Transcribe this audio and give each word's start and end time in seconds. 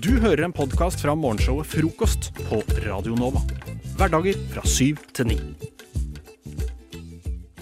Du 0.00 0.14
hører 0.22 0.46
en 0.46 0.52
podkast 0.54 1.02
fra 1.02 1.12
morgenshowet 1.18 1.66
Frokost 1.68 2.30
på 2.48 2.60
Radio 2.86 3.14
Nova. 3.18 3.42
Hverdager 3.98 4.38
fra 4.52 4.62
syv 4.68 5.00
til 5.14 5.28
ni. 5.32 5.36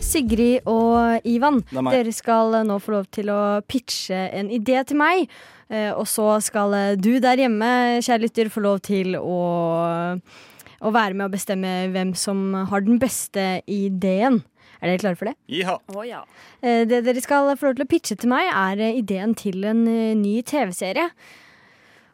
Sigrid 0.01 0.66
og 0.71 1.27
Ivan, 1.29 1.61
er 1.71 1.88
dere 1.93 2.12
skal 2.14 2.54
nå 2.66 2.77
få 2.82 2.95
lov 2.96 3.08
til 3.14 3.30
å 3.35 3.40
pitche 3.71 4.21
en 4.37 4.51
idé 4.54 4.79
til 4.88 4.98
meg. 5.01 5.27
Eh, 5.71 5.90
Og 5.95 6.06
så 6.11 6.37
skal 6.43 6.74
eh, 6.74 6.95
du 6.98 7.19
der 7.22 7.38
hjemme, 7.45 8.01
kjære 8.03 8.25
lytter, 8.25 8.51
få 8.51 8.62
lov 8.65 8.81
til 8.87 9.15
å, 9.19 9.41
å 10.83 10.91
være 10.95 11.15
med 11.15 11.29
og 11.29 11.35
bestemme 11.37 11.75
hvem 11.95 12.15
som 12.19 12.41
har 12.73 12.83
den 12.87 12.99
beste 13.03 13.61
ideen. 13.71 14.41
Er 14.81 14.89
dere 14.91 15.03
klare 15.03 15.19
for 15.21 15.31
det? 15.31 15.37
Ja. 15.53 15.77
Oh, 15.95 16.03
ja. 16.07 16.25
Eh, 16.62 16.83
Det 16.91 17.05
dere 17.07 17.23
skal 17.23 17.53
få 17.61 17.71
lov 17.71 17.79
til 17.79 17.87
å 17.87 17.91
pitche 17.91 18.19
til 18.19 18.33
meg, 18.33 18.51
er 18.51 18.83
ideen 18.97 19.37
til 19.39 19.62
en 19.69 19.85
ny 20.23 20.41
TV-serie. 20.43 21.11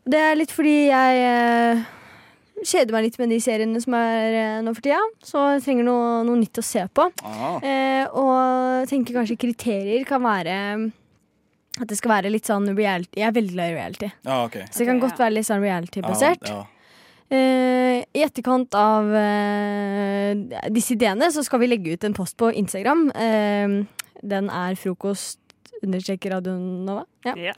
Det 0.07 0.19
er 0.23 0.37
litt 0.39 0.53
fordi 0.55 0.75
jeg 0.87 1.23
eh, 1.27 1.81
kjeder 2.63 2.95
meg 2.95 3.09
litt 3.09 3.17
med 3.19 3.33
de 3.35 3.39
seriene 3.43 3.81
som 3.83 3.97
er 3.99 4.37
eh, 4.39 4.61
nå 4.63 4.75
for 4.77 4.85
tida. 4.85 5.01
Så 5.25 5.43
jeg 5.57 5.65
trenger 5.65 5.89
noe, 5.89 6.21
noe 6.29 6.39
nytt 6.39 6.63
å 6.63 6.65
se 6.65 6.85
på. 6.87 7.09
Ah. 7.27 7.59
Eh, 7.59 8.05
og 8.15 8.87
tenker 8.91 9.19
kanskje 9.19 9.39
kriterier 9.41 10.07
kan 10.07 10.23
være 10.23 10.55
at 11.77 11.91
det 11.91 11.99
skal 11.99 12.15
være 12.15 12.33
litt 12.33 12.49
sånn 12.49 12.71
reality. 12.73 13.21
Jeg 13.21 13.29
er 13.29 13.37
veldig 13.37 13.53
glad 13.57 13.73
i 13.73 13.77
reality. 13.77 14.13
Ah, 14.25 14.47
okay. 14.47 14.65
Så 14.71 14.81
det 14.81 14.89
kan 14.89 14.97
okay, 14.97 15.09
godt 15.09 15.23
være 15.27 15.37
litt 15.37 15.49
sånn 15.51 15.63
reality-basert. 15.65 16.49
ja. 16.55 16.63
Uh, 17.27 18.05
I 18.15 18.23
etterkant 18.23 18.71
av 18.79 19.09
uh, 19.11 20.61
disse 20.71 20.95
ideene 20.95 21.27
så 21.35 21.43
skal 21.43 21.59
vi 21.59 21.69
legge 21.73 21.97
ut 21.97 22.05
en 22.07 22.15
post 22.15 22.37
på 22.39 22.53
Instagram. 22.55 23.09
Uh, 23.11 23.83
den 24.23 24.47
er 24.55 24.79
frokost 24.79 25.41
understreker 25.85 26.31
Radio 26.37 26.55
Nova. 26.59 27.05
Ja. 27.27 27.35
Ja. 27.37 27.53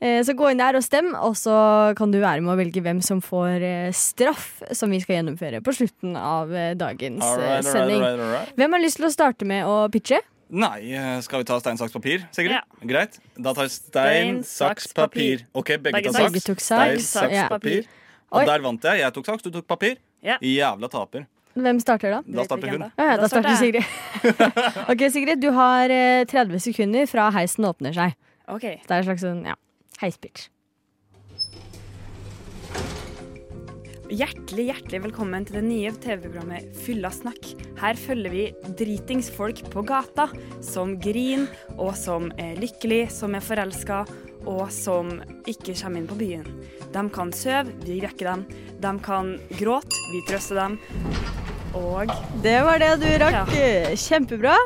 Eh, 0.00 0.20
så 0.26 0.34
gå 0.36 0.50
inn 0.52 0.60
der 0.60 0.76
og 0.78 0.84
stem, 0.84 1.12
og 1.14 1.34
så 1.38 1.54
kan 1.98 2.10
du 2.12 2.20
være 2.22 2.40
med 2.44 2.54
å 2.54 2.58
velge 2.60 2.82
hvem 2.84 3.00
som 3.02 3.22
får 3.24 3.64
eh, 3.64 3.88
straff, 3.96 4.60
som 4.76 4.90
vi 4.94 5.00
skal 5.02 5.18
gjennomføre 5.20 5.62
på 5.64 5.74
slutten 5.74 6.14
av 6.20 6.52
eh, 6.54 6.74
dagens 6.78 7.22
All 7.24 7.40
eh, 7.40 7.42
right, 7.42 7.50
all 7.50 7.56
right, 7.56 7.72
sending. 7.72 8.02
all 8.02 8.06
right, 8.10 8.20
all 8.20 8.32
right. 8.36 8.54
Hvem 8.60 8.76
har 8.78 8.84
lyst 8.84 9.00
til 9.00 9.08
å 9.08 9.12
starte 9.14 9.48
med 9.48 9.64
å 9.66 9.80
pitche? 9.94 10.20
Nei, 10.54 10.92
eh, 10.94 11.18
skal 11.24 11.40
vi 11.42 11.48
ta 11.48 11.56
stein, 11.58 11.78
saks, 11.80 11.92
papir? 11.96 12.26
Sigrid? 12.36 12.54
Ja. 12.60 12.62
Greit. 12.86 13.18
Da 13.36 13.54
tar 13.56 13.66
vi 13.66 13.72
stein, 13.74 14.42
saks, 14.44 14.90
saks, 14.90 14.94
papir. 14.94 15.46
OK, 15.56 15.74
begge 15.80 15.98
Begge 15.98 16.12
tar 16.14 16.28
Begge 16.28 16.42
saks. 16.42 16.50
tok 16.52 16.60
Stein, 16.62 16.98
saks. 17.00 17.12
saks, 17.16 17.32
Ja. 17.40 17.48
papir. 17.50 17.88
Oi. 18.34 18.42
Og 18.42 18.46
der 18.50 18.60
vant 18.62 18.82
jeg. 18.82 19.00
Jeg 19.00 19.12
tok 19.16 19.26
saks, 19.26 19.42
du 19.42 19.50
tok 19.50 19.66
papir. 19.66 19.96
Ja. 20.22 20.36
Jævla 20.40 20.88
taper. 20.92 21.26
Hvem 21.54 21.78
starter 21.82 22.16
da? 22.16 22.22
Da 22.26 22.46
starter 22.48 22.72
hun. 22.74 22.86
Ja, 22.98 23.04
ja, 23.12 23.18
da 23.20 23.28
starter 23.30 23.54
jeg. 23.54 23.60
Sigrid. 23.62 24.40
ok, 24.92 25.04
Sigrid, 25.14 25.42
du 25.42 25.52
har 25.54 25.92
eh, 25.92 26.24
30 26.26 26.64
sekunder 26.66 27.06
fra 27.10 27.28
heisen 27.36 27.68
åpner 27.68 27.94
seg. 27.94 28.16
OK. 28.50 28.66
Det 28.66 28.90
er 28.90 28.98
en 28.98 29.06
slags 29.06 29.22
sånn, 29.22 29.44
ja, 29.46 29.54
heispitch. 30.02 30.48
Hjertelig, 34.14 34.66
hjertelig 34.68 34.98
velkommen 35.06 35.46
til 35.48 35.56
det 35.56 35.62
nye 35.64 35.92
TV-programmet 36.02 36.74
Fylla 36.84 37.08
snakk. 37.14 37.54
Her 37.80 37.96
følger 37.96 38.34
vi 38.34 38.42
dritingsfolk 38.76 39.62
på 39.72 39.82
gata 39.88 40.26
som 40.62 40.98
griner, 41.00 41.48
og 41.78 41.94
som 41.96 42.28
er 42.36 42.58
lykkelig, 42.60 43.06
som 43.14 43.34
er 43.34 43.46
forelska, 43.46 44.02
og 44.46 44.66
som 44.72 45.18
ikke 45.48 45.74
kommer 45.78 46.00
inn 46.00 46.08
på 46.08 46.18
byen. 46.18 46.48
De 46.94 47.04
kan 47.14 47.32
sove, 47.34 47.72
vi 47.84 48.00
rekker 48.04 48.30
dem. 48.30 48.44
De 48.82 48.92
kan 49.04 49.34
gråte, 49.58 50.02
vi 50.12 50.22
trøster 50.28 50.60
dem. 50.60 50.78
Og 51.74 52.10
Det 52.42 52.58
var 52.62 52.78
det 52.82 52.92
du 53.02 53.08
rakk. 53.22 53.54
Ja. 53.56 53.94
Kjempebra. 53.98 54.56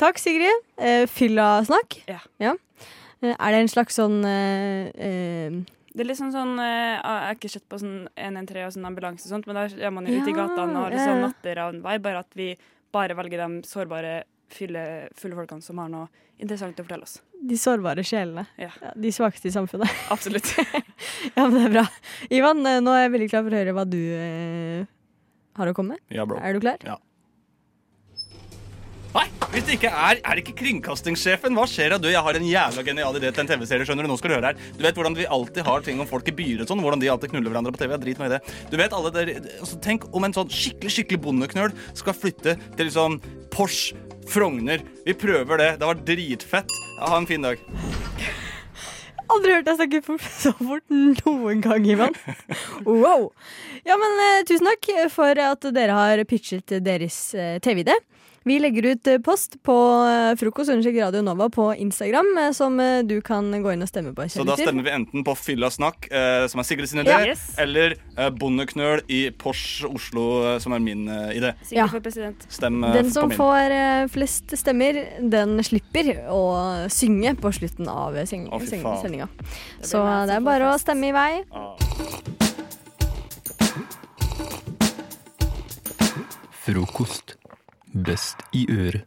Takk, 0.00 0.18
Sigrid. 0.18 0.66
Eh, 0.76 1.06
Fylla-snakk. 1.08 2.02
Ja. 2.10 2.20
Eh, 2.42 3.32
er 3.32 3.54
det 3.54 3.62
en 3.62 3.70
slags 3.70 3.96
sånn 4.00 4.20
eh, 4.26 4.90
eh, 4.98 5.62
det 5.92 6.06
er 6.06 6.08
litt 6.08 6.20
sånn 6.20 6.56
eh, 6.56 6.96
Jeg 6.96 7.00
har 7.04 7.34
ikke 7.36 7.50
sett 7.52 7.64
på 7.68 7.78
sånn 7.80 7.96
113 8.16 8.64
og 8.64 8.74
sånn 8.76 8.88
ambulanse 8.88 9.26
og 9.28 9.34
sånt, 9.34 9.48
men 9.48 9.58
der 9.60 9.74
er 9.76 9.92
man 9.92 10.08
jo 10.08 10.16
ute 10.16 10.30
i 10.30 10.34
Ja, 10.34 10.38
gatene 10.40 10.72
og 10.72 10.86
har 10.86 10.94
ja, 10.94 10.96
litt 10.96 11.04
sånn 11.04 11.20
ja. 11.20 11.26
natteravn-vibe, 11.28 12.04
bare 12.06 12.22
at 12.24 12.38
vi 12.38 12.48
bare 12.92 13.16
velger 13.16 13.42
de 13.44 13.68
sårbare, 13.68 14.14
fylle, 14.54 14.84
fulle 15.18 15.38
folkene 15.38 15.64
som 15.64 15.80
har 15.82 15.90
noe 15.92 16.08
interessant 16.42 16.78
å 16.80 16.86
fortelle 16.86 17.06
oss. 17.06 17.20
de 17.42 17.58
sårbare 17.58 18.04
sjelene. 18.06 18.46
Ja. 18.60 18.70
Ja, 18.82 18.92
de 18.94 19.12
svakeste 19.14 19.50
i 19.50 19.54
samfunnet. 19.54 19.90
Absolutt. 20.14 20.52
ja, 21.36 21.46
men 21.46 21.56
det 21.58 21.64
er 21.68 21.72
bra. 21.78 21.86
Ivan, 22.30 22.64
eh, 22.66 22.80
nå 22.82 22.94
er 22.94 23.06
jeg 23.06 23.14
veldig 23.16 23.30
klar 23.32 23.46
for 23.46 23.54
å 23.54 23.62
høre 23.62 23.78
hva 23.78 23.86
du 23.88 23.98
eh, 23.98 24.84
har 25.58 25.70
å 25.70 25.74
komme 25.76 25.96
med. 25.96 26.04
Ja, 26.14 26.26
bro. 26.28 26.38
Er 26.38 26.54
du 26.54 26.62
klar? 26.62 26.78
Ja. 26.86 26.98
Nei, 29.12 29.26
hvis 29.52 29.66
det 29.68 29.74
ikke 29.76 29.90
er 29.92 30.20
Er 30.24 30.38
det 30.38 30.40
ikke 30.40 30.54
kringkastingssjefen? 30.62 31.52
Hva 31.52 31.66
skjer? 31.68 31.92
da? 31.92 31.98
Du, 32.00 32.06
jeg 32.08 32.22
har 32.24 32.38
en 32.38 32.46
jævla 32.48 32.84
genial 32.86 33.18
idé 33.18 33.28
til 33.28 33.42
en 33.42 33.50
TV-serie. 33.50 33.84
skjønner 33.84 34.06
Du 34.06 34.08
Nå 34.08 34.16
skal 34.16 34.32
du 34.32 34.36
høre 34.38 34.52
her 34.54 34.62
Du 34.72 34.80
vet 34.86 34.96
hvordan 34.96 35.18
vi 35.18 35.26
alltid 35.28 35.66
har 35.66 35.84
ting 35.84 36.00
om 36.00 36.08
folk 36.08 36.30
i 36.32 36.34
byer 36.38 36.62
og 36.64 36.70
sånn 36.70 36.80
Hvordan 36.80 37.02
de 37.02 37.10
alltid 37.12 37.34
knuller 37.34 37.52
hverandre 37.52 37.74
på 37.74 37.82
TV. 37.82 37.92
Jeg 37.92 38.04
driter 38.06 38.24
meg 38.24 38.30
i 38.30 38.34
det. 38.38 38.56
Du 38.72 38.78
vet 38.80 38.96
alle 38.96 39.12
der, 39.12 39.34
altså, 39.58 39.76
Tenk 39.84 40.08
om 40.16 40.24
en 40.24 40.36
sånn 40.38 40.48
skikkelig 40.48 40.94
skikkelig 40.96 41.20
bondeknøl 41.26 41.76
skal 41.92 42.16
flytte 42.16 42.56
til 42.72 42.88
liksom 42.88 43.20
Porsche 43.52 44.11
Frogner. 44.30 44.84
Vi 45.06 45.14
prøver 45.14 45.58
det. 45.58 45.70
Det 45.80 45.88
var 45.88 45.94
dritfett. 46.06 46.78
Ha 47.00 47.16
en 47.16 47.26
fin 47.26 47.42
dag. 47.42 47.60
Aldri 49.32 49.54
hørt 49.56 49.68
deg 49.68 49.78
snakke 49.78 50.18
så 50.28 50.52
fort 50.58 50.92
noen 50.92 51.62
gang, 51.64 51.86
Ivan. 51.88 52.16
Wow. 52.84 53.30
Ja, 53.86 53.96
men 53.98 54.18
eh, 54.26 54.42
tusen 54.48 54.68
takk 54.68 54.90
for 55.14 55.38
at 55.40 55.64
dere 55.74 55.96
har 55.96 56.24
pitchet 56.28 56.74
deres 56.84 57.16
eh, 57.34 57.56
TV-idé. 57.64 57.96
Vi 58.44 58.58
legger 58.58 58.86
ut 58.86 59.06
eh, 59.06 59.18
post 59.18 59.62
på 59.62 59.74
eh, 60.08 60.32
frokost 60.38 60.70
understrek 60.70 60.96
Radio 60.98 61.22
Nova 61.22 61.46
på 61.50 61.68
Instagram, 61.74 62.38
eh, 62.38 62.50
som 62.52 62.78
du 63.06 63.20
kan 63.22 63.52
gå 63.62 63.72
inn 63.72 63.84
og 63.84 63.90
stemme 63.90 64.10
på. 64.16 64.26
Så 64.32 64.42
da 64.46 64.56
stemmer 64.58 64.82
vi 64.86 64.90
enten 64.94 65.22
på 65.26 65.34
Fylla 65.38 65.70
snakk, 65.70 66.08
som 66.50 66.60
er 66.60 66.66
Sigrid 66.66 66.90
sin 66.90 67.02
idé, 67.04 67.12
Ja. 67.12 67.20
Yes. 67.32 67.42
eller 67.58 67.94
Bondeknøl 68.38 69.02
i 69.08 69.30
Pors 69.30 69.84
Oslo, 69.86 70.58
som 70.60 70.72
er 70.72 70.80
min 70.82 71.06
idé. 71.08 71.52
Ja. 71.70 71.86
for 71.86 72.00
president. 72.00 72.46
Stem 72.48 72.80
Den 72.80 73.10
som 73.12 73.30
får 73.30 74.08
flest 74.12 74.56
stemmer, 74.58 74.98
den 75.20 75.62
slipper 75.62 76.24
å 76.30 76.88
synge 76.90 77.34
på 77.40 77.52
slutten 77.52 77.88
av 77.88 78.16
sendinga. 78.26 79.28
Så 79.82 80.02
det 80.26 80.38
er 80.38 80.40
bare 80.40 80.72
å 80.72 80.78
stemme 80.80 81.10
i 81.10 81.12
vei. 81.12 81.44
Ah. 81.52 81.76
Frokost. 86.62 87.36
Best 87.92 88.36
i 88.56 88.64
øret. 88.72 89.04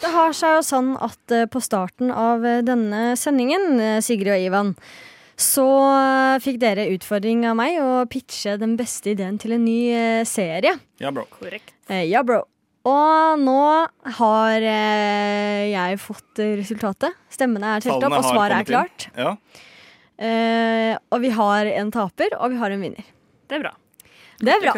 Det 0.00 0.10
har 0.14 0.32
seg 0.36 0.56
jo 0.58 0.62
sånn 0.64 0.90
at 1.02 1.34
eh, 1.34 1.46
på 1.50 1.60
starten 1.62 2.10
av 2.14 2.44
eh, 2.46 2.60
denne 2.66 3.14
sendingen, 3.18 3.74
eh, 3.82 3.98
Sigrid 4.04 4.30
og 4.34 4.44
Ivan, 4.46 4.72
så 5.40 5.66
fikk 6.44 6.58
dere 6.60 6.88
utfordring 6.92 7.46
av 7.48 7.56
meg 7.58 7.78
å 7.80 8.04
pitche 8.10 8.58
den 8.60 8.74
beste 8.78 9.14
ideen 9.14 9.38
til 9.40 9.54
en 9.56 9.64
ny 9.64 9.78
serie. 10.28 10.74
Ja, 11.00 11.10
bro. 11.16 11.24
Korrekt. 11.32 11.72
Eh, 11.88 12.04
Ja, 12.10 12.22
bro. 12.22 12.42
Og 12.88 13.40
nå 13.40 13.56
har 14.16 14.62
jeg 14.64 15.98
fått 16.00 16.40
resultatet. 16.40 17.12
Stemmene 17.32 17.74
er 17.76 17.84
telt 17.84 18.04
opp, 18.06 18.14
og 18.20 18.24
svaret 18.24 18.56
er 18.62 18.68
klart. 18.68 19.08
Ja. 19.16 19.34
Eh, 20.20 20.94
og 21.12 21.20
vi 21.24 21.32
har 21.36 21.68
en 21.74 21.90
taper, 21.92 22.36
og 22.40 22.54
vi 22.54 22.60
har 22.60 22.72
en 22.72 22.80
vinner. 22.86 23.04
Det 23.50 23.58
er 23.58 23.64
bra. 23.66 23.72
Det 24.40 24.52
er 24.54 24.62
bra. 24.62 24.72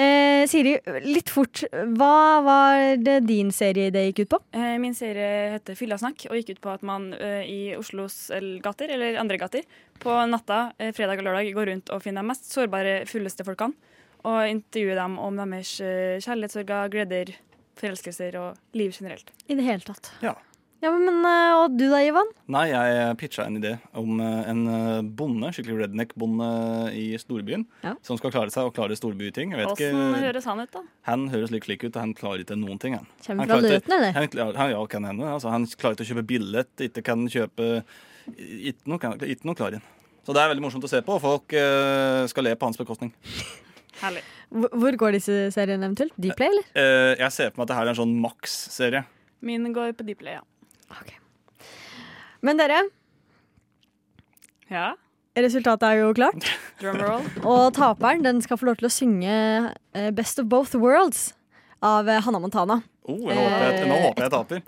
Eh, 0.00 0.46
Siri, 0.48 0.72
litt 1.04 1.28
fort. 1.28 1.60
Hva 1.98 2.40
var 2.46 2.94
det 2.96 3.18
din 3.28 3.50
serie 3.52 3.90
det 3.92 4.06
gikk 4.06 4.22
ut 4.24 4.30
på? 4.32 4.38
Eh, 4.56 4.78
Min 4.80 4.94
serie 4.96 5.50
heter 5.52 5.76
Fyllasnakk 5.76 6.24
og 6.30 6.38
gikk 6.38 6.54
ut 6.54 6.62
på 6.64 6.72
at 6.72 6.86
man 6.86 7.10
eh, 7.12 7.42
i 7.44 7.58
Oslos 7.76 8.30
gater, 8.64 8.94
eller 8.96 9.18
andre 9.20 9.36
gater, 9.42 9.66
på 10.00 10.16
natta, 10.32 10.70
eh, 10.80 10.94
fredag 10.96 11.20
og 11.20 11.28
lørdag, 11.28 11.52
går 11.58 11.70
rundt 11.74 11.92
og 11.92 12.00
finner 12.06 12.24
de 12.24 12.30
mest 12.32 12.48
sårbare, 12.48 13.02
fulleste 13.10 13.44
folkene. 13.44 13.76
Og 14.26 14.48
intervjuer 14.48 14.96
dem 14.98 15.18
om 15.22 15.36
deres 15.44 15.74
eh, 15.84 16.16
kjærlighetssorger, 16.24 16.88
gleder, 16.96 17.34
forelskelser 17.76 18.40
og 18.40 18.78
liv 18.80 18.96
generelt. 18.96 19.28
I 19.46 19.58
det 19.60 19.66
hele 19.68 19.84
tatt. 19.84 20.08
Ja. 20.24 20.32
Ja, 20.86 20.92
men, 20.94 21.18
eh, 21.26 21.52
Og 21.58 21.74
du 21.74 21.88
da, 21.90 21.98
Ivan? 22.06 22.28
Nei, 22.52 22.68
jeg 22.70 23.16
pitcha 23.18 23.46
en 23.48 23.58
idé 23.58 23.72
om 23.98 24.20
eh, 24.22 24.50
en 24.52 24.60
eh, 24.70 25.00
bonde, 25.18 25.50
skikkelig 25.56 25.80
redneck-bonde 25.82 26.48
i 26.94 27.06
storbyen, 27.18 27.64
Ja. 27.82 27.96
som 28.06 28.20
skal 28.20 28.30
klare 28.30 28.54
seg 28.54 28.68
og 28.68 28.74
klare 28.76 28.94
storbyting. 28.98 29.50
Jeg 29.56 29.64
vet 29.64 29.74
ikke, 29.74 29.90
høres 30.22 30.46
han 30.46 30.62
ut, 30.62 30.70
da? 30.76 30.84
Han 31.10 31.26
høres 31.32 31.50
litt 31.50 31.66
slik 31.66 31.82
ut, 31.88 31.90
og 31.96 32.00
han 32.04 32.14
klarer 32.14 32.44
ikke 32.46 32.58
noen 32.60 32.78
ting. 32.78 32.94
Han, 32.94 33.10
Kommer 33.26 33.50
fra 33.50 33.58
Løten, 33.64 33.96
eller? 33.98 34.12
han, 34.14 34.54
han, 34.62 34.70
ja, 34.76 34.86
kan 34.86 35.10
hende. 35.10 35.26
Altså, 35.34 35.50
han 35.50 35.66
klarer 35.66 35.98
ikke 35.98 36.06
å 36.06 36.10
kjøpe 36.14 36.26
billett, 36.30 36.72
ikke 36.88 37.02
kan 37.10 37.26
kjøpe 37.26 37.82
Ikke 38.26 38.90
noe, 38.90 38.98
ikke 39.26 39.46
noe 39.46 39.54
klarer 39.58 39.78
han. 39.80 39.92
Så 40.26 40.34
det 40.34 40.42
er 40.42 40.48
veldig 40.50 40.64
morsomt 40.64 40.86
å 40.86 40.90
se 40.90 40.98
på, 41.06 41.14
og 41.14 41.22
folk 41.22 41.54
skal 42.30 42.46
le 42.46 42.54
på 42.58 42.66
hans 42.66 42.78
bekostning. 42.78 43.12
Herlig. 44.02 44.22
Hvor 44.50 44.96
går 44.98 45.16
disse 45.16 45.36
seriene 45.54 45.86
eventuelt? 45.88 46.14
Dplay, 46.20 46.50
eller? 46.52 46.66
Eh, 46.78 47.12
jeg 47.22 47.32
ser 47.34 47.50
for 47.52 47.60
meg 47.62 47.66
at 47.66 47.70
det 47.72 47.76
her 47.78 47.86
er 47.88 47.92
en 47.94 47.98
sånn 48.00 48.14
maks-serie. 48.22 49.04
Min 49.46 49.70
går 49.74 49.94
på 49.96 50.06
Dplay, 50.06 50.38
ja. 50.38 50.44
Men 52.46 52.58
dere, 52.60 52.82
Ja. 54.70 54.94
resultatet 55.36 55.82
er 55.88 56.00
jo 56.02 56.12
klart. 56.14 56.44
Drumroll. 56.80 57.24
Og 57.48 57.72
taperen 57.74 58.22
den 58.22 58.42
skal 58.44 58.58
få 58.60 58.66
lov 58.68 58.76
til 58.80 58.86
å 58.88 58.92
synge 58.92 59.32
eh, 59.96 60.10
Best 60.14 60.38
of 60.42 60.46
Both 60.52 60.76
Worlds 60.78 61.32
av 61.82 62.06
eh, 62.08 62.20
Hannah 62.22 62.40
Montana. 62.42 62.80
Oh, 63.06 63.16
nå, 63.18 63.34
håper 63.34 63.66
jeg, 63.72 63.88
nå 63.88 63.98
håper 64.04 64.26
jeg 64.26 64.32
taper. 64.36 64.62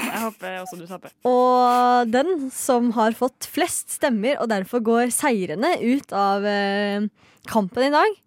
Jeg 0.00 0.20
håper 0.22 0.56
også 0.62 0.76
du 0.78 0.84
taper. 0.86 1.12
Og 1.26 2.10
den 2.14 2.50
som 2.54 2.92
har 2.94 3.16
fått 3.18 3.48
flest 3.50 3.90
stemmer, 3.98 4.38
og 4.40 4.48
derfor 4.52 4.80
går 4.86 5.10
seirende 5.14 5.72
ut 5.82 6.12
av 6.14 6.46
eh, 6.46 7.08
kampen 7.50 7.88
i 7.90 7.94
dag, 7.94 8.18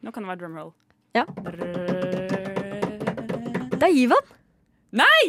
Nå 0.00 0.14
kan 0.14 0.24
det 0.24 0.30
være 0.30 0.40
drumroll. 0.40 0.70
Ja. 1.12 1.26
det 3.74 3.84
er 3.84 3.96
Ivan. 4.00 4.30
Nei! 4.96 5.24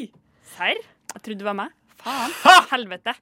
Serr? 0.54 0.80
Jeg 1.12 1.24
trodde 1.26 1.44
det 1.44 1.48
var 1.48 1.58
meg. 1.58 1.74
Faen. 2.02 2.36
Helvete. 2.72 3.16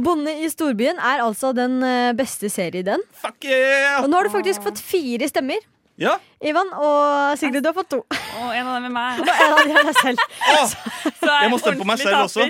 Bonde 0.00 0.32
i 0.44 0.48
storbyen 0.50 1.00
er 1.02 1.22
altså 1.24 1.50
den 1.56 1.80
eh, 1.84 2.12
beste 2.16 2.48
serien. 2.52 3.02
Fuck 3.20 3.44
yeah! 3.48 4.00
Og 4.02 4.08
nå 4.10 4.20
har 4.20 4.28
du 4.28 4.32
faktisk 4.32 4.64
fått 4.64 4.80
fire 4.82 5.28
stemmer. 5.30 5.60
Ja, 6.00 6.14
Ivan 6.40 6.70
og 6.80 7.36
Sigrid, 7.36 7.60
du 7.60 7.68
har 7.68 7.76
fått 7.76 7.90
to. 7.92 7.98
Og 8.08 8.52
en 8.56 8.64
av 8.64 8.78
dem 8.78 8.86
er 8.88 8.94
meg. 8.94 9.20
Og 9.20 9.28
en 9.28 9.52
av 9.52 9.58
dem 9.68 9.76
er 9.76 9.90
deg 9.90 9.98
selv. 9.98 10.22
Så 11.20 11.28
Jeg 11.28 11.52
må 11.52 11.58
stemme 11.60 11.82
på 11.82 11.88
meg 11.90 12.00
selv 12.00 12.14
selv 12.14 12.28
også. 12.30 12.48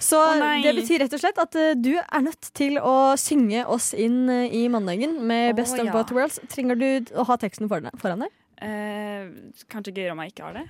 Så 0.00 0.18
oh, 0.20 0.42
det 0.64 0.74
betyr 0.76 1.02
rett 1.04 1.14
og 1.16 1.20
slett 1.20 1.40
at 1.40 1.56
eh, 1.60 1.72
du 1.76 1.92
er 2.00 2.22
nødt 2.24 2.50
til 2.56 2.78
å 2.80 3.14
synge 3.20 3.66
oss 3.68 3.90
inn 3.96 4.22
eh, 4.32 4.52
i 4.56 4.62
mandagen 4.72 5.18
med 5.28 5.52
Å, 5.52 5.56
Best 5.58 5.76
of 5.76 5.88
ja. 5.88 5.92
Both 5.92 6.16
Worlds. 6.16 6.40
Trenger 6.52 6.80
du 6.80 7.12
å 7.20 7.26
ha 7.28 7.36
teksten 7.40 7.68
foran 7.68 7.88
deg? 7.88 7.98
Foran 8.00 8.24
deg? 8.24 8.32
Eh, 8.64 9.28
kanskje 9.72 9.92
gøyere 9.96 10.14
om 10.16 10.22
jeg 10.24 10.32
ikke 10.34 10.48
har 10.48 10.56
det. 10.60 10.66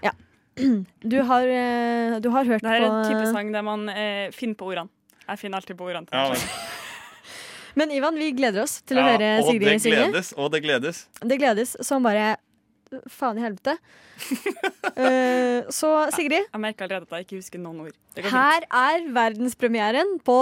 Du, 0.57 1.17
har, 1.23 1.47
eh, 1.47 2.19
du 2.21 2.29
har 2.35 2.45
hørt 2.45 2.63
Det 2.63 2.71
er 2.75 2.85
en 2.85 3.05
type 3.07 3.27
sang 3.33 3.53
der 3.55 3.63
man 3.63 3.89
eh, 3.89 4.31
finner 4.35 4.55
på 4.59 4.67
ordene. 4.73 4.91
Jeg 5.29 5.39
finner 5.39 5.61
alltid 5.61 5.77
på 5.79 5.87
ordene. 5.89 6.07
Ja, 6.13 6.29
men- 6.33 6.41
Men 7.79 7.91
Ivan, 7.95 8.17
vi 8.19 8.33
gleder 8.35 8.65
oss 8.65 8.81
til 8.83 8.99
å 8.99 9.01
ja, 9.05 9.13
høre 9.13 9.29
og 9.39 9.47
det 9.47 9.53
Sigrid 9.55 9.81
synge. 9.85 9.97
gledes, 10.11 10.33
og 10.37 10.49
det 10.53 10.61
gledes. 10.65 10.99
Det 11.23 11.37
gledes 11.39 11.77
som 11.87 12.03
bare 12.03 12.33
faen 13.09 13.39
i 13.39 13.45
helvete. 13.45 13.77
uh, 14.99 15.71
så 15.79 15.93
Sigrid, 16.13 16.49
Jeg 16.51 16.61
merker 16.61 16.89
allerede 16.89 17.07
at 17.07 17.15
jeg 17.21 17.29
ikke 17.29 17.39
husker 17.39 17.63
noen 17.63 17.85
ord. 17.87 17.95
Det 18.17 18.25
fint. 18.27 18.35
her 18.35 18.67
er 18.75 19.07
verdenspremieren 19.15 20.17
på 20.27 20.37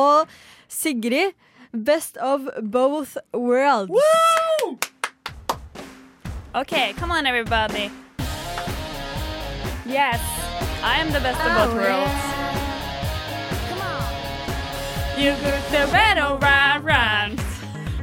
Sigrid 0.73 1.37
Best 1.77 2.17
of 2.17 2.49
Both 2.65 3.19
Worlds. 3.37 3.93
Okay, 6.55 6.95
come 6.95 7.13
on, 7.13 7.27
everybody. 7.27 7.91
Yes, 9.89 10.21
I 10.83 10.99
am 10.99 11.11
the 11.13 11.21
best 11.21 11.41
of 11.41 11.47
Oh, 11.51 11.65
both 11.65 11.75
worlds. 11.75 12.13
You 15.19 15.31
got 15.43 15.65
the 15.71 15.91
battle 15.91 16.37
round 16.37 16.85
round. 16.85 17.41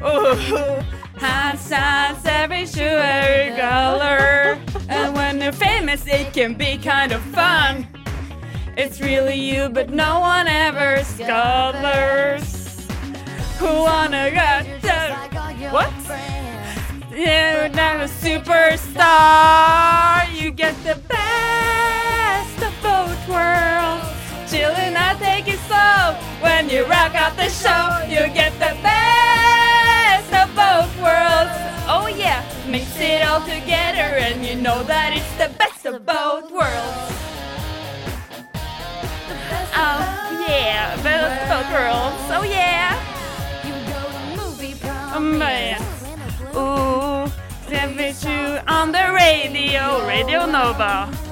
Ooh, 0.03 0.35
signs 1.59 2.25
every 2.25 2.65
shoe, 2.65 2.81
every 2.81 3.55
color. 3.55 4.57
And 4.89 5.13
when 5.13 5.39
you're 5.39 5.51
famous, 5.51 6.07
it 6.07 6.33
can 6.33 6.55
be 6.55 6.79
kind 6.79 7.11
of 7.11 7.21
fun. 7.21 7.87
It's 8.75 8.99
really 8.99 9.35
you, 9.39 9.69
but 9.69 9.91
no 9.91 10.21
one 10.21 10.47
ever 10.47 10.97
discovers. 10.97 12.87
Who 13.59 13.67
wanna 13.67 14.31
get 14.31 14.81
the 14.81 15.13
what? 15.69 15.93
You're 17.11 17.69
not 17.69 18.01
a 18.01 18.09
superstar. 18.09 19.45
You 20.33 20.51
get 20.51 20.75
the 20.83 20.95
worlds. 23.27 24.05
Chillin', 24.49 24.95
I 24.95 25.15
take 25.19 25.47
it 25.47 25.59
slow. 25.67 26.13
When 26.41 26.69
you 26.69 26.85
rock 26.85 27.15
out 27.15 27.35
the 27.35 27.49
show, 27.49 28.05
you 28.07 28.31
get 28.33 28.53
the 28.53 28.77
best 28.81 30.29
of 30.33 30.47
both 30.55 30.91
worlds. 31.01 31.53
Oh 31.87 32.07
yeah, 32.07 32.43
mix 32.67 32.99
it 32.99 33.21
all 33.27 33.41
together, 33.41 34.17
and 34.25 34.45
you 34.45 34.55
know 34.55 34.83
that 34.83 35.13
it's 35.15 35.33
the 35.37 35.49
best 35.57 35.85
of 35.85 36.05
both 36.05 36.51
worlds. 36.51 37.11
Oh 39.77 40.45
yeah, 40.47 40.95
best 41.03 41.41
of 41.41 41.49
both 41.49 41.69
worlds. 41.73 42.21
Oh 42.31 42.43
yeah. 42.43 43.15
Um, 45.15 45.33
oh 45.33 45.37
man. 45.37 45.81
Ooh, 46.55 47.31
temperature 47.69 48.63
on 48.67 48.91
the 48.91 49.11
radio, 49.13 50.05
Radio 50.07 50.45
Nova. 50.45 51.24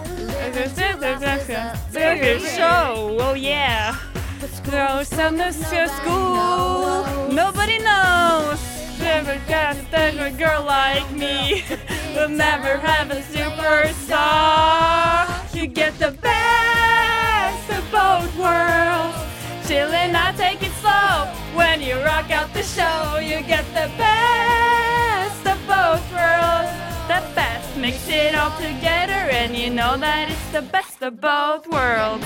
Show, 2.56 3.18
oh 3.20 3.34
yeah. 3.34 3.98
Girls 4.70 5.12
on 5.18 5.36
the 5.36 5.52
school, 5.52 7.04
nobody 7.34 7.80
knows. 7.80 8.60
Never 9.00 9.42
just 9.48 9.82
a 9.92 10.32
girl 10.38 10.64
like 10.64 11.12
me 11.12 11.64
will 12.16 12.30
never 12.30 12.78
have 12.78 13.10
a 13.10 13.22
superstar. 13.34 14.06
You 15.56 15.66
get 15.68 15.98
the 15.98 16.12
best 16.12 17.70
of 17.72 17.84
both 17.92 18.36
worlds. 18.38 19.18
Chillin', 19.68 20.16
I 20.16 20.34
take 20.38 20.62
it 20.62 20.72
slow. 20.82 21.26
When 21.58 21.82
you 21.82 21.96
rock 22.04 22.30
out 22.30 22.54
the 22.54 22.64
show, 22.64 23.18
you 23.18 23.42
get 23.42 23.66
the 23.74 23.90
best 23.98 25.48
of 25.48 25.58
both 25.68 26.12
worlds. 26.14 26.93
The 27.08 27.22
best, 27.36 27.76
mix 27.78 28.08
it 28.08 28.34
all 28.34 28.52
together, 28.52 29.28
and 29.30 29.58
you 29.58 29.70
know 29.70 29.98
that 29.98 30.32
it's 30.32 30.52
the 30.54 30.62
best 30.62 31.02
of 31.02 31.20
both 31.20 31.68
worlds. 31.68 32.26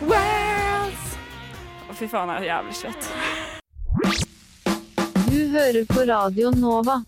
Worlds. 0.00 1.04
Å, 1.84 1.92
fy 1.92 2.08
faen, 2.08 2.32
jeg 2.32 2.40
er 2.40 2.48
jævlig 2.48 2.74
svett. 2.78 3.10
Du 5.28 5.38
hører 5.52 5.84
på 5.92 6.06
Radio 6.08 6.54
Nova. 6.56 7.02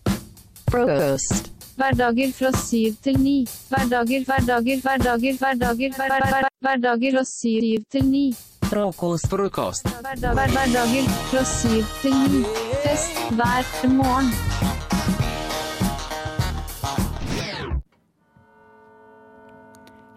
Frokost. 0.69 1.49
Hverdager 1.81 2.29
fra 2.37 2.53
syv 2.53 3.01
til 3.01 3.17
ni. 3.17 3.37
Hverdager, 3.73 4.29
hverdager, 4.29 4.81
hverdager, 4.85 5.37
hverdager, 5.41 5.97
hver, 5.97 6.15
hver, 6.21 6.31
hver, 6.35 6.49
hverdager 6.61 7.17
fra 7.17 7.25
syv 7.33 7.85
til 7.89 8.09
ni. 8.13 8.25
Frokost, 8.69 9.25
frokost. 9.33 9.89
Hverdager 10.05 11.13
fra 11.31 11.47
syv 11.57 11.95
til 12.03 12.19
ni. 12.29 12.43
Fest 12.85 13.25
hver 13.33 13.89
morgen. 13.89 14.76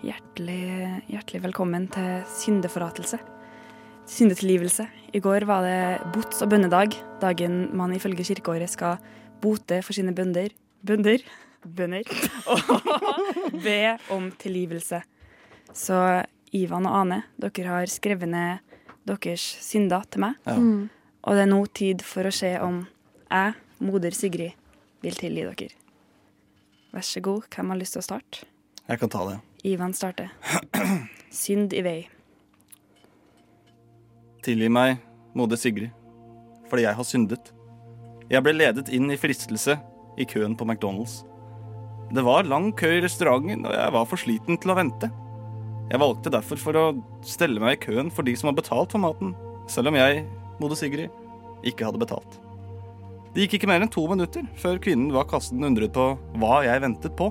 Hjertelig, 0.01 1.03
hjertelig 1.13 1.43
velkommen 1.45 1.85
til 1.93 2.23
syndeforlatelse. 2.33 3.19
Syndetilgivelse. 4.09 4.87
I 5.13 5.21
går 5.21 5.45
var 5.45 5.67
det 5.67 6.13
bots- 6.15 6.41
og 6.41 6.49
bønnedag. 6.49 6.95
Dagen 7.21 7.67
man 7.77 7.93
ifølge 7.93 8.25
kirkeåret 8.25 8.73
skal 8.73 8.97
bote 9.43 9.83
for 9.85 9.93
sine 9.93 10.15
bønder 10.17 10.55
Bønder? 10.81 11.21
Bønder. 11.61 12.09
Og 12.49 12.81
be 13.65 13.99
om 14.09 14.31
tilgivelse. 14.41 15.03
Så 15.77 16.25
Ivan 16.57 16.89
og 16.89 16.97
Ane, 17.03 17.21
dere 17.37 17.69
har 17.69 17.93
skrevet 17.93 18.33
ned 18.33 18.65
deres 19.05 19.45
synder 19.61 20.09
til 20.09 20.25
meg. 20.25 20.41
Ja. 20.47 20.57
Mm. 20.57 20.89
Og 21.21 21.37
det 21.37 21.45
er 21.45 21.53
nå 21.53 21.61
tid 21.77 22.01
for 22.01 22.25
å 22.25 22.33
se 22.33 22.55
om 22.65 22.87
jeg, 23.29 23.53
moder 23.85 24.17
Sigrid, 24.17 24.57
vil 25.05 25.21
tilgi 25.21 25.45
dere. 25.45 25.77
Vær 26.97 27.05
så 27.05 27.21
god, 27.21 27.53
hvem 27.53 27.75
har 27.75 27.85
lyst 27.85 27.99
til 27.99 28.01
å 28.01 28.09
starte? 28.09 28.49
Jeg 28.89 29.05
kan 29.05 29.13
ta 29.13 29.29
det. 29.29 29.39
Ivan 29.65 29.93
starter. 29.93 30.31
Synd 31.31 31.75
i 31.77 31.83
vei. 31.85 31.99
Tilgi 34.45 34.71
meg, 34.73 35.01
moder 35.37 35.61
Sigrid, 35.61 35.93
fordi 36.71 36.87
jeg 36.87 36.97
har 36.97 37.07
syndet. 37.07 37.51
Jeg 38.31 38.45
ble 38.47 38.55
ledet 38.57 38.89
inn 38.95 39.11
i 39.13 39.19
fristelse 39.21 39.77
i 40.21 40.27
køen 40.29 40.57
på 40.57 40.65
McDonald's. 40.65 41.21
Det 42.11 42.25
var 42.27 42.49
lang 42.49 42.71
kø 42.75 42.89
i 42.97 43.03
restauranten, 43.05 43.67
og 43.69 43.75
jeg 43.77 43.95
var 43.95 44.07
for 44.09 44.19
sliten 44.19 44.59
til 44.59 44.73
å 44.73 44.79
vente. 44.79 45.11
Jeg 45.91 46.01
valgte 46.01 46.33
derfor 46.33 46.59
for 46.63 46.79
å 46.79 46.85
stelle 47.27 47.61
meg 47.63 47.77
i 47.77 47.83
køen 47.85 48.11
for 48.15 48.27
de 48.27 48.35
som 48.39 48.51
har 48.51 48.57
betalt 48.59 48.95
for 48.95 49.03
maten, 49.03 49.35
selv 49.71 49.91
om 49.91 49.99
jeg, 49.99 50.25
moder 50.63 50.79
Sigrid, 50.79 51.13
ikke 51.67 51.87
hadde 51.87 52.01
betalt. 52.01 52.41
Det 53.35 53.45
gikk 53.45 53.61
ikke 53.61 53.71
mer 53.71 53.85
enn 53.85 53.93
to 53.93 54.03
minutter 54.11 54.47
før 54.59 54.81
kvinnen 54.83 55.13
var 55.15 55.29
kassen 55.31 55.63
undret 55.67 55.93
på 55.95 56.07
hva 56.41 56.63
jeg 56.67 56.83
ventet 56.83 57.15
på. 57.19 57.29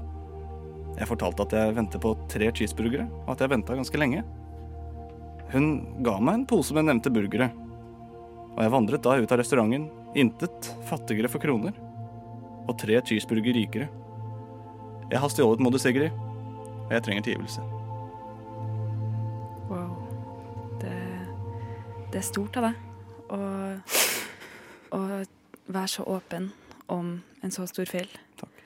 Jeg 1.00 1.08
fortalte 1.08 1.46
at 1.46 1.56
jeg 1.56 1.76
ventet 1.78 2.04
på 2.04 2.12
tre 2.32 2.50
cheeseburgere, 2.52 3.06
og 3.26 3.34
at 3.34 3.44
jeg 3.44 3.54
venta 3.54 3.78
ganske 3.78 4.00
lenge. 4.02 4.26
Hun 5.54 5.70
ga 6.06 6.18
meg 6.20 6.42
en 6.42 6.48
pose 6.50 6.76
med 6.76 6.90
nevnte 6.90 7.12
burgere, 7.14 7.50
og 8.52 8.60
jeg 8.66 8.74
vandret 8.74 9.06
da 9.06 9.16
ut 9.18 9.32
av 9.32 9.40
restauranten, 9.40 9.88
intet 10.20 10.72
fattigere 10.90 11.32
for 11.32 11.42
kroner, 11.42 11.78
og 12.68 12.76
tre 12.82 13.00
cheeseburger 13.00 13.56
rikere. 13.56 13.88
Jeg 15.10 15.22
har 15.24 15.32
stjålet 15.32 15.64
moder 15.64 15.82
Sigrid, 15.82 16.14
og 16.84 16.92
jeg 16.94 17.06
trenger 17.06 17.26
tilgivelse. 17.26 17.64
Wow. 19.70 19.96
Det, 20.82 20.98
det 22.12 22.20
er 22.20 22.28
stort 22.28 22.60
av 22.60 22.70
deg 22.70 22.86
å 24.90 25.00
være 25.70 25.88
så 25.88 26.04
åpen 26.10 26.52
om 26.90 27.14
en 27.46 27.54
så 27.54 27.66
stor 27.70 27.90
feil. 27.90 28.10
Takk. 28.40 28.62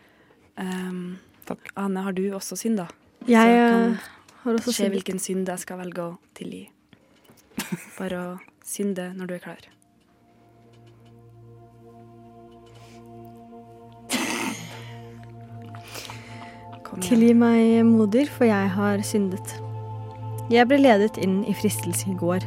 Um, 0.57 1.19
Takk. 1.47 1.71
Ane, 1.75 2.03
har 2.05 2.15
du 2.15 2.23
også 2.35 2.55
synd, 2.59 2.79
da? 2.79 2.87
Jeg 3.27 3.55
eh, 3.57 3.69
kan 3.71 3.97
har 4.43 4.57
også 4.59 4.71
synd. 4.71 4.75
se 4.79 4.89
hvilken 4.95 5.19
synd 5.19 5.49
jeg 5.49 5.63
skal 5.63 5.79
velge 5.83 6.03
å 6.03 6.11
tilgi. 6.37 6.65
Bare 7.99 8.19
å 8.19 8.33
synde 8.63 9.11
når 9.17 9.31
du 9.31 9.35
er 9.37 9.43
klar. 9.43 9.69
Tilgi 17.03 17.33
meg, 17.33 17.81
moder, 17.89 18.29
for 18.29 18.45
jeg 18.45 18.69
har 18.75 19.01
syndet. 19.03 19.55
Jeg 20.53 20.67
ble 20.69 20.77
ledet 20.77 21.17
inn 21.17 21.41
i 21.49 21.55
fristelse 21.57 22.11
i 22.11 22.17
går, 22.19 22.45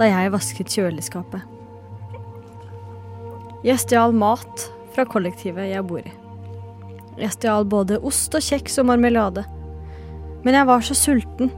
da 0.00 0.08
jeg 0.08 0.32
vasket 0.32 0.72
kjøleskapet. 0.72 1.44
Jeg 3.64 3.80
stjal 3.84 4.16
mat 4.16 4.66
fra 4.96 5.04
kollektivet 5.08 5.68
jeg 5.68 5.84
bor 5.88 6.00
i. 6.00 6.23
Jeg 7.20 7.36
stjal 7.36 7.66
både 7.70 8.00
ost 8.02 8.34
og 8.34 8.42
kjeks 8.42 8.80
og 8.82 8.88
marmelade. 8.90 9.44
Men 10.44 10.58
jeg 10.58 10.68
var 10.68 10.84
så 10.84 10.96
sulten, 10.98 11.52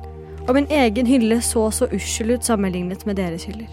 og 0.47 0.55
min 0.55 0.69
egen 0.71 1.09
hylle 1.09 1.41
så 1.43 1.67
så 1.75 1.89
ussel 1.95 2.37
ut 2.37 2.47
sammenlignet 2.47 3.07
med 3.07 3.19
deres 3.19 3.47
hyller. 3.49 3.71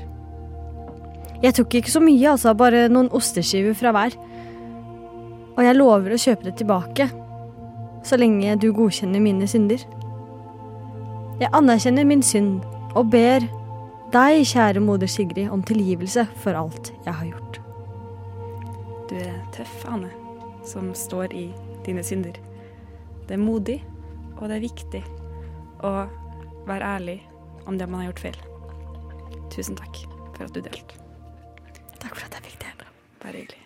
Jeg 1.43 1.57
tok 1.57 1.75
ikke 1.75 1.91
så 1.91 1.99
mye, 1.99 2.29
altså, 2.31 2.53
bare 2.55 2.87
noen 2.89 3.11
osteskiver 3.13 3.75
fra 3.75 3.91
hver. 3.93 4.15
Og 5.53 5.59
jeg 5.65 5.77
lover 5.77 6.15
å 6.15 6.21
kjøpe 6.21 6.47
det 6.47 6.55
tilbake, 6.61 7.09
så 8.03 8.17
lenge 8.19 8.55
du 8.59 8.71
godkjenner 8.75 9.21
mine 9.23 9.47
synder. 9.47 9.83
Jeg 11.41 11.51
anerkjenner 11.51 12.07
min 12.07 12.23
synd 12.23 12.63
og 12.95 13.11
ber 13.11 13.43
deg, 14.13 14.43
kjære 14.47 14.81
moder 14.83 15.09
Sigrid, 15.09 15.49
om 15.51 15.63
tilgivelse 15.65 16.25
for 16.41 16.57
alt 16.57 16.93
jeg 17.05 17.13
har 17.13 17.27
gjort. 17.27 17.59
Du 19.09 19.15
er 19.19 19.37
tøff, 19.53 19.83
Anne, 19.89 20.09
som 20.65 20.93
står 20.97 21.33
i 21.35 21.47
dine 21.87 22.03
synder. 22.05 22.37
Det 23.27 23.37
er 23.37 23.41
modig, 23.41 23.79
og 24.37 24.49
det 24.49 24.57
er 24.57 24.65
viktig 24.65 25.03
å 25.83 25.93
være 26.67 26.95
ærlig 26.97 27.19
om 27.67 27.77
det 27.79 27.87
man 27.87 28.03
har 28.03 28.11
gjort 28.11 28.23
feil. 28.27 28.39
Tusen 29.53 29.77
takk 29.79 30.03
for 30.35 30.47
at 30.47 30.55
du 30.55 30.61
delte. 30.63 30.99
Takk 32.01 32.15
for 32.15 32.25
at 32.27 32.37
jeg 32.39 32.47
fikk 32.49 32.63
dele. 32.63 32.89
Bare 33.23 33.39
hyggelig. 33.39 33.61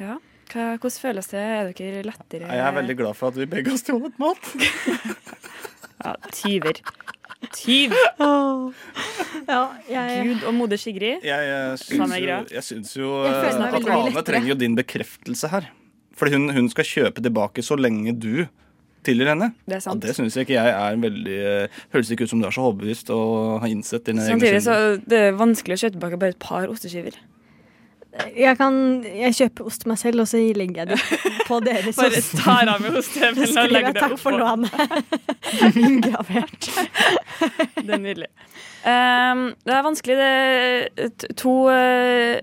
Ja, 0.00 0.16
hva, 0.50 0.66
hvordan 0.80 1.00
føles 1.02 1.28
det? 1.30 1.40
Er 1.40 1.72
dere 1.76 2.04
lettere 2.06 2.48
Jeg 2.48 2.64
er 2.64 2.76
veldig 2.78 2.96
glad 2.98 3.18
for 3.18 3.30
at 3.30 3.38
vi 3.38 3.48
begge 3.50 3.74
har 3.74 3.80
stjålet 3.80 4.20
mat. 4.22 4.50
Ja, 6.00 6.14
tyver. 6.32 6.78
Tyv! 7.52 7.92
Ja, 9.50 9.58
jeg 9.84 10.22
Gud 10.30 10.46
og 10.48 10.54
moder 10.56 10.80
Sigrid. 10.80 11.24
Jeg, 11.24 11.48
jeg, 11.50 11.78
syns 11.82 12.14
jo, 12.16 12.38
jeg 12.54 12.64
syns 12.64 12.94
jo 12.96 13.10
Jeg 13.26 13.34
føler 13.34 13.66
eh, 13.66 13.76
at 13.76 13.90
Ane 13.96 14.22
trenger 14.24 14.48
jo 14.52 14.56
din 14.62 14.76
bekreftelse 14.78 15.50
her. 15.52 15.68
Fordi 16.20 16.36
hun, 16.36 16.50
hun 16.52 16.68
skal 16.72 16.84
kjøpe 16.84 17.24
tilbake 17.24 17.64
så 17.64 17.78
lenge 17.80 18.12
du 18.12 18.44
tilgir 19.06 19.30
henne. 19.32 19.50
Det 19.64 19.78
er 19.78 19.84
sant. 19.84 20.02
det 20.04 20.12
syns 20.16 20.36
ikke 20.36 20.56
jeg 20.58 20.72
er 20.76 20.94
en 20.94 21.04
veldig 21.04 21.36
eh, 21.40 21.82
Høres 21.94 22.10
ikke 22.12 22.26
ut 22.28 22.32
som 22.34 22.42
du 22.42 22.48
er 22.48 22.52
så 22.52 22.66
overbevist 22.68 23.12
og 23.14 23.62
har 23.62 23.72
innsett 23.72 24.04
dine 24.04 24.26
egne 24.26 24.36
Samtidig 24.36 24.62
så 24.66 24.76
det 25.08 25.22
er 25.30 25.38
vanskelig 25.38 25.78
å 25.78 25.82
kjøpe 25.84 25.96
tilbake 25.96 26.20
bare 26.20 26.36
et 26.36 26.42
par 26.42 26.68
osteskiver. 26.68 27.16
Jeg 28.34 28.56
kan 28.58 28.74
Jeg 29.06 29.34
kjøper 29.38 29.66
ost 29.70 29.84
til 29.84 29.90
meg 29.92 29.98
selv, 30.00 30.20
og 30.24 30.26
så 30.28 30.40
legger 30.56 30.80
jeg 30.82 30.88
det 30.90 30.98
på 31.46 31.60
deres 31.62 31.98
ost. 32.02 32.32
Bare 32.34 32.42
tar 32.42 32.70
av 32.72 32.80
med 32.82 32.96
ostehøvelen 32.98 33.60
og 33.62 33.70
legger 33.70 33.94
det 33.94 34.02
takk 34.02 34.16
for 34.18 34.34
oppå. 34.34 34.42
lånet. 34.42 34.72
Ingravert. 35.86 36.70
Det 37.86 37.94
er 37.96 38.02
nydelig. 38.02 38.26
Um, 38.80 39.40
det 39.64 39.72
er 39.76 39.82
vanskelig. 39.84 40.16
Det 40.20 41.04
er 41.06 41.32
to 41.40 41.54
uh, 41.70 42.36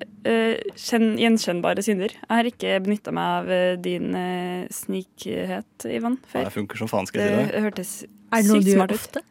kjen, 0.78 1.06
gjenkjennbare 1.22 1.84
synder. 1.86 2.14
Jeg 2.16 2.32
har 2.34 2.50
ikke 2.50 2.80
benytta 2.86 3.14
meg 3.16 3.30
av 3.38 3.52
eh, 3.54 3.76
din 3.82 4.10
uh, 4.18 4.66
snikhet, 4.74 5.86
Ivan, 5.90 6.18
Ja, 6.24 6.32
før. 6.34 6.48
det 6.50 6.56
funker 6.58 6.82
som 6.82 6.90
faen, 6.92 7.10
skal 7.10 7.22
jeg 7.24 7.34
si 7.38 7.52
det. 7.54 7.64
hørtes 7.68 7.94
sykt 8.02 8.08
smart 8.08 8.26
ut. 8.28 8.38
Er 8.38 8.44
det 8.44 8.50
noe 8.54 8.64
du 8.66 8.72
gjør 8.74 8.96
ofte? 8.98 9.24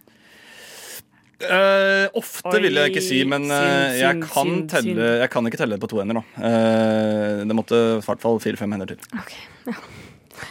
Eh, 1.36 2.06
ofte 2.16 2.48
Oi, 2.48 2.60
vil 2.64 2.78
jeg 2.80 2.94
ikke 2.94 3.04
si, 3.04 3.18
men 3.28 3.44
uh, 3.50 3.56
synd, 3.58 3.98
jeg, 4.00 4.20
kan 4.24 4.48
synd, 4.48 4.68
telle, 4.72 4.94
synd. 4.94 5.00
jeg 5.20 5.30
kan 5.34 5.48
ikke 5.50 5.58
telle 5.60 5.76
det 5.76 5.82
på 5.82 5.90
to 5.92 6.00
hender. 6.00 6.22
Da. 6.22 6.48
Eh, 6.48 7.44
det 7.44 7.56
måtte 7.58 7.76
i 7.76 8.04
hvert 8.06 8.22
fall 8.22 8.40
fire-fem 8.40 8.72
hender 8.72 8.94
til. 8.94 9.74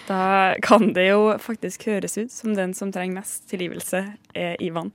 Da 0.06 0.20
kan 0.66 0.92
det 0.94 1.08
jo 1.08 1.24
faktisk 1.42 1.88
høres 1.90 2.18
ut 2.18 2.34
som 2.34 2.54
den 2.58 2.74
som 2.78 2.94
trenger 2.94 3.22
mest 3.22 3.48
tilgivelse, 3.50 4.04
er 4.38 4.62
Ivan. 4.62 4.92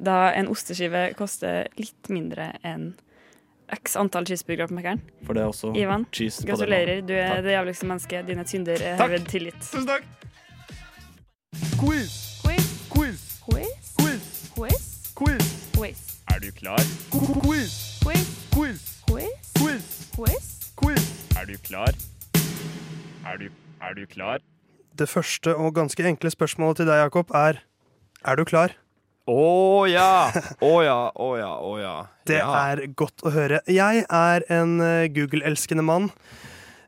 Da 0.00 0.30
en 0.36 0.48
osteskive 0.52 1.10
koster 1.16 1.68
litt 1.80 2.12
mindre 2.12 2.54
enn 2.64 2.94
x 3.70 3.96
antall 4.00 4.26
cheeseburgere 4.26 4.68
på 4.68 4.76
Mækkern. 4.76 5.00
For 5.24 5.36
det 5.36 5.44
er 5.44 5.52
også 5.52 5.72
Ivan, 5.78 6.04
cheese 6.12 6.42
på. 6.42 6.50
Gratulerer, 6.52 7.00
du 7.06 7.14
er 7.14 7.36
Takk. 7.36 7.44
det 7.46 7.56
jævligste 7.56 7.90
mennesket. 7.92 8.28
Dine 8.28 8.46
synder 8.48 8.86
er 8.92 9.00
herved 9.00 9.28
tilgitt. 9.30 9.60
Tusen 9.70 9.88
takk. 9.88 10.08
Quiz. 11.80 12.16
Quiz. 12.44 12.70
Quiz. 12.90 13.26
Quiz. 13.46 13.94
Quiz. 14.00 14.48
Quiz. 14.56 14.89
Quiz. 15.20 15.72
Quiz. 15.76 15.98
Er 16.34 16.40
du 16.40 16.52
klar? 16.52 16.80
Quiz. 17.10 18.00
Quiz. 18.00 18.28
Quiz. 18.50 19.02
Quiz. 19.04 19.36
Quiz. 19.54 19.82
Quiz. 20.16 20.72
Quiz. 20.76 21.08
Er 21.36 21.44
du 21.46 21.58
klar? 21.58 21.92
Er 23.28 23.36
du, 23.36 23.50
er 23.82 23.94
du 23.98 24.06
klar? 24.06 24.40
Det 24.96 25.08
første 25.08 25.52
og 25.56 25.74
ganske 25.76 26.06
enkle 26.08 26.32
spørsmålet 26.32 26.80
til 26.80 26.88
deg, 26.88 27.02
Jakob, 27.02 27.34
er 27.36 27.60
Er 28.24 28.36
du 28.36 28.44
klar? 28.48 28.72
Å 29.28 29.84
ja! 29.92 30.32
Å 30.56 30.72
ja, 30.88 30.98
å 31.12 31.28
ja, 31.36 31.52
å 31.68 31.76
ja. 31.76 31.94
Det 32.24 32.40
ja. 32.40 32.48
er 32.72 32.86
godt 32.96 33.20
å 33.20 33.34
høre. 33.36 33.60
Jeg 33.68 34.06
er 34.08 34.48
en 34.48 34.80
eh, 34.80 35.08
Google-elskende 35.12 35.84
mann. 35.84 36.08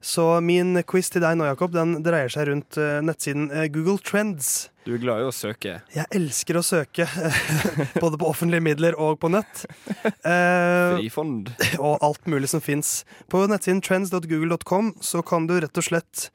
Så 0.03 0.25
min 0.43 0.75
quiz 0.89 1.13
til 1.15 1.23
deg 1.23 1.37
nå, 1.39 1.47
Jakob, 1.47 1.71
den 1.75 2.01
dreier 2.03 2.31
seg 2.33 2.49
rundt 2.49 2.79
eh, 2.81 2.99
nettsiden 3.07 3.47
eh, 3.55 3.69
Google 3.71 4.01
Trends. 4.03 4.67
Du 4.83 4.91
er 4.97 4.99
glad 4.99 5.23
i 5.23 5.29
å 5.29 5.35
søke. 5.35 5.77
Jeg 5.95 6.11
elsker 6.19 6.59
å 6.59 6.65
søke, 6.67 7.07
både 8.03 8.19
på 8.19 8.27
offentlige 8.27 8.65
midler 8.67 8.99
og 8.99 9.21
på 9.23 9.31
nett. 9.33 9.65
Eh, 10.23 10.99
Frifond. 10.99 11.49
og 11.83 12.03
alt 12.05 12.27
mulig 12.31 12.51
som 12.51 12.63
fins. 12.63 13.03
På 13.31 13.45
nettsiden 13.51 13.81
trends.google.com 13.83 14.93
så 15.03 15.23
kan 15.27 15.47
du 15.51 15.57
rett 15.63 15.79
og 15.79 15.87
slett 15.87 16.29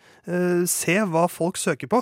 se 0.67 0.95
hva 1.07 1.21
folk 1.31 1.55
søker 1.55 1.87
på. 1.87 2.01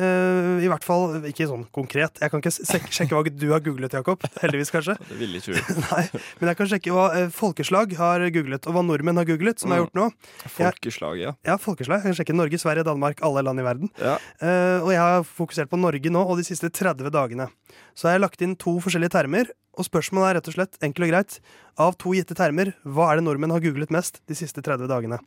Eh, 0.00 0.64
I 0.64 0.68
hvert 0.70 0.84
fall 0.86 1.18
ikke 1.28 1.46
sånn 1.50 1.66
konkret. 1.74 2.20
Jeg 2.22 2.32
kan 2.32 2.40
ikke 2.40 2.52
sjekke 2.94 3.16
hva 3.18 3.32
du 3.32 3.46
har 3.52 3.62
googlet, 3.64 3.92
Jakob. 3.98 4.24
Heldigvis, 4.40 4.72
kanskje. 4.72 4.96
Det 5.10 5.18
vil 5.20 5.36
jeg. 5.36 5.60
Nei, 5.90 6.04
Men 6.40 6.52
jeg 6.52 6.58
kan 6.60 6.70
sjekke 6.72 6.94
hva 6.96 7.06
eh, 7.18 7.28
folkeslag 7.34 7.92
har 8.00 8.24
googlet, 8.32 8.68
og 8.70 8.76
hva 8.76 8.84
nordmenn 8.86 9.20
har 9.20 9.28
googlet, 9.28 9.60
som 9.60 9.72
jeg 9.72 9.80
har 9.80 9.86
gjort 9.86 9.98
nå. 10.00 10.08
Folkeslag, 10.56 11.20
ja. 11.20 11.34
Ja, 11.46 11.58
folkeslag. 11.60 12.00
Jeg 12.00 12.14
kan 12.14 12.20
sjekke 12.22 12.38
Norge, 12.38 12.60
Sverige, 12.62 12.86
Danmark, 12.88 13.20
alle 13.26 13.44
land 13.44 13.60
i 13.60 13.66
verden. 13.66 13.92
ja. 14.00 14.16
Eh, 14.40 14.78
og 14.80 14.92
jeg 14.94 15.00
har 15.02 15.24
fokusert 15.26 15.68
på 15.70 15.78
Norge 15.80 16.10
nå 16.12 16.22
og 16.24 16.38
de 16.40 16.44
siste 16.46 16.70
30 16.72 17.10
dagene. 17.12 17.50
Så 17.98 18.08
jeg 18.08 18.16
har 18.16 18.22
lagt 18.24 18.40
inn 18.44 18.56
to 18.58 18.78
forskjellige 18.80 19.12
termer, 19.12 19.50
og 19.78 19.86
spørsmålet 19.86 20.30
er 20.30 20.36
rett 20.38 20.48
og 20.50 20.56
slett 20.56 20.78
enkelt 20.84 21.06
og 21.06 21.12
greit. 21.12 21.36
Av 21.80 21.94
to 22.00 22.12
gitte 22.16 22.34
termer, 22.36 22.72
hva 22.84 23.10
er 23.12 23.20
det 23.20 23.26
nordmenn 23.26 23.52
har 23.54 23.62
googlet 23.64 23.92
mest 23.94 24.18
de 24.28 24.36
siste 24.38 24.64
30 24.64 24.88
dagene? 24.90 25.20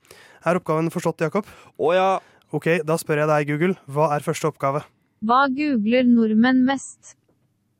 Er 0.45 0.59
oppgaven 0.59 0.91
forstått, 0.93 1.23
Jakob? 1.25 1.47
Å 1.79 1.93
ja. 1.95 2.09
Ok, 2.53 2.67
da 2.85 2.99
spør 3.01 3.23
jeg 3.23 3.29
deg, 3.31 3.49
Google. 3.49 3.75
Hva 3.89 4.11
er 4.13 4.21
første 4.21 4.45
oppgave? 4.51 4.83
Hva 5.25 5.47
googler 5.49 6.05
nordmenn 6.05 6.59
mest? 6.67 7.15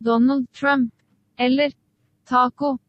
Donald 0.01 0.48
Trump 0.58 0.89
eller 1.38 1.75
taco? 2.25 2.80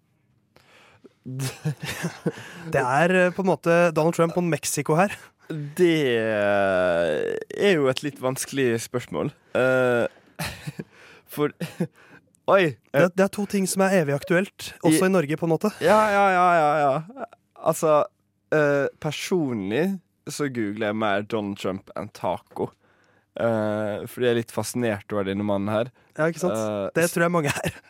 Det 2.73 2.81
er 2.81 3.15
eh, 3.19 3.31
på 3.37 3.45
en 3.45 3.51
måte 3.51 3.77
Donald 3.97 4.17
Trump 4.17 4.37
og 4.41 4.47
Mexico 4.49 4.97
her. 4.97 5.13
Det 5.77 6.17
er 6.17 7.75
jo 7.77 7.91
et 7.93 8.01
litt 8.05 8.23
vanskelig 8.23 8.79
spørsmål. 8.87 9.35
Eh, 9.53 10.09
for 11.37 11.53
Oi. 12.55 12.75
Det, 12.93 13.05
det 13.13 13.27
er 13.27 13.33
to 13.33 13.45
ting 13.49 13.69
som 13.69 13.85
er 13.85 14.01
evig 14.03 14.17
aktuelt, 14.17 14.73
også 14.85 15.07
i 15.09 15.13
Norge, 15.13 15.37
på 15.41 15.47
en 15.49 15.53
måte. 15.53 15.73
Ja, 15.85 16.01
ja, 16.13 16.25
ja, 16.33 16.49
ja, 16.61 16.73
ja. 16.81 17.29
Altså, 17.65 18.03
eh, 18.53 18.89
personlig 19.01 19.87
så 20.31 20.49
googler 20.53 20.91
jeg 20.91 20.99
mer 21.01 21.27
Donald 21.29 21.61
Trump 21.61 21.93
enn 21.99 22.11
taco. 22.17 22.71
Uh, 23.35 24.05
fordi 24.07 24.29
jeg 24.29 24.31
er 24.31 24.39
litt 24.39 24.55
fascinert 24.55 25.11
over 25.13 25.27
denne 25.27 25.45
mannen 25.47 25.73
her. 25.73 25.91
Ja, 26.15 26.29
ikke 26.31 26.45
sant? 26.45 26.55
Uh, 26.55 26.87
Det 26.95 27.09
tror 27.11 27.27
jeg 27.27 27.35
mange 27.35 27.55
er. 27.65 27.81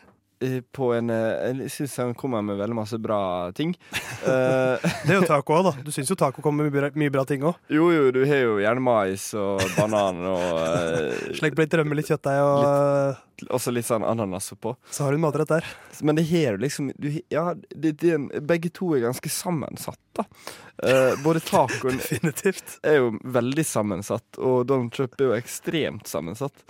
På 0.75 0.91
en 0.95 1.09
eh, 1.13 1.51
Jeg 1.61 1.71
syns 1.73 1.97
han 2.01 2.13
kommer 2.17 2.41
med 2.45 2.57
veldig 2.59 2.75
masse 2.77 2.99
bra 3.01 3.51
ting. 3.57 3.75
Eh, 4.25 4.81
Det 5.05 5.11
er 5.13 5.19
jo 5.19 5.25
taco 5.29 5.53
òg, 5.59 5.67
da. 5.67 5.71
Du 5.85 5.91
syns 5.93 6.09
jo 6.09 6.15
taco 6.17 6.41
kommer 6.41 6.65
med 6.65 6.73
mye 6.73 6.81
bra, 6.81 6.89
mye 6.97 7.11
bra 7.13 7.23
ting 7.29 7.43
òg. 7.45 7.59
jo, 7.69 7.91
jo, 7.93 8.07
du 8.15 8.23
har 8.25 8.39
jo 8.41 8.55
gjerne 8.63 8.81
mais 8.81 9.25
og 9.37 9.61
banan 9.75 10.23
og 10.31 10.45
uh, 10.55 11.35
Sleng 11.37 11.53
på 11.53 11.61
litt 11.61 11.75
rømme, 11.77 11.97
litt 11.99 12.09
kjøttdeig, 12.09 12.39
og 12.41 12.63
litt, 12.63 13.51
også 13.53 13.73
litt 13.75 13.85
sånn 13.85 14.05
ananas 14.07 14.47
oppå. 14.55 14.73
så 14.89 15.05
har 15.05 15.13
du 15.13 15.19
en 15.19 15.25
matrett 15.27 15.51
der. 15.51 15.67
Men 16.01 16.17
det 16.17 16.25
har 16.31 16.55
jo 16.55 16.63
liksom 16.63 16.89
du, 16.97 17.09
Ja, 17.33 17.51
det, 17.69 17.91
det, 18.01 18.15
begge 18.49 18.71
to 18.73 18.93
er 18.97 19.03
ganske 19.05 19.29
sammensatt, 19.29 20.01
da. 20.17 20.25
Uh, 20.81 21.13
både 21.23 21.43
tacoen 21.45 21.99
Definitivt. 22.01 22.79
er 22.81 22.97
jo 23.03 23.13
veldig 23.21 23.67
sammensatt, 23.67 24.39
og 24.41 24.65
Donald 24.71 24.95
Trump 24.95 25.19
er 25.21 25.29
jo 25.29 25.37
ekstremt 25.37 26.09
sammensatt. 26.09 26.65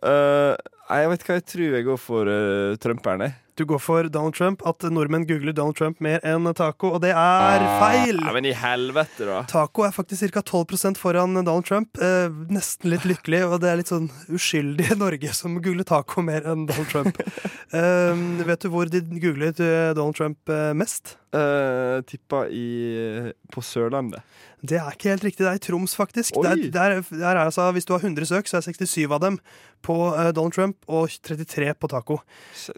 Nei, 0.00 0.56
jeg 0.98 1.10
vet 1.12 1.24
hva 1.26 1.36
jeg 1.38 1.46
tror 1.46 1.76
jeg 1.76 1.86
går 1.86 2.00
for 2.02 2.30
uh, 2.30 2.78
trumperen. 2.82 3.30
Du 3.60 3.66
går 3.66 3.78
for 3.78 4.06
Donald 4.08 4.34
Trump, 4.34 4.62
at 4.64 4.80
nordmenn 4.88 5.26
googler 5.28 5.52
Donald 5.52 5.76
Trump 5.76 5.98
mer 6.00 6.22
enn 6.24 6.48
taco, 6.56 6.94
og 6.96 7.02
det 7.04 7.10
er 7.12 7.64
feil! 7.82 8.16
Ah, 8.24 8.32
men 8.32 8.48
i 8.48 8.54
helvete, 8.56 9.26
da. 9.28 9.42
Taco 9.50 9.84
er 9.84 9.92
faktisk 9.92 10.32
ca. 10.32 10.40
12 10.40 10.96
foran 10.96 11.36
Donald 11.36 11.68
Trump. 11.68 12.00
Eh, 12.00 12.32
nesten 12.48 12.88
litt 12.88 13.04
lykkelig, 13.04 13.42
og 13.50 13.58
det 13.60 13.68
er 13.68 13.82
litt 13.82 13.92
sånn 13.92 14.08
uskyldig 14.32 14.96
Norge 14.96 15.34
som 15.36 15.60
googler 15.60 15.84
taco 15.84 16.24
mer 16.24 16.48
enn 16.48 16.64
Donald 16.70 16.88
Trump. 16.88 17.20
Eh, 17.70 18.20
vet 18.42 18.64
du 18.64 18.66
hvor 18.72 18.88
de 18.90 18.98
googlet 19.22 19.60
eh, 19.62 19.92
Donald 19.94 20.16
Trump 20.18 20.50
eh, 20.50 20.72
mest? 20.74 21.14
Uh, 21.30 22.02
tippa 22.02 22.40
i 22.50 23.30
på 23.54 23.62
Sørlandet. 23.62 24.24
Det 24.66 24.80
er 24.80 24.88
ikke 24.90 25.12
helt 25.12 25.26
riktig. 25.28 25.44
Det 25.44 25.52
er 25.52 25.60
i 25.60 25.62
Troms, 25.62 25.94
faktisk. 25.94 26.34
Der, 26.42 26.58
der, 26.74 26.96
der 27.06 27.28
er 27.28 27.44
altså, 27.44 27.68
hvis 27.70 27.86
du 27.86 27.92
har 27.94 28.02
100 28.02 28.26
søk, 28.26 28.50
så 28.50 28.58
er 28.58 28.66
67 28.66 29.06
av 29.06 29.20
dem 29.22 29.38
på 29.86 29.94
Donald 30.34 30.56
Trump 30.56 30.82
og 30.90 31.14
33 31.22 31.70
på 31.78 31.90
taco. 31.94 32.18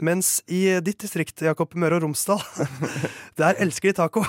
Mens 0.05 0.43
i 0.53 0.72
ditt 0.81 1.01
distrikt, 1.03 1.43
Jakob 1.45 1.75
Møre 1.79 1.99
og 1.99 2.07
Romsdal, 2.07 2.41
der 3.41 3.59
elsker 3.63 3.91
de 3.93 3.99
taco. 3.99 4.25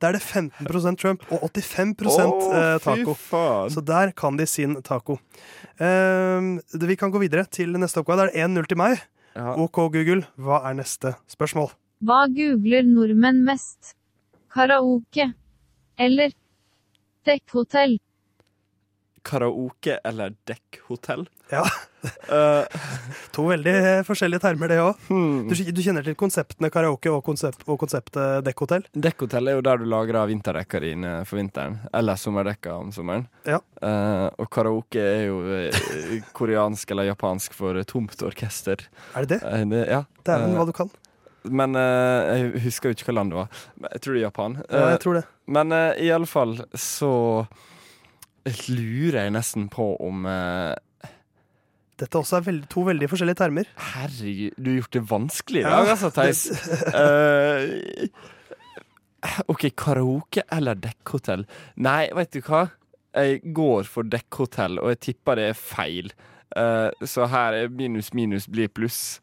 Der 0.00 0.10
er 0.10 0.18
det 0.18 0.22
15% 0.24 0.98
Trump 0.98 1.26
og 1.30 1.44
85 1.54 2.18
oh, 2.18 2.54
eh, 2.56 2.78
fy 2.80 2.84
taco. 2.84 3.14
faen. 3.14 3.70
Så 3.70 3.84
der 3.86 4.12
kan 4.16 4.38
de 4.38 4.46
sin 4.46 4.78
taco. 4.82 5.18
Eh, 5.78 6.48
vi 6.86 6.96
kan 6.98 7.12
gå 7.12 7.22
videre 7.22 7.44
til 7.46 7.76
neste 7.78 8.02
oppgave. 8.02 8.28
Det 8.30 8.40
er 8.40 8.48
1-0 8.48 8.70
til 8.70 8.80
meg. 8.80 9.02
Ja. 9.36 9.54
OK, 9.56 9.78
Google, 9.94 10.26
hva 10.36 10.60
er 10.68 10.76
neste 10.76 11.14
spørsmål? 11.30 11.70
Hva 12.02 12.24
googler 12.34 12.84
nordmenn 12.84 13.44
mest? 13.46 13.94
Karaoke 14.52 15.30
eller 16.00 16.34
dekkhotell? 17.26 17.98
Karaoke 19.22 19.98
eller 20.04 20.34
dekkhotell? 20.48 21.26
Ja. 21.52 21.62
Uh, 22.30 22.64
To 23.34 23.44
veldig 23.46 23.74
forskjellige 24.06 24.42
termer, 24.42 24.72
det 24.72 24.78
òg. 24.82 25.02
hmm. 25.08 25.50
Du, 25.50 25.54
du 25.54 25.82
kjenner 25.84 26.06
til 26.06 26.16
konseptene 26.18 26.70
karaoke 26.72 27.12
og, 27.12 27.22
konsept, 27.26 27.62
og 27.68 27.78
konseptet 27.82 28.42
dekkhotell? 28.46 28.86
Dekkhotell 28.92 29.52
er 29.52 29.58
jo 29.58 29.64
der 29.64 29.82
du 29.82 29.86
lagrer 29.90 30.30
vinterdekka 30.30 30.80
dine 30.82 31.12
for 31.28 31.40
vinteren. 31.40 31.78
Eller 31.94 32.18
sommerdekka 32.20 32.74
om 32.80 32.92
sommeren. 32.94 33.28
Ja. 33.48 33.60
Uh, 33.82 34.28
og 34.42 34.50
karaoke 34.52 35.02
er 35.02 35.24
jo 35.28 35.38
eh, 35.54 36.26
koreansk 36.36 36.94
eller 36.94 37.10
japansk 37.12 37.54
for 37.56 37.78
tomt 37.88 38.20
orkester. 38.26 38.84
Er 39.14 39.26
det 39.26 39.38
det? 39.38 39.40
Uh, 39.46 39.64
det 39.72 39.86
ja. 39.90 40.04
Dæven, 40.26 40.56
hva 40.58 40.66
du 40.68 40.76
kan. 40.76 40.92
Men 41.42 41.74
jeg 41.74 42.60
husker 42.62 42.92
jo 42.92 42.94
ikke 42.94 43.08
hva 43.08 43.14
land 43.16 43.32
det 43.32 43.38
var. 43.40 43.62
Jeg 43.88 44.02
tror 44.04 44.14
det 44.14 44.20
er 44.20 44.24
Japan. 44.28 44.52
Ja, 44.62 44.82
jeg 44.92 45.00
tror 45.02 45.16
det. 45.18 45.22
men 45.50 45.74
i 45.98 46.12
alle 46.14 46.28
fall 46.30 46.52
så 46.78 47.10
lurer 48.68 49.24
jeg 49.24 49.34
nesten 49.36 49.68
på 49.72 49.92
om 50.02 50.26
eh, 50.26 50.74
Dette 52.02 52.18
også 52.18 52.40
er 52.40 52.46
veldig, 52.48 52.68
to 52.72 52.82
veldig 52.88 53.08
forskjellige 53.12 53.38
termer. 53.38 53.68
Herregud, 53.92 54.56
du 54.58 54.70
har 54.72 54.78
gjort 54.80 54.96
det 54.96 55.02
vanskelig 55.10 55.60
i 55.60 55.66
dag, 55.68 55.90
altså, 55.92 56.10
Theis. 56.16 56.40
Eh, 59.22 59.42
OK, 59.52 59.68
karaoke 59.78 60.42
eller 60.50 60.74
dekkhotell? 60.82 61.44
Nei, 61.86 62.08
vet 62.16 62.32
du 62.34 62.40
hva? 62.42 62.64
Jeg 63.14 63.52
går 63.54 63.86
for 63.86 64.08
dekkhotell, 64.08 64.80
og 64.82 64.90
jeg 64.94 65.02
tipper 65.06 65.38
det 65.38 65.44
er 65.52 65.58
feil. 65.60 66.10
Eh, 66.56 67.06
så 67.06 67.28
her 67.30 67.60
er 67.60 67.70
minus 67.70 68.10
minus 68.16 68.48
blir 68.50 68.72
pluss. 68.72 69.20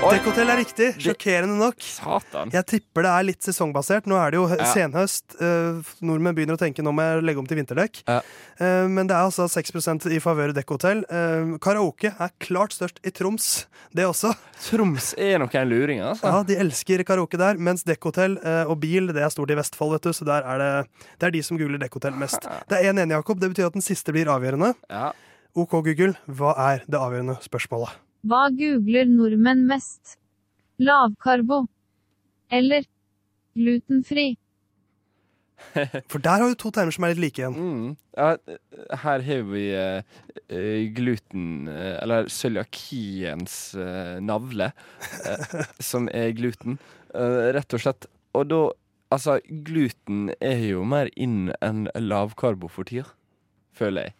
Oi. 0.00 0.14
Dekkhotell 0.14 0.48
er 0.48 0.56
riktig. 0.62 0.86
Sjokkerende 1.02 1.58
nok. 1.60 1.76
Satan. 1.84 2.48
Jeg 2.54 2.64
tipper 2.70 3.04
det 3.04 3.10
er 3.12 3.24
litt 3.28 3.44
sesongbasert. 3.44 4.06
Nå 4.08 4.16
er 4.16 4.30
det 4.32 4.38
jo 4.38 4.46
Ja. 4.48 4.64
senhøst. 4.72 5.36
Uh, 5.36 5.82
nordmenn 6.00 6.34
begynner 6.34 6.56
å 6.56 6.60
tenke 6.60 6.80
nå 6.82 6.92
må 6.92 7.02
jeg 7.04 7.24
legge 7.28 7.38
om 7.42 7.46
til 7.46 7.58
vinterdekk. 7.60 8.00
Ja. 8.08 8.22
Uh, 8.60 8.88
men 8.88 9.06
det 9.06 9.12
er 9.16 9.28
altså 9.28 9.44
6% 9.44 10.06
i 10.08 10.18
favør 10.18 10.54
dekkhotell. 10.56 11.04
Uh, 11.12 11.58
karaoke 11.60 12.14
er 12.18 12.32
klart 12.40 12.72
størst 12.72 12.96
i 13.04 13.10
Troms, 13.12 13.66
det 13.92 14.06
også. 14.08 14.32
Troms 14.70 15.12
er 15.18 15.38
nok 15.38 15.54
en 15.54 15.68
luring, 15.68 16.00
altså. 16.00 16.24
Ja, 16.32 16.42
De 16.48 16.56
elsker 16.56 17.04
karaoke 17.04 17.36
der, 17.36 17.56
mens 17.60 17.84
dekkhotell 17.84 18.38
eh, 18.42 18.64
og 18.68 18.80
bil 18.80 19.08
det 19.12 19.22
er 19.22 19.28
stort 19.28 19.50
i 19.50 19.54
Vestfold. 19.54 19.92
vet 19.92 20.02
du, 20.02 20.12
Så 20.12 20.24
der 20.24 20.42
er 20.44 20.58
det, 20.58 20.86
det 21.18 21.26
er 21.28 21.30
de 21.30 21.42
som 21.42 21.58
googler 21.58 21.78
dekkhotell 21.78 22.16
mest. 22.16 22.40
Det 22.68 22.78
er 22.78 22.88
én 22.92 22.96
enig, 23.00 23.12
Jakob. 23.20 23.38
Det 23.40 23.50
betyr 23.52 23.66
at 23.68 23.72
den 23.76 23.82
siste 23.84 24.12
blir 24.12 24.26
avgjørende. 24.32 24.74
Ja. 24.88 25.12
OK, 25.54 25.70
Google, 25.84 26.14
hva 26.28 26.54
er 26.56 26.84
det 26.88 26.98
avgjørende 27.00 27.36
spørsmålet? 27.44 27.96
Hva 28.26 28.48
googler 28.52 29.08
nordmenn 29.08 29.66
mest? 29.68 30.16
Lavkarbo 30.80 31.64
eller 32.50 32.84
glutenfri? 33.56 34.34
For 36.10 36.22
der 36.24 36.40
har 36.40 36.48
du 36.48 36.56
to 36.58 36.72
termer 36.72 36.94
som 36.94 37.04
er 37.04 37.12
litt 37.14 37.22
like 37.22 37.42
igjen. 37.42 37.56
Mm. 37.56 37.88
ja, 38.16 38.30
her 39.02 39.24
har 39.26 39.42
vi 39.50 39.64
eh, 39.76 40.14
eh, 40.48 40.86
gluten, 40.96 41.68
uh, 41.68 41.98
eller 42.00 42.30
cøliakiens 42.32 43.58
uh, 43.76 44.16
navle, 44.24 44.70
eh, 45.28 45.60
som 45.90 46.08
er 46.16 46.32
gluten. 46.36 46.80
Eh, 47.14 47.50
rett 47.56 47.76
og 47.76 47.84
slett. 47.84 48.08
Og 48.36 48.48
da 48.50 48.68
Altså, 49.10 49.40
gluten 49.66 50.28
er 50.38 50.60
jo 50.68 50.84
mer 50.86 51.08
inn 51.18 51.48
enn 51.66 51.88
lavkarbo 51.98 52.68
for 52.70 52.86
tida, 52.86 53.08
føler 53.74 54.06
jeg. 54.06 54.14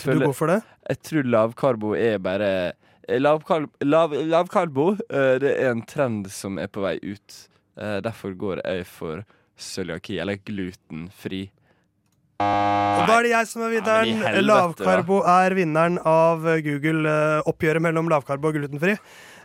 Føler, 0.00 0.18
du 0.18 0.26
går 0.26 0.34
for 0.34 0.50
det? 0.50 0.56
Jeg 0.90 0.98
tror 1.06 1.28
lavkarbo 1.30 1.92
er 1.94 2.16
bare 2.18 2.48
eh, 2.48 2.89
Lavkarbo, 3.18 3.70
lav, 3.82 4.12
lav 4.12 4.48
eh, 4.54 5.38
det 5.42 5.54
er 5.58 5.70
en 5.72 5.82
trend 5.82 6.28
som 6.30 6.58
er 6.58 6.68
på 6.68 6.82
vei 6.84 6.98
ut. 7.02 7.48
Eh, 7.80 8.00
derfor 8.04 8.34
går 8.38 8.60
jeg 8.64 8.86
for 8.86 9.24
cøliaki, 9.58 10.18
eller 10.20 10.36
glutenfri. 10.36 11.50
Og 12.40 13.02
da 13.08 13.18
er 13.18 13.26
det 13.26 13.32
jeg 13.34 13.48
som 13.50 13.62
er 13.62 13.74
Ja, 13.74 13.80
vinneren. 13.80 14.22
helvete, 14.24 14.46
lavkarbo 14.46 15.18
er 15.28 15.54
vinneren 15.54 15.98
av 16.08 16.40
Google-oppgjøret 16.64 17.82
mellom 17.84 18.08
lavkarbo 18.08 18.48
og 18.48 18.54
glutenfri. 18.54 18.96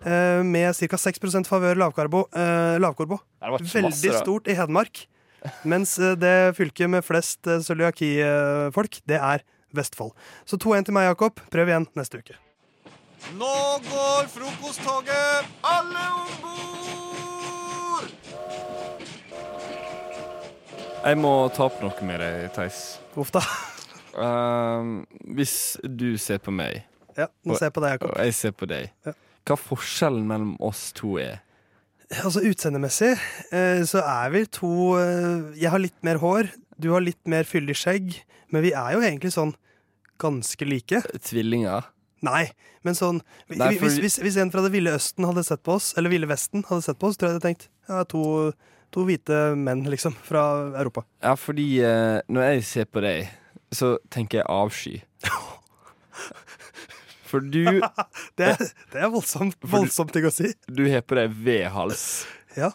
eh, 0.06 0.44
Med 0.44 0.74
ca. 0.76 0.98
6 0.98 1.48
favør 1.48 1.76
lavkarbo. 1.76 2.28
Eh, 2.34 2.78
lavkarbo. 2.80 3.20
Veldig 3.42 3.84
masse, 3.84 4.22
stort 4.22 4.48
i 4.48 4.56
Hedmark. 4.56 5.08
Mens 5.66 5.98
eh, 6.00 6.16
det 6.16 6.56
fylket 6.56 6.90
med 6.90 7.04
flest 7.04 7.46
eh, 7.48 7.60
cøliaki-folk, 7.60 9.02
det 9.06 9.20
er 9.20 9.44
Vestfold. 9.76 10.14
Så 10.46 10.58
2-1 10.58 10.86
til 10.86 10.94
meg, 10.94 11.10
Jakob. 11.10 11.42
Prøv 11.52 11.68
igjen 11.68 11.88
neste 11.96 12.22
uke. 12.22 12.45
Nå 13.34 13.80
går 13.90 14.28
frokosttoget! 14.30 15.48
Alle 15.66 16.04
om 16.14 16.34
bord! 16.44 18.12
Jeg 21.06 21.18
må 21.22 21.32
ta 21.54 21.66
opp 21.68 21.82
noe 21.84 22.06
med 22.08 22.22
deg, 22.22 22.46
Theis. 22.56 22.80
Uff 23.18 23.32
da. 23.34 23.42
Um, 24.16 24.94
hvis 25.36 25.76
du 25.84 26.16
ser 26.22 26.40
på 26.44 26.54
meg, 26.56 26.84
Ja, 27.18 27.28
nå 27.48 27.56
ser 27.58 27.70
jeg 27.70 27.76
på 27.76 27.82
deg, 27.84 27.96
Jakob. 27.98 28.12
og 28.14 28.22
jeg 28.24 28.34
ser 28.38 28.52
på 28.56 28.68
deg, 28.70 28.92
Ja. 29.06 29.12
hva 29.48 29.58
forskjellen 29.60 30.26
mellom 30.28 30.56
oss 30.64 30.92
to 30.96 31.18
er? 31.20 31.42
Altså 32.22 32.44
Utseendemessig 32.46 33.16
uh, 33.52 33.82
så 33.84 34.04
er 34.06 34.30
vi 34.30 34.44
to 34.46 34.94
uh, 34.94 35.52
Jeg 35.58 35.72
har 35.74 35.82
litt 35.82 35.98
mer 36.06 36.20
hår, 36.22 36.52
du 36.80 36.92
har 36.94 37.02
litt 37.02 37.22
mer 37.28 37.44
fyldig 37.44 37.76
skjegg. 37.76 38.22
Men 38.54 38.62
vi 38.62 38.72
er 38.78 38.94
jo 38.94 39.02
egentlig 39.02 39.34
sånn 39.34 39.56
ganske 40.22 40.66
like. 40.70 41.02
Tvillinger? 41.26 41.88
Nei, 42.26 42.46
men 42.86 42.98
sånn 42.98 43.20
Nei, 43.52 43.74
for... 43.78 43.86
hvis, 43.86 44.00
hvis, 44.04 44.18
hvis 44.24 44.38
en 44.42 44.52
fra 44.54 44.64
det 44.66 44.72
ville 44.74 44.96
Østen 44.98 45.28
hadde 45.28 45.44
sett 45.48 45.64
på 45.66 45.76
oss, 45.78 45.92
eller 46.00 46.14
Ville 46.14 46.30
Vesten 46.30 46.66
hadde 46.70 46.86
sett 46.88 47.00
på 47.02 47.12
oss, 47.12 47.20
tror 47.20 47.30
jeg 47.30 47.36
jeg 47.36 47.40
hadde 47.40 47.50
tenkt 47.50 47.68
ja, 47.92 48.02
to, 48.10 48.24
to 48.96 49.06
hvite 49.08 49.42
menn, 49.60 49.84
liksom, 49.92 50.16
fra 50.26 50.46
Europa. 50.80 51.06
Ja, 51.24 51.36
fordi 51.38 51.68
eh, 51.86 52.22
når 52.32 52.48
jeg 52.50 52.66
ser 52.72 52.90
på 52.90 53.04
deg, 53.06 53.30
så 53.76 53.96
tenker 54.14 54.42
jeg 54.42 54.50
avsky. 54.50 54.96
For 57.26 57.42
du, 57.42 57.66
Det, 58.40 58.52
det 58.94 59.02
er 59.02 59.10
voldsomt, 59.12 59.58
voldsomt 59.68 60.14
ting 60.16 60.28
å 60.30 60.34
si. 60.34 60.52
du 60.70 60.86
har 60.92 61.04
på 61.06 61.18
deg 61.18 61.34
V-hals. 61.46 62.04
Ja. 62.56 62.70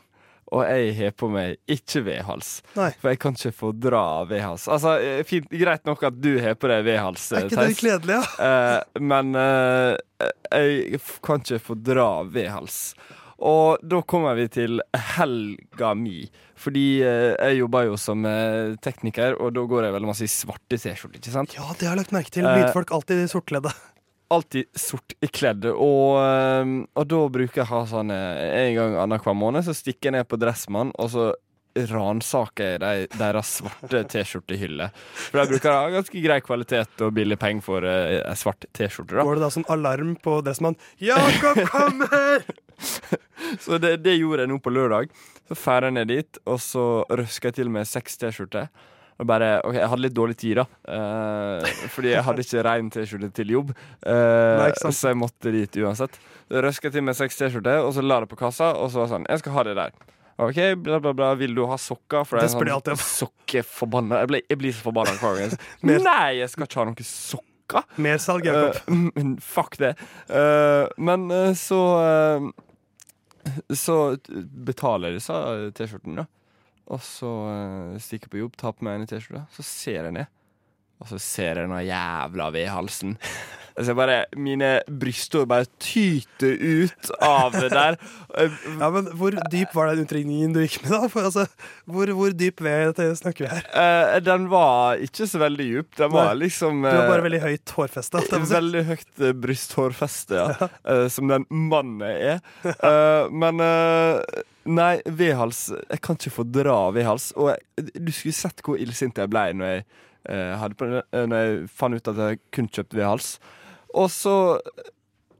Og 0.50 0.64
jeg 0.66 0.94
har 0.98 1.12
på 1.14 1.28
meg 1.30 1.58
ikke 1.70 2.00
V-hals. 2.08 2.48
Nei. 2.74 2.88
For 2.98 3.12
jeg 3.12 3.20
kan 3.22 3.36
ikke 3.38 3.52
fordra 3.54 4.00
V-hals. 4.26 4.64
Altså, 4.72 4.96
eh, 4.98 5.20
fint, 5.28 5.46
Greit 5.50 5.86
nok 5.86 6.02
at 6.08 6.16
du 6.18 6.32
har 6.42 6.56
på 6.58 6.70
deg 6.72 6.82
V-hals, 6.88 7.28
Er 7.32 7.44
eh, 7.44 7.46
ikke 7.46 7.60
det 7.60 7.68
Theis. 7.70 7.80
kledelig, 7.84 8.18
ja? 8.18 8.24
Eh, 8.50 9.00
men 9.00 9.30
eh, 9.38 10.28
jeg 10.50 11.00
kan 11.22 11.44
ikke 11.44 11.60
fordra 11.70 12.08
V-hals. 12.26 12.80
Og 13.40 13.78
da 13.88 14.02
kommer 14.04 14.34
vi 14.36 14.48
til 14.52 14.82
helga 15.16 15.94
mi. 15.96 16.26
Fordi 16.60 16.84
eh, 17.06 17.30
jeg 17.38 17.60
jobber 17.62 17.86
jo 17.88 17.94
som 17.96 18.26
eh, 18.28 18.74
tekniker, 18.84 19.38
og 19.40 19.54
da 19.56 19.62
går 19.70 19.86
jeg 19.86 19.94
veldig 19.96 20.10
masse 20.10 20.26
i 20.26 20.28
svarte 20.28 20.76
T-skjorter. 20.76 21.22
ikke 21.22 21.32
sant? 21.32 21.54
Ja, 21.56 21.70
det 21.78 21.88
har 21.88 21.94
jeg 21.94 22.02
lagt 22.02 22.12
merke 22.18 22.34
til. 22.34 22.44
Lydfolk 22.44 22.66
Hvitfolk 22.66 22.92
alltid 22.98 23.22
sortkledde. 23.32 23.72
Alltid 24.30 24.70
sort 24.78 25.16
kledd. 25.34 25.66
Og, 25.72 26.16
eh, 26.22 26.74
og 26.94 27.06
da 27.10 27.20
bruker 27.34 27.62
jeg 27.62 27.70
ha 27.70 27.84
sånn 27.90 28.12
en 28.14 28.74
gang 28.76 28.98
annenhver 29.04 29.36
måned, 29.36 29.66
så 29.66 29.76
stikker 29.76 30.10
jeg 30.10 30.20
ned 30.20 30.28
på 30.30 30.38
Dressmann, 30.40 30.94
og 30.98 31.14
så 31.14 31.30
ransaker 31.74 32.74
jeg 32.74 32.80
de, 32.82 33.18
deres 33.18 33.50
svarte 33.60 34.02
T-skjortehylle. 34.10 34.90
For 35.30 35.40
de 35.40 35.54
bruker 35.54 35.74
ha 35.74 35.90
ganske 35.94 36.22
grei 36.24 36.38
kvalitet 36.42 37.04
og 37.06 37.14
billig 37.16 37.38
penger 37.40 37.64
for 37.64 37.86
ei 37.86 38.18
uh, 38.20 38.34
svart 38.38 38.66
T-skjorte. 38.76 39.20
Går 39.22 39.38
det 39.38 39.44
da 39.44 39.50
sånn 39.54 39.68
alarm 39.70 40.16
på 40.22 40.40
Dressmann? 40.46 40.78
Jakob 41.02 41.62
kommer! 41.70 42.46
Så 43.64 43.78
det, 43.82 43.98
det 44.04 44.16
gjorde 44.16 44.44
jeg 44.44 44.52
nå 44.52 44.60
på 44.62 44.72
lørdag. 44.72 45.12
Så 45.50 45.56
drar 45.58 45.88
jeg 45.88 45.96
ned 45.96 46.10
dit, 46.12 46.40
og 46.46 46.60
så 46.62 46.84
røsker 47.10 47.50
jeg 47.50 47.56
til 47.58 47.70
med 47.72 47.88
seks 47.88 48.20
T-skjorter. 48.20 48.68
Og 49.20 49.26
bare, 49.28 49.48
ok, 49.68 49.74
Jeg 49.76 49.88
hadde 49.92 50.04
litt 50.06 50.14
dårlig 50.16 50.37
tid, 50.40 50.56
da. 50.62 50.64
eh, 50.88 51.66
fordi 51.92 52.14
jeg 52.14 52.24
hadde 52.24 52.40
ikke 52.46 52.62
rein 52.64 52.87
T-skjorte 52.94 53.28
til 53.37 53.50
jobb. 53.52 53.74
eh, 54.06 54.61
Nei, 54.62 54.70
så 54.80 55.11
jeg 55.12 55.18
måtte 55.20 55.52
dit 55.52 55.76
uansett. 55.85 56.16
Røska 56.50 56.90
til 56.90 57.04
med 57.04 57.14
seks 57.18 57.37
T-skjorter, 57.37 57.83
og 57.85 57.92
så 57.94 58.02
la 58.02 58.20
det 58.24 58.30
på 58.33 58.38
kassa. 58.40 58.70
Og 58.80 58.88
så 58.90 59.02
var 59.02 59.06
det 59.11 59.12
sånn 59.14 59.26
Jeg 59.28 59.42
skal 59.44 59.52
ha 59.59 59.62
det 59.68 59.74
der. 59.76 59.92
OK, 60.40 60.56
bla, 60.80 60.96
bla, 61.04 61.12
bla. 61.12 61.35
Vil 61.37 61.52
du 61.54 61.66
ha 61.68 61.76
sokker? 61.76 62.24
For 62.24 62.40
Det 62.40 62.46
er 62.48 62.54
sånn 62.54 62.72
alltid. 62.72 62.96
Sokkeforbanna. 63.04 64.22
Jeg, 64.24 64.28
ble- 64.33 64.42
jeg 64.48 64.59
blir 64.62 64.72
så 64.72 64.87
forbanna 64.88 65.12
hver 65.20 65.37
gang. 65.42 65.52
Nei, 66.09 66.38
jeg 66.40 66.48
skal 66.54 66.64
ikke 66.64 66.80
ha 66.80 66.88
noen 66.88 67.04
sokker! 67.11 67.85
Mersalg, 68.02 68.48
Jakob. 68.48 68.80
Mm, 68.88 69.37
fuck 69.44 69.76
det. 69.78 69.92
Uh, 70.33 70.88
men 70.98 71.28
uh, 71.30 71.52
så 71.54 71.76
uh, 72.00 72.48
Så 73.70 74.16
betaler 74.66 75.14
disse 75.20 75.37
T-skjortene, 75.76 76.24
da. 76.24 76.26
Og 76.90 77.03
så 77.07 77.31
uh, 77.46 77.98
stikker 78.03 78.33
på 78.33 78.40
jobb, 78.42 78.57
tar 78.59 78.74
på 78.74 78.87
meg 78.87 78.98
en 78.98 79.11
T-skjorte, 79.11 79.44
så 79.55 79.64
ser 79.66 80.09
jeg 80.09 80.16
ned. 80.16 80.31
Og 81.00 81.09
så 81.12 81.20
ser 81.22 81.62
jeg 81.62 81.70
noe 81.70 81.85
jævla 81.87 82.50
ved 82.53 82.68
halsen. 82.74 83.16
Altså 83.78 83.94
bare, 83.98 84.18
Mine 84.37 84.70
brysthår 85.00 85.46
bare 85.50 85.68
tyter 85.83 86.56
ut 86.61 87.11
av 87.22 87.54
det 87.56 87.70
der. 87.72 87.98
Eh, 88.38 88.59
Ja, 88.80 88.90
men 88.94 89.11
Hvor 89.16 89.35
dyp 89.52 89.74
var 89.76 89.90
den 89.94 90.04
utringningen 90.06 90.52
du 90.54 90.61
gikk 90.64 90.80
med, 90.85 90.92
da? 90.94 91.09
For, 91.12 91.26
altså, 91.30 91.46
hvor, 91.90 92.11
hvor 92.16 92.35
dyp 92.37 92.61
ved 92.64 92.94
det 92.98 93.09
snakker 93.20 93.46
vi 93.46 93.50
her? 93.54 93.66
Uh, 93.74 94.18
den 94.24 94.48
var 94.52 95.00
ikke 95.02 95.26
så 95.30 95.40
veldig 95.42 95.68
dyp. 95.70 95.96
Den 95.98 96.12
var 96.14 96.30
Nei, 96.33 96.40
liksom 96.46 96.83
Du 96.85 96.88
har 96.90 97.04
eh, 97.04 97.11
bare 97.12 97.26
veldig 97.26 97.42
høyt 97.44 97.74
hårfeste. 97.76 98.22
Veldig 98.50 98.85
høyt 98.88 99.20
eh, 99.24 99.35
brysthårfeste, 99.46 100.38
ja. 100.40 100.68
Eh, 100.85 101.06
som 101.12 101.28
den 101.30 101.46
mannen 101.50 102.02
er. 102.06 102.40
Eh, 102.64 103.30
men 103.30 103.61
eh, 103.64 104.44
Nei, 104.70 105.00
vedhals 105.09 105.70
Jeg 105.72 106.02
kan 106.04 106.18
ikke 106.18 106.35
fordra 106.35 106.74
vedhals. 106.94 107.30
Og 107.40 107.48
jeg, 107.54 107.90
du 107.96 108.11
skulle 108.12 108.37
sett 108.37 108.61
hvor 108.66 108.78
illsint 108.80 109.16
jeg 109.18 109.30
ble 109.33 109.46
når 109.56 109.72
jeg, 109.72 109.85
eh, 110.28 110.52
hadde 110.61 110.90
eh, 111.00 111.24
når 111.26 111.40
jeg 111.46 111.56
fant 111.80 111.96
ut 111.96 112.11
at 112.12 112.20
jeg 112.26 112.40
kun 112.54 112.68
kjøpte 112.68 112.98
vedhals. 113.00 113.30
Og 113.98 114.11
så 114.12 114.37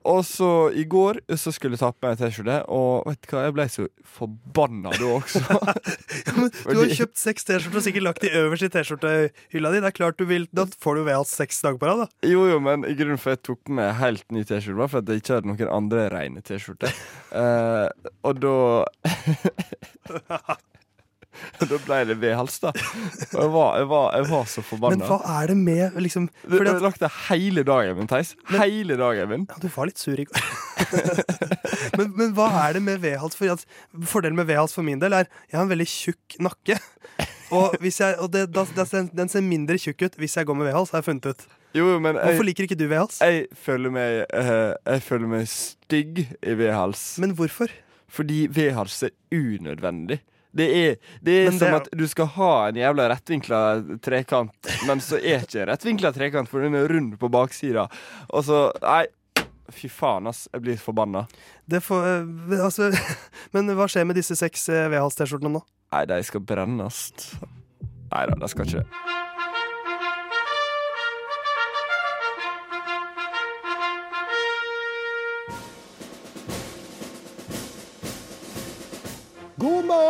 og 0.09 0.23
så 0.25 0.71
i 0.73 0.87
går 0.89 1.19
så 1.37 1.53
skulle 1.53 1.77
jeg 1.77 1.83
ta 1.83 1.91
på 1.93 2.07
meg 2.07 2.15
en 2.15 2.21
T-skjorte, 2.23 2.57
og 2.73 3.05
vet 3.09 3.21
du 3.21 3.35
hva, 3.35 3.43
jeg 3.45 3.55
ble 3.57 3.67
så 3.69 3.85
forbanna 4.17 4.95
da 4.97 5.11
også. 5.19 5.43
Ja, 6.31 6.33
men 6.37 6.51
du 6.51 6.81
har 6.81 6.93
kjøpt 6.97 7.21
seks 7.21 7.45
T-skjorter 7.49 7.81
og 7.81 7.85
sikkert 7.85 8.07
lagt 8.07 8.25
de 8.25 8.31
øverst 8.41 8.65
i 8.65 8.71
T-skjortehylla 8.73 9.73
di. 9.75 9.83
Det 9.83 9.91
er 9.91 9.97
klart 9.97 10.21
du 10.21 10.25
vil, 10.29 10.49
Da 10.57 10.65
får 10.81 11.01
du 11.01 11.03
ved 11.09 11.19
alt 11.19 11.31
seks 11.31 11.61
dager 11.65 11.79
på 11.81 11.91
rad, 11.91 12.05
da. 12.05 12.29
Jo, 12.31 12.47
jo, 12.49 12.59
men 12.65 12.87
i 12.89 12.97
grunnen 12.97 13.21
for 13.21 13.35
jeg 13.35 13.43
tok 13.45 13.61
på 13.69 13.77
meg 13.77 13.93
helt 14.01 14.25
ny 14.33 14.45
T-skjorte, 14.49 14.81
var 14.81 14.93
for 14.93 15.05
at 15.05 15.13
jeg 15.13 15.23
ikke 15.23 15.37
hadde 15.37 15.53
noen 15.53 15.75
andre 15.77 16.09
rene 16.15 16.45
T-skjorter. 16.45 16.97
uh, 17.37 17.89
og 18.31 18.41
da 18.41 18.57
Da 21.71 21.79
ble 21.85 22.01
det 22.09 22.17
vedhals, 22.23 22.59
da. 22.63 22.73
Og 22.73 23.41
jeg 23.41 23.53
var, 23.55 23.79
jeg 23.81 23.89
var, 23.91 24.07
jeg 24.17 24.29
var 24.31 24.47
så 24.51 24.65
Men 24.83 25.05
hva 25.09 25.19
er 25.41 25.53
det 25.53 25.57
med 25.61 25.99
liksom 26.01 26.29
Du 26.43 26.57
fordi 26.57 26.71
at, 26.71 26.77
ødelagte 26.79 27.11
hele 27.29 27.65
dagen 27.67 27.99
min, 27.99 28.11
Theis. 28.11 28.35
Hele 28.53 28.97
dagen 29.01 29.33
min. 29.33 29.49
ja, 29.51 29.59
Du 29.63 29.69
var 29.75 29.91
litt 29.91 30.01
sur 30.01 30.19
i 30.19 30.27
går. 30.29 30.47
men, 31.99 32.13
men 32.17 32.33
hva 32.37 32.49
er 32.65 32.79
det 32.79 32.85
med 32.87 33.03
vedhals? 33.03 33.39
Fordelen 34.09 34.39
med 34.39 34.49
vedhals 34.51 34.77
for 34.77 34.87
min 34.87 35.03
del 35.03 35.17
er 35.17 35.29
jeg 35.51 35.59
har 35.59 35.67
en 35.67 35.73
veldig 35.73 35.89
tjukk 35.91 36.41
nakke. 36.43 36.79
Og, 37.51 37.75
jeg, 37.83 38.15
og 38.23 38.31
det, 38.31 38.45
da, 38.55 38.65
den, 39.11 39.31
ser 39.31 39.43
mindre 39.43 39.79
tjukk 39.81 40.07
ut 40.07 40.19
hvis 40.21 40.37
jeg 40.39 40.47
går 40.47 40.59
med 40.59 40.71
vedhals, 40.71 40.93
har 40.95 41.03
jeg 41.03 41.09
funnet 41.11 41.31
ut. 41.33 41.47
Jo, 41.75 41.87
men 42.03 42.19
Hvorfor 42.19 42.47
liker 42.47 42.67
ikke 42.67 42.79
du 42.79 42.87
vedhals? 42.87 43.21
jeg, 43.23 43.47
føler 43.59 43.95
meg, 43.95 44.25
uh, 44.35 44.75
jeg 44.87 45.03
føler 45.07 45.31
meg 45.31 45.47
stygg 45.51 46.25
i 46.25 46.57
vedhals. 46.59 47.05
Men 47.23 47.35
hvorfor? 47.39 47.73
Fordi 48.11 48.45
vedhals 48.51 49.03
er 49.07 49.15
unødvendig. 49.35 50.21
Det 50.57 50.67
er, 50.75 50.97
det 51.23 51.35
er 51.47 51.51
som 51.53 51.59
det 51.61 51.69
er- 51.69 51.77
at 51.77 51.89
du 51.95 52.07
skal 52.11 52.27
ha 52.27 52.53
en 52.69 52.75
jævla 52.81 53.05
rettvinkla 53.13 53.61
trekant, 54.03 54.71
men 54.89 54.99
så 54.99 55.21
er 55.23 55.45
ikke 55.47 55.67
rettvinkla 55.71 56.11
trekant, 56.17 56.49
for 56.51 56.61
den 56.67 56.75
er 56.75 56.89
rund 56.91 57.15
på 57.21 57.31
baksida. 57.31 57.85
Og 58.35 58.43
så 58.49 58.73
Nei, 58.83 59.07
fy 59.71 59.87
faen, 59.89 60.27
ass. 60.27 60.49
Jeg 60.53 60.63
blir 60.65 60.77
forbanna. 60.83 61.27
Det 61.71 61.79
får, 61.87 62.09
eh, 62.51 62.65
altså, 62.65 62.91
men 63.55 63.71
hva 63.79 63.87
skjer 63.87 64.07
med 64.11 64.17
disse 64.19 64.35
seks 64.35 64.67
V-hals-T-skjortene 64.69 65.55
nå? 65.55 65.63
Nei, 65.95 66.05
de 66.11 66.19
skal 66.27 66.41
brennes. 66.43 67.01
Nei 68.11 68.27
da, 68.27 68.35
de 68.35 68.49
skal 68.51 68.67
ikke 68.67 68.83
det. 68.83 69.30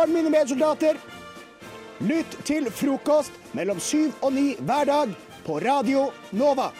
Morgen, 0.01 0.15
mine 0.17 0.31
medsoldater. 0.33 0.97
Lytt 2.01 2.31
til 2.47 2.65
frokost 2.73 3.35
mellom 3.53 3.77
syv 3.77 4.15
og 4.25 4.31
ni 4.33 4.55
hver 4.57 4.87
dag 4.89 5.11
på 5.45 5.59
Radio 5.61 6.07
Nova. 6.33 6.71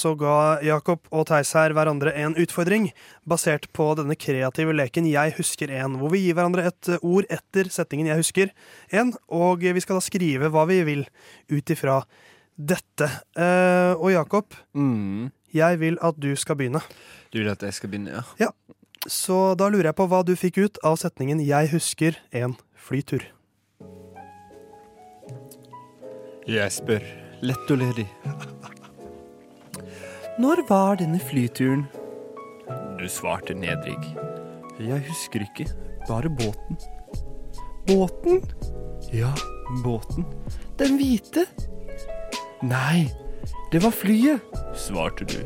så 0.00 0.14
ga 0.16 0.62
Jakob 0.64 1.04
og 1.12 1.26
Theis 1.28 1.50
her 1.52 1.74
hverandre 1.76 2.14
en 2.16 2.32
utfordring, 2.40 2.86
basert 3.28 3.66
på 3.76 3.90
denne 3.98 4.16
kreative 4.16 4.72
leken 4.72 5.08
Jeg 5.10 5.34
husker 5.36 5.72
en, 5.76 5.98
hvor 6.00 6.14
vi 6.14 6.22
gir 6.24 6.38
hverandre 6.38 6.64
et 6.70 6.90
ord 7.02 7.28
etter 7.28 7.68
setningen 7.68 8.08
Jeg 8.08 8.22
husker 8.22 8.54
en, 8.96 9.12
og 9.28 9.60
vi 9.60 9.82
skal 9.84 10.00
da 10.00 10.04
skrive 10.06 10.48
hva 10.50 10.64
vi 10.70 10.80
vil 10.88 11.04
ut 11.52 11.74
ifra 11.74 12.00
dette. 12.66 13.06
Uh, 13.38 13.94
og 14.00 14.10
Jakob, 14.12 14.54
Mm. 14.74 15.30
jeg 15.54 15.80
vil 15.80 15.98
at 16.02 16.18
du 16.20 16.34
skal 16.36 16.56
begynne. 16.56 16.80
Du 17.32 17.38
vil 17.38 17.48
at 17.50 17.62
jeg 17.62 17.74
skal 17.74 17.88
begynne, 17.90 18.24
ja? 18.40 18.50
Så 19.08 19.54
da 19.56 19.68
lurer 19.72 19.88
jeg 19.90 19.96
på 19.96 20.06
hva 20.10 20.20
du 20.26 20.34
fikk 20.36 20.58
ut 20.60 20.78
av 20.84 20.98
setningen 21.00 21.40
Jeg 21.40 21.70
husker 21.72 22.18
en 22.36 22.56
flytur. 22.76 23.22
Jeg 26.50 26.72
spør, 26.74 27.04
lett 27.42 27.70
og 27.70 27.78
ledig. 27.80 28.06
Når 30.40 30.62
var 30.68 30.96
denne 31.00 31.20
flyturen? 31.20 31.86
Du 32.98 33.06
svarte 33.08 33.54
nedrig. 33.56 33.96
Jeg 34.80 35.02
husker 35.08 35.44
ikke, 35.44 35.66
bare 36.08 36.30
båten. 36.32 36.78
Båten? 37.88 38.40
Ja, 39.12 39.32
båten. 39.84 40.24
Den 40.80 40.96
hvite? 41.00 41.46
Nei, 42.62 43.08
det 43.72 43.80
var 43.80 43.94
flyet, 43.96 44.42
svarte 44.76 45.24
du. 45.24 45.38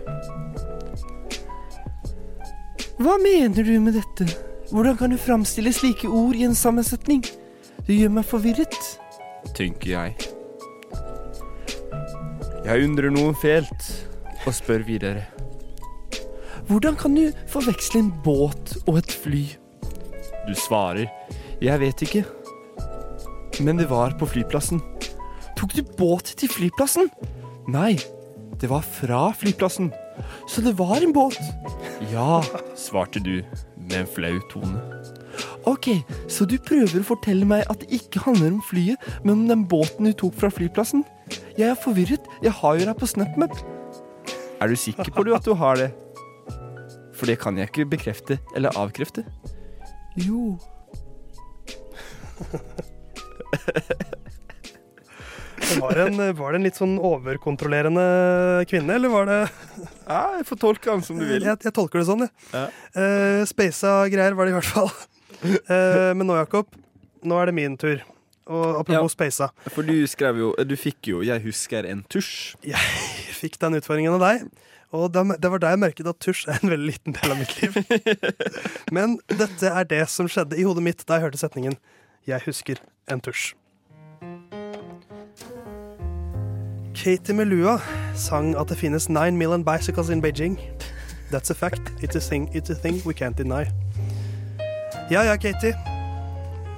Hva 2.98 3.14
mener 3.22 3.62
du 3.62 3.74
med 3.83 3.94
dette? 3.94 4.27
Hvordan 4.72 4.96
kan 4.98 5.12
du 5.12 5.18
framstille 5.20 5.70
slike 5.74 6.11
ord 6.11 6.35
i 6.35 6.42
en 6.42 6.57
sammensetning? 6.59 7.22
Det 7.87 8.00
gjør 8.00 8.16
meg 8.16 8.27
forvirret, 8.27 8.79
tenker 9.55 9.92
jeg. 9.92 10.16
Jeg 12.64 12.88
undrer 12.88 13.14
noe 13.14 13.35
fælt 13.38 13.90
og 14.42 14.55
spør 14.57 14.83
videre. 14.88 15.27
Hvordan 16.66 16.96
kan 16.98 17.14
du 17.14 17.29
forveksle 17.53 18.00
en 18.00 18.11
båt 18.24 18.74
og 18.88 18.98
et 19.03 19.12
fly? 19.22 19.44
Du 20.48 20.55
svarer, 20.59 21.07
jeg 21.62 21.81
vet 21.81 22.03
ikke. 22.09 22.24
Men 23.62 23.79
det 23.79 23.87
var 23.92 24.16
på 24.18 24.27
flyplassen. 24.27 24.83
Tok 25.59 25.75
du 25.77 25.83
båt 25.99 26.35
til 26.38 26.51
flyplassen? 26.51 27.11
Nei, 27.71 27.95
det 28.61 28.71
var 28.71 28.85
fra 28.87 29.29
flyplassen. 29.37 29.93
Så 30.51 30.62
det 30.64 30.77
var 30.79 31.03
en 31.03 31.14
båt? 31.14 31.38
Ja, 32.12 32.43
svarte 32.79 33.23
du 33.23 33.43
med 33.77 33.97
en 34.03 34.11
flau 34.11 34.38
tone. 34.53 34.81
Ok, 35.67 35.88
så 36.31 36.45
du 36.47 36.59
prøver 36.62 37.01
å 37.01 37.07
fortelle 37.09 37.47
meg 37.49 37.64
at 37.73 37.81
det 37.83 37.99
ikke 37.99 38.23
handler 38.27 38.53
om 38.53 38.62
flyet, 38.69 39.01
men 39.25 39.38
om 39.38 39.47
den 39.49 39.64
båten 39.71 40.07
du 40.07 40.12
tok 40.12 40.37
fra 40.38 40.51
flyplassen? 40.53 41.05
Jeg 41.59 41.71
er 41.71 41.81
forvirret, 41.81 42.29
jeg 42.45 42.53
har 42.61 42.79
jo 42.79 42.87
deg 42.88 42.99
på 43.01 43.09
SnapMap. 43.09 43.55
Er 44.61 44.71
du 44.71 44.77
sikker 44.79 45.11
på 45.14 45.25
du 45.27 45.33
at 45.35 45.47
du 45.47 45.55
har 45.59 45.81
det? 45.81 45.90
For 47.14 47.31
det 47.31 47.38
kan 47.43 47.57
jeg 47.59 47.71
ikke 47.71 47.88
bekrefte 47.95 48.38
eller 48.55 48.77
avkrefte. 48.79 49.25
Jo. 50.21 50.59
Var 55.85 55.99
det, 55.99 56.07
en, 56.07 56.23
var 56.37 56.55
det 56.55 56.61
en 56.61 56.67
litt 56.67 56.79
sånn 56.79 56.95
overkontrollerende 57.03 58.05
kvinne, 58.71 58.97
eller 58.99 59.11
var 59.13 59.29
det 59.31 59.39
Ja, 60.13 60.37
jeg 60.39 60.47
får 60.49 60.61
tolke 60.63 60.91
den 60.91 61.05
som 61.07 61.19
du 61.19 61.25
vil. 61.27 61.43
Jeg, 61.43 61.61
jeg 61.65 61.75
tolker 61.75 62.01
det 62.01 62.07
sånn, 62.09 62.27
jeg. 62.27 62.33
Ja. 62.55 62.65
Uh, 62.97 63.43
Speisa 63.49 63.95
greier 64.13 64.37
var 64.39 64.47
det 64.47 64.55
i 64.55 64.59
hvert 64.59 64.71
fall. 64.71 64.91
Uh, 65.45 66.13
men 66.19 66.27
nå, 66.29 66.37
Jakob, 66.39 66.69
nå 67.25 67.41
er 67.41 67.51
det 67.51 67.57
min 67.57 67.79
tur. 67.81 68.05
Og 68.45 68.77
apropos 68.83 69.15
Speisa 69.15 69.49
For 69.73 69.87
du 69.89 70.03
skrev 70.05 70.37
jo 70.37 70.51
Du 70.69 70.75
fikk 70.77 71.09
jo 71.09 71.23
'Jeg 71.25 71.41
husker 71.47 71.87
en 71.89 72.03
tusj'. 72.13 72.59
Jeg 72.61 72.77
fikk 73.33 73.57
den 73.57 73.79
utfordringen 73.81 74.13
av 74.13 74.21
deg. 74.21 74.45
Og 74.93 75.09
det 75.11 75.51
var 75.51 75.59
da 75.59 75.73
jeg 75.73 75.81
merket 75.81 76.07
at 76.07 76.21
tusj 76.23 76.45
er 76.53 76.61
en 76.61 76.71
veldig 76.71 76.87
liten 76.87 77.17
del 77.17 77.33
av 77.33 77.41
mitt 77.41 77.55
liv. 77.63 77.73
Men 78.93 79.17
dette 79.27 79.67
er 79.67 79.89
det 79.89 80.05
som 80.13 80.29
skjedde 80.29 80.61
i 80.61 80.67
hodet 80.69 80.85
mitt 80.85 81.03
da 81.09 81.17
jeg 81.17 81.25
hørte 81.27 81.41
setningen 81.41 81.79
'Jeg 82.29 82.45
husker 82.47 82.77
en 83.09 83.21
tusj'. 83.21 83.55
Katie 86.95 87.35
Melua 87.35 87.79
sang 88.15 88.55
at 88.57 88.69
det 88.69 88.79
finnes 88.79 89.09
9 89.09 89.37
million 89.37 89.65
bicycles 89.65 90.09
in 90.09 90.23
Beijing. 90.23 90.59
That's 91.31 91.51
a 91.51 91.55
fact. 91.55 91.93
It's 92.01 92.17
a 92.17 92.21
thing, 92.21 92.49
it's 92.55 92.71
a 92.71 92.75
thing 92.75 93.03
we 93.05 93.13
can't 93.13 93.37
deny. 93.37 93.67
Ja 95.11 95.23
ja, 95.23 95.37
Katie. 95.37 95.75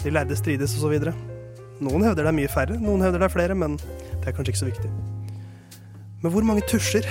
De 0.03 0.11
lærde 0.11 0.37
strides 0.37 0.75
og 0.75 0.81
så 0.81 0.89
videre. 0.89 1.13
Noen 1.81 2.03
hevder 2.03 2.25
det 2.25 2.33
er 2.33 2.37
mye 2.39 2.49
færre, 2.49 2.79
noen 2.81 3.03
hevder 3.05 3.21
det 3.21 3.29
er 3.29 3.35
flere, 3.35 3.55
men 3.55 3.77
det 3.77 4.27
er 4.27 4.33
kanskje 4.33 4.55
ikke 4.55 4.59
så 4.59 4.71
viktig. 4.71 4.91
Men 6.23 6.33
hvor 6.33 6.43
mange 6.43 6.65
tusjer 6.69 7.05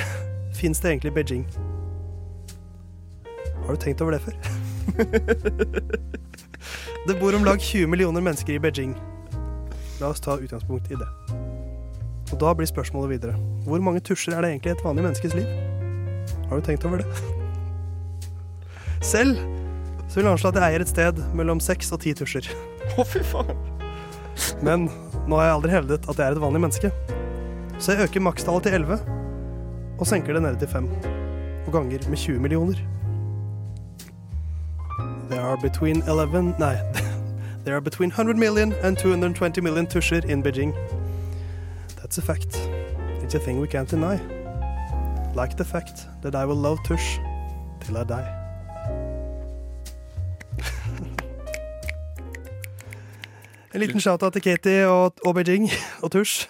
fins 0.54 0.80
det 0.80 0.90
egentlig 0.90 1.12
i 1.12 1.16
Beijing? 1.16 1.46
Har 3.66 3.76
du 3.76 3.82
tenkt 3.82 4.02
over 4.02 4.12
det 4.12 4.22
før? 4.22 4.34
det 7.08 7.20
bor 7.20 7.38
om 7.38 7.46
lag 7.46 7.60
20 7.60 7.88
millioner 7.88 8.22
mennesker 8.22 8.58
i 8.58 8.60
Beijing. 8.60 8.98
La 10.02 10.10
oss 10.10 10.20
ta 10.20 10.40
utgangspunkt 10.42 10.90
i 10.92 10.98
det. 10.98 11.55
Og 12.32 12.40
da 12.42 12.54
blir 12.58 12.70
spørsmålet 12.70 13.10
videre. 13.10 13.36
Hvor 13.66 13.82
mange 13.84 14.00
tusjer 14.00 14.34
er 14.34 14.42
det 14.42 14.52
egentlig 14.52 14.74
i 14.74 14.76
et 14.76 14.86
vanlig 14.86 15.06
menneskes 15.06 15.36
liv? 15.38 15.50
Har 16.50 16.58
du 16.58 16.66
tenkt 16.66 16.86
over 16.86 16.98
det? 16.98 17.08
Selv 19.14 19.38
så 20.08 20.20
vil 20.20 20.26
jeg 20.26 20.32
anslå 20.32 20.50
at 20.50 20.60
jeg 20.60 20.72
eier 20.72 20.86
et 20.86 20.90
sted 20.90 21.20
mellom 21.36 21.60
seks 21.60 21.92
og 21.92 22.00
ti 22.06 22.14
tusjer. 22.16 22.48
Å, 22.96 23.04
fy 23.04 23.22
faen. 23.26 23.52
Men 24.64 24.88
nå 25.28 25.40
har 25.40 25.50
jeg 25.50 25.58
aldri 25.58 25.74
hevdet 25.74 26.08
at 26.08 26.20
jeg 26.20 26.26
er 26.26 26.38
et 26.38 26.42
vanlig 26.42 26.62
menneske. 26.64 26.92
Så 27.80 27.94
jeg 27.94 28.08
øker 28.08 28.24
makstallet 28.24 28.68
til 28.68 28.78
11 28.80 29.00
og 30.00 30.08
senker 30.08 30.38
det 30.38 30.44
nede 30.46 30.60
til 30.60 30.72
5. 30.72 30.88
Og 31.66 31.74
ganger 31.74 32.10
med 32.10 32.18
20 32.18 32.40
millioner. 32.40 32.80
There 35.30 35.42
are 35.42 35.58
between 35.62 36.04
11 36.08 36.56
Nei. 36.60 36.76
There 37.66 37.76
are 37.76 37.82
between 37.82 38.12
100 38.12 38.38
million 38.38 38.74
and 38.84 38.98
220 38.98 39.62
million 39.62 39.88
tusjer 39.88 40.30
in 40.30 40.44
Beijing. 40.44 40.74
That's 42.16 42.30
a 42.30 42.34
fact. 42.34 42.56
It's 43.24 43.36
a 43.36 43.40
thing 43.40 43.60
we 43.60 43.68
can't 43.68 43.90
deny. 43.90 44.16
Like 45.36 45.58
the 45.58 45.66
fact 45.66 46.08
that 46.22 46.34
I 46.34 46.46
will 46.46 46.56
love 46.56 46.80
tush 46.88 47.20
till 47.82 47.98
I 47.98 48.04
die. 48.04 48.24
En 53.74 53.82
liten 53.82 54.00
shout-out 54.00 54.34
til 54.34 54.42
Katie 54.42 54.88
og, 54.88 55.14
og 55.26 55.36
Beijing 55.36 55.70
og 56.02 56.12
Tush. 56.12 56.48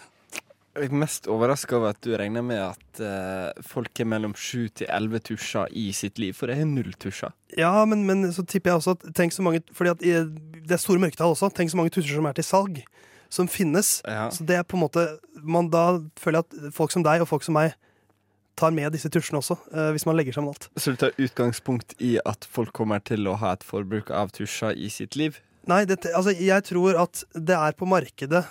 Jeg 0.75 0.85
er 0.85 0.93
mest 0.93 1.27
overraska 1.27 1.75
over 1.75 1.95
at 1.95 2.03
du 2.05 2.13
regner 2.13 2.45
med 2.45 2.61
at 2.61 3.01
uh, 3.01 3.63
folk 3.65 3.99
er 3.99 4.05
mellom 4.05 4.35
sju 4.37 4.67
til 4.69 4.85
elleve 4.93 5.19
tusjer 5.19 5.65
i 5.73 5.91
sitt 5.91 6.21
liv, 6.21 6.37
for 6.37 6.45
det 6.45 6.59
er 6.61 6.69
null 6.69 6.93
tusjer. 6.93 7.33
Ja, 7.57 7.85
men, 7.89 8.05
men 8.05 8.29
så 8.33 8.45
tipper 8.45 8.69
jeg 8.69 8.83
også 8.83 8.93
at 8.99 9.09
tenk 9.17 9.33
så 9.33 9.41
mange 9.41 9.63
Fordi 9.73 9.89
at 9.89 10.05
det 10.05 10.77
er 10.77 10.77
store 10.77 11.01
mørketall 11.01 11.33
også. 11.33 11.49
Tenk 11.49 11.73
så 11.73 11.81
mange 11.81 11.97
tusjer 11.97 12.21
som 12.21 12.29
er 12.29 12.37
til 12.37 12.45
salg. 12.45 12.85
Som 13.33 13.49
finnes. 13.51 13.99
Ja. 14.05 14.29
Så 14.31 14.45
det 14.47 14.59
er 14.59 14.67
på 14.67 14.77
en 14.77 14.85
måte 14.85 15.07
man, 15.41 15.69
Da 15.73 15.99
føler 16.19 16.41
jeg 16.41 16.47
at 16.69 16.75
folk 16.75 16.93
som 16.93 17.03
deg 17.05 17.23
og 17.23 17.29
folk 17.29 17.43
som 17.45 17.57
meg 17.57 17.75
tar 18.55 18.71
med 18.71 18.93
disse 18.95 19.09
tusjene 19.11 19.41
også, 19.41 19.57
uh, 19.75 19.89
hvis 19.91 20.05
man 20.07 20.15
legger 20.15 20.37
sammen 20.37 20.53
alt. 20.53 20.69
Så 20.79 20.93
du 20.95 20.99
tar 21.01 21.15
utgangspunkt 21.19 21.95
i 21.99 22.15
at 22.23 22.47
folk 22.47 22.71
kommer 22.75 23.03
til 23.03 23.27
å 23.27 23.35
ha 23.41 23.51
et 23.57 23.65
forbruk 23.67 24.11
av 24.15 24.31
tusjer 24.35 24.77
i 24.79 24.87
sitt 24.93 25.17
liv? 25.19 25.41
Nei, 25.67 25.83
det, 25.89 25.99
altså, 26.15 26.31
jeg 26.31 26.63
tror 26.69 27.01
at 27.03 27.25
det 27.33 27.57
er 27.57 27.75
på 27.75 27.89
markedet 27.89 28.45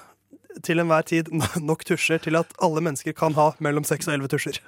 til 0.66 0.82
enhver 0.82 1.06
tid 1.06 1.30
nok 1.62 1.86
tusjer 1.88 2.20
til 2.22 2.38
at 2.38 2.52
alle 2.62 2.82
mennesker 2.84 3.16
kan 3.16 3.34
ha 3.38 3.52
mellom 3.64 3.86
seks 3.88 4.10
og 4.10 4.18
elleve 4.18 4.34
tusjer. 4.34 4.60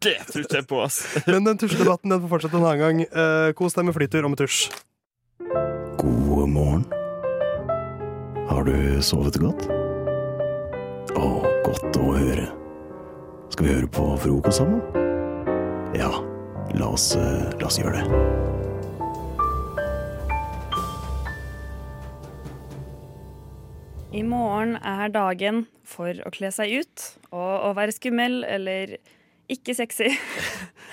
Det 0.00 0.14
tror 0.30 0.44
ikke 0.44 0.60
jeg 0.62 0.68
på, 0.68 0.78
ass. 0.80 1.02
Men 1.28 1.44
den 1.44 1.60
tusjedebatten 1.60 2.14
den 2.14 2.22
får 2.24 2.36
fortsette 2.36 2.56
en 2.56 2.68
annen 2.68 2.84
gang. 2.84 3.02
Uh, 3.12 3.50
kos 3.58 3.76
deg 3.76 3.88
med 3.88 3.98
flytur 3.98 4.24
og 4.24 4.32
med 4.32 4.44
tusj. 4.44 4.68
God 5.98 6.48
morgen. 6.54 6.88
Har 8.48 8.64
du 8.64 9.02
sovet 9.02 9.36
godt? 9.42 9.66
Å, 11.18 11.28
godt 11.66 11.98
å 12.00 12.12
høre. 12.16 12.46
Skal 13.52 13.66
vi 13.68 13.74
høre 13.74 13.90
på 13.92 14.06
frokost 14.22 14.60
sammen? 14.62 14.80
Ja, 15.96 16.10
la 16.78 16.90
oss, 16.94 17.10
eh, 17.16 17.48
la 17.60 17.68
oss 17.70 17.78
gjøre 17.80 18.02
det. 18.02 19.18
I 24.12 24.22
morgen 24.24 24.76
er 24.80 25.10
dagen 25.12 25.66
for 25.88 26.16
å 26.24 26.30
kle 26.32 26.48
seg 26.54 26.78
ut 26.80 27.04
og 27.28 27.66
å 27.68 27.72
være 27.76 27.92
skummel 27.92 28.40
eller 28.48 28.94
ikke 29.52 29.74
sexy. 29.76 30.08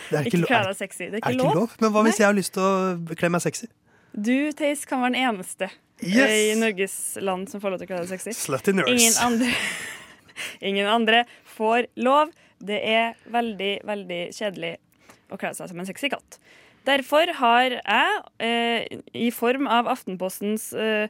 Det 0.10 0.20
er 0.20 0.26
ikke 0.28 0.41
ikke 0.41 0.50
kle 0.50 0.60
er- 0.60 0.70
deg 0.72 0.80
sexy. 0.82 1.08
Det 1.13 1.13
er 1.13 1.15
Er 1.15 1.22
ikke 1.22 1.32
det 1.32 1.39
ikke 1.39 1.48
lov. 1.48 1.56
lov? 1.62 1.78
Men 1.84 1.94
hva 1.96 2.04
hvis 2.08 2.20
jeg 2.22 2.28
har 2.28 2.36
lyst 2.38 2.54
til 2.58 2.65
å 2.68 3.18
kle 3.20 3.32
meg 3.32 3.44
sexy? 3.46 3.70
Du, 4.15 4.36
Theis, 4.56 4.86
kan 4.88 5.02
være 5.04 5.15
den 5.15 5.22
eneste 5.30 5.70
Yes! 6.02 6.30
eh, 6.30 6.52
i 6.52 6.56
Norges 6.60 7.18
land 7.22 7.50
som 7.50 7.62
får 7.64 7.76
lov 7.76 7.82
til 7.82 7.90
å 7.90 7.94
kalle 7.94 8.10
seg 8.10 8.22
sexy. 8.24 8.36
Slutty 8.48 8.74
nurse. 8.76 8.92
Ingen 8.92 9.20
andre, 9.24 9.52
ingen 10.72 10.90
andre 10.92 11.24
får 11.56 11.90
lov. 11.96 12.34
Det 12.66 12.80
er 12.88 13.16
veldig, 13.32 13.74
veldig 13.88 14.22
kjedelig 14.36 14.76
å 15.32 15.40
kle 15.40 15.52
seg 15.58 15.72
som 15.72 15.82
en 15.82 15.88
sexy 15.88 16.10
katt. 16.14 16.40
Derfor 16.86 17.32
har 17.40 17.80
jeg, 17.80 18.24
eh, 18.40 19.00
i 19.14 19.32
form 19.34 19.68
av 19.68 19.88
Aftenpostens 19.90 20.72
eh, 20.74 21.08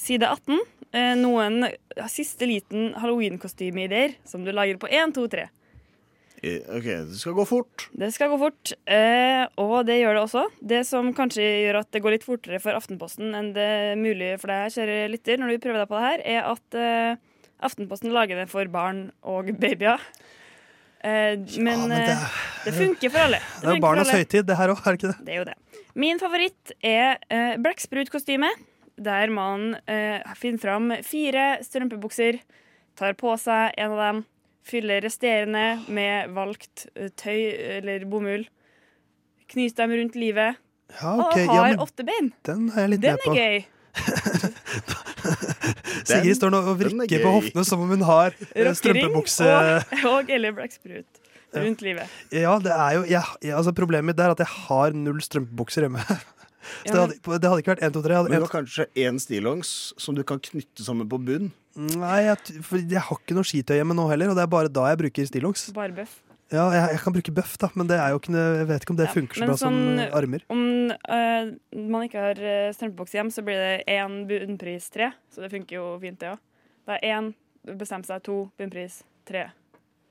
side 0.00 0.24
18, 0.24 0.60
eh, 0.96 1.14
noen 1.20 1.66
siste 2.08 2.48
liten 2.48 2.94
halloween-kostyme-ideer 2.96 4.16
som 4.24 4.46
du 4.46 4.52
lager 4.52 4.80
på 4.80 4.88
1, 4.88 5.12
2, 5.18 5.26
3. 5.28 5.48
OK, 6.40 6.86
det 7.10 7.18
skal 7.20 7.34
gå 7.36 7.44
fort. 7.44 7.86
Det 7.92 8.08
skal 8.14 8.30
gå 8.32 8.38
fort, 8.40 8.72
eh, 8.88 9.42
og 9.60 9.74
det 9.88 9.98
gjør 10.00 10.16
det 10.16 10.22
også. 10.24 10.44
Det 10.72 10.80
som 10.88 11.10
kanskje 11.16 11.44
gjør 11.44 11.80
at 11.82 11.90
det 11.92 12.00
går 12.00 12.16
litt 12.16 12.24
fortere 12.24 12.60
for 12.62 12.76
Aftenposten 12.78 13.34
enn 13.36 13.50
det 13.56 13.66
er 13.66 14.00
mulig 14.00 14.32
for 14.40 14.52
deg, 14.52 14.72
kjære 14.72 15.00
lytter, 15.12 15.40
når 15.40 15.52
du 15.52 15.64
prøver 15.66 15.82
deg 15.82 15.90
på 15.90 15.98
det 15.98 16.06
her, 16.06 16.24
er 16.36 16.48
at 16.48 16.78
eh, 16.80 17.26
Aftenposten 17.68 18.14
lager 18.16 18.40
det 18.40 18.48
for 18.48 18.68
barn 18.72 19.10
og 19.28 19.52
babyer. 19.60 20.00
Eh, 21.04 21.36
men 21.60 21.84
men 21.86 21.92
det 21.92 22.00
eh, 22.08 22.40
det 22.64 22.74
funker 22.76 23.12
for 23.12 23.26
alle. 23.26 23.40
Det 23.40 23.60
er 23.60 23.68
funker 23.68 23.76
for 23.76 23.86
barnas 23.88 24.14
høytid, 24.16 24.48
det 24.48 24.56
her 24.56 24.72
òg, 24.72 24.80
er 24.80 24.96
det 24.96 25.00
ikke 25.00 25.12
det? 25.12 25.26
Det 25.28 25.34
er 25.34 25.40
jo 25.42 25.46
det. 25.50 25.58
Min 26.00 26.20
favoritt 26.22 26.74
er 26.80 27.20
eh, 27.28 27.54
blekksprutkostyme, 27.60 28.50
der 29.00 29.32
man 29.32 29.74
eh, 29.88 30.20
finner 30.40 30.60
fram 30.60 30.92
fire 31.04 31.46
strømpebukser, 31.64 32.40
tar 32.96 33.16
på 33.20 33.36
seg 33.40 33.76
en 33.80 33.96
av 33.96 34.02
dem, 34.06 34.24
fyller 34.66 35.00
resterende 35.04 35.64
med 35.88 36.30
valgt 36.36 36.86
eh, 36.94 37.08
tøy 37.16 37.52
eller 37.80 38.04
bomull, 38.10 38.44
Knyte 39.50 39.82
dem 39.82 39.90
rundt 39.98 40.14
livet, 40.14 40.54
Ja, 41.00 41.10
okay. 41.24 41.46
og 41.48 41.54
ja, 41.56 41.60
har 41.64 41.70
men 41.72 41.80
åtte 41.82 42.04
bein. 42.06 42.28
Den 42.46 42.68
er 42.70 42.78
jeg 42.84 42.90
litt 42.92 43.02
Den 43.02 43.16
med 43.16 43.20
på. 43.24 43.30
er 43.34 43.38
gøy. 43.40 43.56
Sigrid 46.06 46.36
står 46.38 46.50
nå 46.54 46.58
og 46.62 46.68
er 46.70 46.78
vrikker 46.84 47.18
på 47.24 47.30
hoftene 47.34 47.64
som 47.66 47.82
om 47.82 47.90
hun 47.90 48.04
har 48.06 48.30
eh, 48.54 48.70
strømpebukse... 48.78 49.48
og, 49.50 49.82
og 50.12 50.30
eller 50.30 50.54
blekksprut 50.54 51.10
rundt 51.50 51.82
livet. 51.82 52.06
Ja, 52.30 52.54
det 52.62 52.70
er 52.70 52.90
jo 52.94 53.02
jeg, 53.10 53.24
altså 53.58 53.74
Problemet 53.74 54.06
mitt 54.12 54.20
er 54.22 54.30
at 54.36 54.42
jeg 54.44 54.50
har 54.68 54.94
null 54.94 55.18
strømpebukser 55.24 55.82
hjemme. 55.88 56.02
Så 56.84 56.86
Ja, 56.86 56.92
det, 56.92 57.00
hadde, 57.00 57.14
det 57.40 57.48
hadde 57.50 57.60
ikke 57.64 57.72
vært 57.72 57.82
1, 57.88 57.92
2, 57.96 58.00
3. 58.04 58.12
Men 58.28 58.36
du 58.36 58.44
har 58.44 58.52
kanskje 58.52 58.84
én 59.02 59.16
stillongs 59.18 59.70
som 59.98 60.14
du 60.14 60.20
kan 60.28 60.38
knytte 60.44 60.84
sammen 60.86 61.08
på 61.10 61.16
bunn? 61.18 61.48
Nei, 61.76 62.18
jeg, 62.26 62.62
for 62.66 62.80
jeg 62.80 63.04
har 63.06 63.20
ikke 63.20 63.36
noe 63.36 63.46
skitøy 63.46 63.76
hjemme 63.78 63.94
nå 63.96 64.08
heller, 64.10 64.32
og 64.32 64.38
det 64.38 64.42
er 64.44 64.50
bare 64.50 64.72
da 64.72 64.88
jeg 64.90 65.00
bruker 65.04 65.28
stillongs. 65.28 65.68
Bare 65.76 65.94
bøff. 65.94 66.18
Ja, 66.50 66.64
jeg, 66.74 66.96
jeg 66.96 67.02
kan 67.04 67.14
bruke 67.14 67.32
bøff, 67.34 67.52
da, 67.62 67.68
men 67.78 67.86
ikke, 67.86 68.32
jeg 68.34 68.66
vet 68.66 68.82
ikke 68.82 68.94
om 68.96 68.98
det 68.98 69.06
Ja, 69.06 69.12
funker 69.14 69.38
så 69.38 69.46
bra 69.46 69.58
sånn- 69.60 70.00
som 70.00 70.16
armer. 70.18 70.42
Om 70.50 70.64
øh, 70.90 71.52
man 71.94 72.06
ikke 72.08 72.24
har 72.24 72.40
uh, 72.42 72.72
strømpebukse 72.74 73.20
hjem, 73.20 73.30
så 73.30 73.44
blir 73.46 73.60
det 73.60 73.84
én 73.86 74.16
bunnpris 74.26 74.90
tre. 74.90 75.12
Så 75.30 75.44
det 75.44 75.52
funker 75.54 75.78
jo 75.78 75.86
fint, 76.02 76.18
det 76.18 76.32
òg. 76.32 76.42
Det 76.90 76.98
er 76.98 77.14
én 77.20 77.30
bestemt 77.78 78.08
seg, 78.08 78.24
to 78.26 78.40
bunnpris, 78.58 79.04
tre 79.30 79.46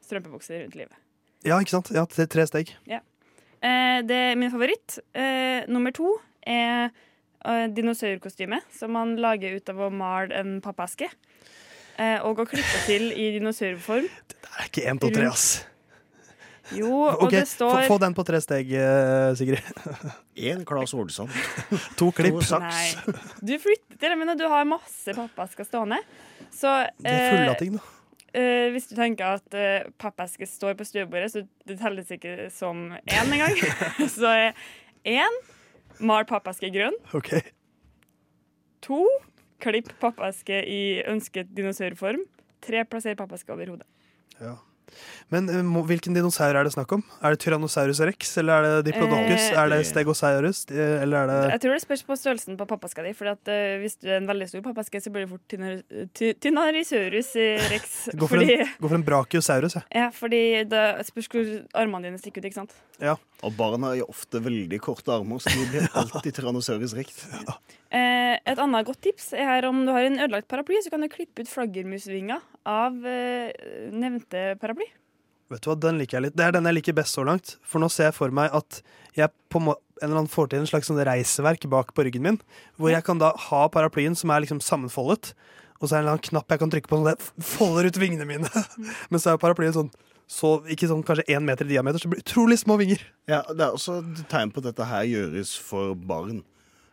strømpebukser 0.08 0.64
rundt 0.64 0.80
livet. 0.80 0.96
Ja, 1.44 1.60
ikke 1.60 1.76
sant? 1.76 1.92
Ja, 1.96 2.06
tre 2.08 2.48
steg. 2.48 2.72
Ja. 2.88 3.02
Eh, 3.60 4.00
det 4.08 4.16
er 4.32 4.40
min 4.40 4.52
favoritt. 4.52 5.00
Eh, 5.12 5.68
nummer 5.68 5.92
to 5.96 6.16
er 6.48 6.88
eh, 7.44 7.66
dinosaurkostyme, 7.76 8.62
som 8.76 8.96
man 8.96 9.18
lager 9.20 9.56
ut 9.60 9.72
av 9.72 9.84
å 9.88 9.92
male 9.92 10.36
en 10.40 10.60
pappeske. 10.64 11.10
Eh, 12.00 12.20
og 12.24 12.40
å 12.40 12.46
klippe 12.48 12.86
til 12.88 13.10
i 13.12 13.34
dinosaurform. 13.36 14.08
Det 14.32 14.40
er 14.56 14.70
ikke 14.70 14.86
1, 14.88 15.02
2, 15.04 15.12
3, 15.18 15.26
ass. 15.28 15.50
Jo, 16.78 16.92
og 17.20 17.28
det 17.34 17.44
står 17.50 17.84
få 17.90 17.98
den 18.02 18.16
på 18.16 18.24
tre 18.28 18.40
steg, 18.44 18.72
eh, 18.78 19.30
Sigrid. 19.38 19.68
Én 20.50 20.64
Claes 20.68 20.94
Olsson. 20.96 21.32
to 22.00 22.12
klipp. 22.16 22.38
To 22.38 22.46
saks. 22.46 22.66
Nei. 22.70 23.16
Du 23.42 23.56
flytter 23.60 24.00
til 24.00 24.18
men 24.20 24.36
du 24.40 24.46
har 24.48 24.68
masse 24.70 25.16
pappesker 25.18 25.68
stående. 25.68 26.00
Så 26.56 26.72
Det 27.02 27.12
er 27.12 27.32
fulle 27.34 27.56
av 27.56 27.60
ting, 27.60 27.76
da. 27.76 27.84
eh, 28.32 28.70
hvis 28.74 28.88
du 28.92 28.96
tenker 28.96 29.40
at 29.40 29.58
uh, 29.58 29.90
pappeske 30.00 30.48
står 30.48 30.78
på 30.80 30.88
stuebordet, 30.88 31.34
så 31.34 31.44
det 31.68 31.80
telles 31.82 32.12
ikke 32.16 32.48
som 32.54 32.94
én 32.96 33.34
engang. 33.36 33.58
så 34.20 34.54
én 35.04 35.42
mal 36.00 36.24
pappeske 36.30 36.72
grønn. 36.72 36.96
Okay. 37.18 37.44
To 38.88 39.04
klipp 39.64 39.92
pappeske 40.02 40.64
i 40.66 40.82
ønsket 41.10 41.52
dinosaurform. 41.56 42.26
Tre 42.66 42.84
plasser 42.90 43.16
pappeske 43.20 43.54
over 43.56 43.76
hodet. 43.76 43.88
Ja. 44.40 44.58
Men 45.34 45.50
eh, 45.52 45.62
må, 45.66 45.84
hvilken 45.88 46.16
dinosaur 46.18 46.58
er 46.58 46.66
det 46.66 46.74
snakk 46.74 46.92
om? 46.98 47.04
Er 47.22 47.36
det 47.36 47.42
Tyrannosaurus 47.44 48.02
rex, 48.08 48.32
eller 48.42 48.58
er 48.58 48.68
det 48.80 48.90
Diplodocus? 48.90 49.50
Eh, 49.52 49.58
er 49.62 49.72
det 49.74 49.80
Stegosaurus, 49.90 50.64
eh, 50.74 50.96
eller 51.04 51.24
er 51.24 51.32
det 51.32 51.40
Jeg 51.54 51.64
tror 51.66 51.76
det 51.76 51.82
spørs 51.84 52.06
på 52.08 52.18
størrelsen 52.20 52.60
på 52.60 52.68
pappeska 52.70 53.06
di. 53.06 53.14
For 53.18 53.32
at, 53.32 53.42
uh, 53.46 53.78
hvis 53.84 54.00
du 54.02 54.10
er 54.10 54.18
en 54.20 54.30
veldig 54.30 54.50
stor 54.52 54.66
pappeske, 54.66 55.02
så 55.04 55.14
blir 55.14 55.26
det 55.26 55.32
fort 55.32 55.58
Tynarisaurus 56.42 57.34
ty- 57.36 57.74
rex. 57.74 57.98
Gå 58.20 58.26
for, 58.26 58.38
fordi, 58.38 58.60
en, 58.64 58.76
gå 58.80 58.92
for 58.92 59.00
en 59.00 59.06
Brachiosaurus, 59.06 59.78
jeg. 59.80 59.86
ja, 59.96 60.10
fordi 60.14 60.44
det 60.70 60.86
spørs 61.08 61.30
hvor 61.34 61.52
armene 61.78 62.10
dine 62.10 62.22
stikker 62.22 62.42
ut, 62.42 62.50
ikke 62.50 62.62
sant? 62.64 62.78
Ja. 63.02 63.18
Og 63.48 63.54
barn 63.56 63.86
har 63.88 63.96
jo 63.96 64.06
ofte 64.12 64.42
veldig 64.44 64.80
korte 64.84 65.14
armer, 65.16 65.40
så 65.40 65.54
de 65.56 65.66
blir 65.72 65.86
alltid 66.02 66.36
Tyrannosaurus 66.36 66.96
rex. 66.98 67.22
Eh, 67.90 68.36
et 68.44 68.60
annet 68.60 68.88
godt 68.88 69.00
tips 69.06 69.30
er 69.34 69.48
her 69.48 69.68
om 69.70 69.86
du 69.88 69.94
har 69.96 70.04
en 70.10 70.20
ødelagt 70.20 70.50
paraply, 70.52 70.82
så 70.84 70.92
kan 70.92 71.06
du 71.06 71.08
klippe 71.12 71.46
ut 71.46 71.52
flaggermusvinger 71.52 72.42
av 72.68 72.98
eh, 73.08 73.54
nevnte 73.96 74.58
paraply. 74.60 74.90
Vet 75.50 75.64
du 75.66 75.70
hva, 75.72 75.78
den 75.82 75.98
liker 75.98 76.20
jeg 76.20 76.28
litt. 76.28 76.36
Det 76.38 76.46
er 76.46 76.54
den 76.54 76.68
jeg 76.70 76.76
liker 76.78 76.98
best 77.00 77.16
så 77.18 77.24
langt. 77.26 77.56
For 77.66 77.82
nå 77.82 77.88
ser 77.90 78.12
jeg 78.12 78.18
for 78.20 78.36
meg 78.36 78.52
at 78.54 78.84
jeg 79.18 79.32
på 79.50 79.58
en 79.64 79.70
må- 79.72 79.80
en 80.00 80.06
eller 80.12 80.20
annen 80.22 80.32
får 80.32 80.52
til 80.52 80.62
en 80.62 80.68
slags 80.70 80.88
sånn 80.92 81.00
reiseverk 81.04 81.66
bak 81.72 81.90
på 81.98 82.06
ryggen 82.06 82.22
min, 82.24 82.38
hvor 82.78 82.92
jeg 82.94 83.04
kan 83.08 83.18
da 83.20 83.32
ha 83.50 83.64
paraplyen 83.74 84.16
som 84.16 84.32
er 84.32 84.44
liksom 84.46 84.62
sammenfoldet, 84.64 85.34
og 85.82 85.88
så 85.90 85.96
er 85.96 85.98
det 85.98 85.98
en 85.98 86.04
eller 86.06 86.14
annen 86.14 86.28
knapp 86.30 86.54
jeg 86.54 86.62
kan 86.62 86.72
trykke 86.72 86.92
på, 86.92 87.00
sånn 87.02 87.10
at 87.12 87.26
jeg 87.26 87.48
folder 87.50 87.90
ut 87.90 88.00
vingene 88.00 88.28
mine. 88.30 88.52
Men 89.12 89.20
så 89.24 89.34
er 89.34 89.42
paraplyen 89.42 89.76
sånn 89.76 89.90
så, 90.30 90.60
ikke 90.70 90.88
sånn 90.92 91.02
kanskje 91.06 91.26
én 91.34 91.46
meter 91.46 91.66
i 91.66 91.74
diameter, 91.74 91.98
så 91.98 92.06
det 92.06 92.14
blir 92.14 92.22
utrolig 92.22 92.60
små 92.62 92.78
vinger. 92.78 93.02
Ja, 93.30 93.42
Det 93.50 93.66
er 93.66 93.74
også 93.74 94.00
et 94.04 94.24
tegn 94.30 94.52
på 94.54 94.62
at 94.62 94.70
dette 94.70 94.86
her 94.86 95.08
gjøres 95.10 95.56
for 95.58 95.96
barn. 95.98 96.44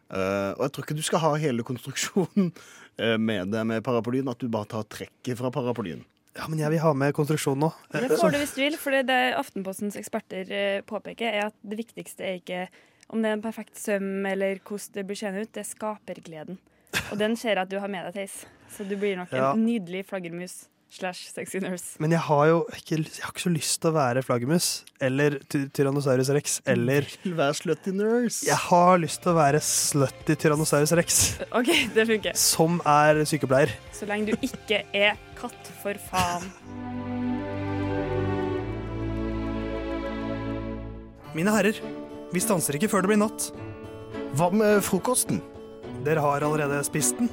Uh, 0.08 0.54
og 0.56 0.62
jeg 0.64 0.72
tror 0.72 0.84
ikke 0.86 0.96
du 0.96 1.02
skal 1.04 1.22
ha 1.24 1.32
hele 1.42 1.64
konstruksjonen 1.66 2.52
eh, 3.02 3.16
med 3.18 3.50
deg 3.52 3.66
med 3.68 3.82
paraplyen, 3.84 4.28
at 4.30 4.40
du 4.40 4.48
bare 4.48 4.70
tar 4.70 4.86
trekket 4.88 5.36
fra 5.40 5.50
paraplyen. 5.52 6.04
Ja, 6.36 6.46
men 6.52 6.60
jeg 6.60 6.70
vil 6.74 6.82
ha 6.84 6.92
med 6.96 7.14
konstruksjonen 7.16 7.64
nå. 7.66 7.70
Det 7.92 8.12
får 8.12 8.32
du 8.34 8.38
hvis 8.40 8.54
du 8.54 8.60
vil, 8.60 8.76
for 8.80 8.92
det 9.08 9.16
Aftenpostens 9.40 9.96
eksperter 10.00 10.52
eh, 10.52 10.80
påpeker, 10.86 11.28
er 11.32 11.48
at 11.50 11.56
det 11.64 11.78
viktigste 11.80 12.24
er 12.28 12.38
ikke 12.40 12.66
om 13.08 13.22
det 13.22 13.30
er 13.30 13.36
en 13.38 13.44
perfekt 13.44 13.78
søm 13.78 14.24
eller 14.26 14.58
hvordan 14.66 14.96
det 14.96 15.04
blir 15.06 15.18
seende 15.18 15.44
ut, 15.44 15.52
det 15.54 15.62
er 15.62 15.68
skapergleden. 15.68 16.56
Og 17.12 17.18
den 17.20 17.36
ser 17.38 17.54
jeg 17.54 17.62
at 17.66 17.70
du 17.70 17.76
har 17.82 17.90
med 17.92 18.08
deg, 18.08 18.16
Theis. 18.16 18.40
Så 18.72 18.86
du 18.88 18.96
blir 18.98 19.16
nok 19.18 19.32
Ja. 19.32 19.52
en 19.52 19.62
nydelig 19.66 20.06
flaggermus 20.08 20.66
slash 20.90 21.26
sexy 21.34 21.58
nurse. 21.60 21.96
Men 22.00 22.12
jeg 22.14 22.20
har 22.28 22.44
jo 22.48 22.58
ikke, 22.76 22.98
jeg 23.02 23.22
har 23.24 23.32
ikke 23.34 23.42
så 23.44 23.52
lyst 23.52 23.80
til 23.82 23.90
å 23.90 23.96
være 23.96 24.22
flaggermus 24.24 24.68
eller 25.02 25.38
ty 25.50 25.64
Tyrannosaurus 25.76 26.30
rex 26.36 26.60
eller 26.66 27.08
Vær 27.36 27.52
slutty 27.58 27.92
nurse. 27.96 28.46
Jeg 28.48 28.56
har 28.68 28.96
lyst 29.02 29.20
til 29.24 29.34
å 29.34 29.36
være 29.36 29.60
slutty 29.66 30.36
Tyrannosaurus 30.40 30.94
rex, 30.96 31.18
OK, 31.50 31.72
det 31.96 32.06
funker. 32.08 32.38
som 32.38 32.80
er 32.86 33.24
sykepleier. 33.28 33.74
Så 33.92 34.08
lenge 34.08 34.32
du 34.32 34.46
ikke 34.46 34.84
er 34.96 35.18
katt, 35.36 35.72
for 35.82 35.98
faen. 36.10 36.46
Mine 41.36 41.52
herrer, 41.52 41.76
vi 42.32 42.40
stanser 42.40 42.78
ikke 42.78 42.88
før 42.88 43.04
det 43.04 43.10
blir 43.12 43.20
natt. 43.20 43.50
Hva 44.36 44.48
med 44.54 44.80
frokosten? 44.84 45.42
Dere 46.06 46.22
har 46.24 46.44
allerede 46.46 46.78
spist 46.86 47.18
den. 47.20 47.28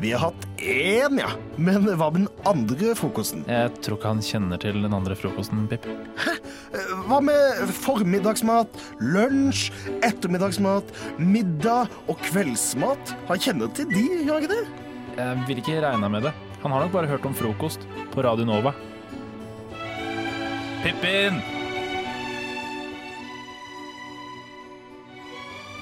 Vi 0.00 0.12
har 0.12 0.30
hatt 0.30 0.46
én, 0.56 1.18
ja. 1.20 1.28
Men 1.60 1.84
hva 1.84 2.06
med 2.08 2.22
den 2.22 2.46
andre 2.48 2.94
frokosten? 2.96 3.42
Jeg 3.44 3.72
tror 3.84 3.98
ikke 3.98 4.12
han 4.14 4.22
kjenner 4.24 4.60
til 4.62 4.78
den 4.80 4.96
andre 4.96 5.16
frokosten, 5.18 5.66
Pip. 5.68 5.84
Hæ? 6.16 6.38
Hva 7.04 7.18
med 7.20 7.68
formiddagsmat, 7.82 8.80
lunsj, 9.04 9.68
ettermiddagsmat, 10.06 10.88
middag 11.20 11.92
og 12.08 12.16
kveldsmat? 12.30 13.14
Han 13.28 13.44
kjenner 13.44 13.68
til 13.76 13.92
de, 13.92 14.06
gjør 14.24 14.38
han 14.38 14.48
ikke 14.48 14.56
det? 14.56 14.88
Jeg 15.20 15.46
vil 15.50 15.64
ikke 15.66 15.78
regne 15.84 16.12
med 16.16 16.30
det. 16.30 16.34
Han 16.64 16.72
har 16.72 16.86
nok 16.86 16.96
bare 16.96 17.12
hørt 17.12 17.28
om 17.28 17.36
frokost 17.36 17.84
på 18.14 18.24
Radio 18.24 18.48
Nova. 18.48 18.72
Pippin! 20.80 21.42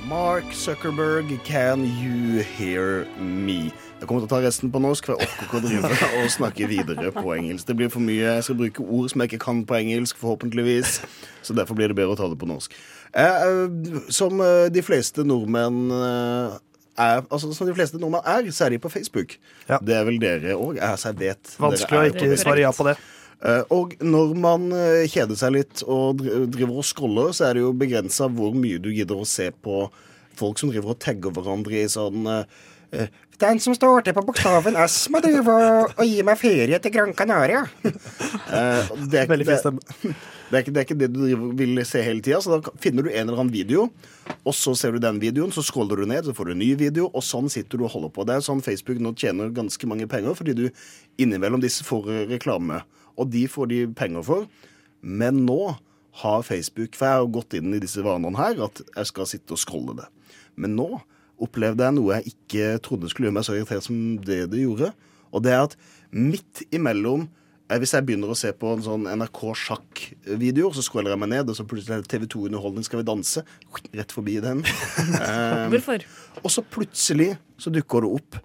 Mark 0.08 0.54
Zuckerberg, 0.54 1.38
can 1.44 1.84
you 1.84 2.42
hear 2.42 3.04
me? 3.18 3.70
Jeg 3.98 4.06
kommer 4.06 4.22
til 4.22 4.28
å 4.28 4.30
ta 4.30 4.38
resten 4.44 4.70
på 4.70 4.78
norsk, 4.78 5.08
for 5.08 5.18
jeg 5.18 5.26
orker 5.26 5.46
ikke 5.48 5.58
å 5.58 5.62
drive 5.64 5.88
og 6.20 6.28
snakke 6.30 6.68
videre 6.70 7.10
på 7.16 7.32
engelsk. 7.34 7.66
Det 7.66 7.74
blir 7.80 7.90
for 7.90 8.04
mye. 8.04 8.36
Jeg 8.38 8.44
skal 8.46 8.58
bruke 8.60 8.84
ord 8.84 9.10
som 9.10 9.24
jeg 9.24 9.32
ikke 9.32 9.42
kan 9.42 9.64
på 9.66 9.74
engelsk, 9.80 10.20
forhåpentligvis. 10.20 11.00
Så 11.42 11.56
derfor 11.58 11.78
blir 11.78 11.90
det 11.90 11.98
bedre 11.98 12.14
å 12.14 12.20
ta 12.20 12.28
det 12.30 12.38
på 12.38 12.46
norsk. 12.46 12.76
Eh, 13.10 13.42
eh, 13.48 13.98
som 14.14 14.38
eh, 14.44 14.68
de 14.70 14.84
fleste 14.86 15.24
nordmenn 15.26 15.90
er, 15.98 17.24
altså 17.26 17.50
som 17.56 17.66
de 17.66 17.74
fleste 17.74 17.98
nordmenn 17.98 18.22
er, 18.22 18.46
så 18.54 18.68
er 18.68 18.76
de 18.76 18.80
på 18.84 18.92
Facebook. 18.92 19.34
Det 19.66 19.98
er 19.98 20.06
vel 20.06 20.22
dere 20.22 20.54
òg? 20.54 20.78
Altså, 20.78 21.10
jeg 21.10 21.20
vet. 21.24 21.54
Vanskelig 21.58 21.98
å 21.98 22.12
ikke 22.12 22.38
svare 22.38 22.62
ja 22.62 22.72
på 22.74 22.86
det. 22.86 22.94
Og 23.74 23.98
når 24.02 24.32
man 24.38 24.70
kjeder 25.10 25.38
seg 25.38 25.54
litt 25.54 25.82
og 25.86 26.22
driver 26.22 26.80
og 26.80 26.86
scroller, 26.86 27.34
så 27.34 27.50
er 27.50 27.58
det 27.58 27.66
jo 27.66 27.74
begrensa 27.82 28.30
hvor 28.30 28.54
mye 28.54 28.78
du 28.82 28.90
gidder 28.94 29.18
å 29.18 29.26
se 29.26 29.50
på 29.50 29.84
folk 30.38 30.58
som 30.58 30.70
driver 30.70 30.94
og 30.94 31.02
tagger 31.02 31.34
hverandre 31.34 31.82
i 31.82 31.90
sånn 31.90 32.26
Den 33.38 33.60
som 33.62 33.74
starter 33.76 34.14
på 34.16 34.22
bokstaven 34.26 34.76
S, 34.82 35.04
må 35.14 35.20
drive 35.22 35.52
og, 35.52 35.92
og 35.94 36.08
gi 36.08 36.24
meg 36.26 36.40
ferie 36.40 36.78
til 36.82 36.94
Gran 36.94 37.14
Canaria. 37.14 37.62
Eh, 38.48 38.88
det, 39.10 39.20
er, 39.20 39.26
Veldig 39.28 39.44
det, 39.44 39.56
fin 39.60 39.78
det, 40.48 40.54
er 40.56 40.62
ikke, 40.62 40.72
det 40.72 40.80
er 40.80 40.86
ikke 40.86 40.96
det 40.98 41.08
du 41.12 41.50
vil 41.58 41.82
se 41.86 42.00
hele 42.02 42.22
tida. 42.24 42.40
Så 42.40 42.56
da 42.56 42.72
finner 42.80 43.04
du 43.04 43.10
en 43.12 43.28
eller 43.28 43.42
annen 43.42 43.52
video, 43.52 43.84
og 44.40 44.56
så 44.56 44.72
ser 44.78 44.96
du 44.96 45.02
den 45.02 45.20
videoen, 45.22 45.52
så 45.54 45.62
scroller 45.66 46.00
du 46.00 46.08
ned, 46.08 46.24
så 46.24 46.34
får 46.34 46.48
du 46.48 46.54
en 46.54 46.62
ny 46.62 46.70
video, 46.80 47.10
og 47.12 47.22
sånn 47.26 47.50
sitter 47.52 47.78
du 47.78 47.84
og 47.86 47.92
holder 47.92 48.14
på. 48.14 48.24
Det 48.26 48.38
er 48.38 48.46
sånn 48.46 48.64
Facebook 48.64 49.02
nå 49.04 49.12
tjener 49.20 49.52
ganske 49.54 49.90
mange 49.90 50.08
penger, 50.10 50.34
fordi 50.38 50.56
du 50.56 50.64
innimellom 51.20 51.62
disse 51.62 51.86
får 51.86 52.08
reklame. 52.32 52.80
Og 53.20 53.30
de 53.30 53.44
får 53.50 53.70
de 53.70 53.82
penger 53.98 54.26
for. 54.26 54.48
Men 55.04 55.44
nå 55.46 55.76
har 56.18 56.42
Facebook 56.42 56.96
For 56.98 57.06
jeg 57.06 57.20
har 57.20 57.28
gått 57.30 57.54
inn 57.54 57.76
i 57.76 57.82
disse 57.82 58.02
vanene 58.02 58.40
her, 58.40 58.58
at 58.66 58.80
jeg 58.82 59.12
skal 59.12 59.28
sitte 59.30 59.54
og 59.54 59.62
scrolle 59.62 59.94
det. 60.00 60.08
Men 60.58 60.74
nå 60.74 60.88
opplevde 61.42 61.86
jeg 61.86 61.96
noe 61.96 62.18
jeg 62.18 62.34
ikke 62.34 62.70
trodde 62.84 63.10
skulle 63.12 63.28
gjøre 63.28 63.38
meg 63.38 63.46
så 63.46 63.56
irritert 63.56 63.86
som 63.86 63.98
det 64.24 64.44
det 64.52 64.62
gjorde. 64.64 64.92
Og 65.32 65.44
det 65.44 65.52
er 65.54 65.66
at 65.66 65.76
midt 66.14 66.64
imellom 66.74 67.26
eh, 67.68 67.78
hvis 67.80 67.94
jeg 67.94 68.06
begynner 68.08 68.32
å 68.32 68.38
se 68.38 68.52
på 68.56 68.74
en 68.74 68.84
sånn 68.84 69.06
NRK 69.20 69.40
sjakk-video, 69.62 70.72
så 70.74 70.84
scroller 70.84 71.14
jeg 71.14 71.22
meg 71.22 71.32
ned, 71.34 71.50
og 71.52 71.58
så 71.58 71.66
plutselig 71.68 71.98
er 71.98 72.04
det 72.04 72.12
TV2 72.12 72.48
Underholdning 72.48 72.86
Skal 72.86 73.02
vi 73.02 73.08
danse. 73.10 73.44
Rett 73.92 74.14
forbi 74.14 74.38
den. 74.44 74.64
Um, 74.64 75.68
Hvorfor? 75.74 76.06
Og 76.42 76.54
så 76.54 76.64
plutselig 76.64 77.34
så 77.60 77.72
dukker 77.74 78.06
det 78.06 78.14
opp 78.20 78.40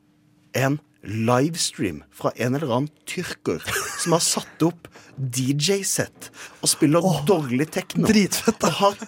en 0.60 0.80
livestream 1.04 2.04
fra 2.16 2.32
en 2.40 2.56
eller 2.56 2.70
annen 2.72 2.92
tyrker 3.10 3.60
som 4.00 4.16
har 4.16 4.24
satt 4.24 4.64
opp 4.64 4.88
DJ-sett 5.18 6.30
og 6.62 6.72
spiller 6.72 7.04
dårlig 7.28 7.68
tekno. 7.76 8.08
Dritfett, 8.08 8.64
Og 8.64 8.80
har 8.80 9.04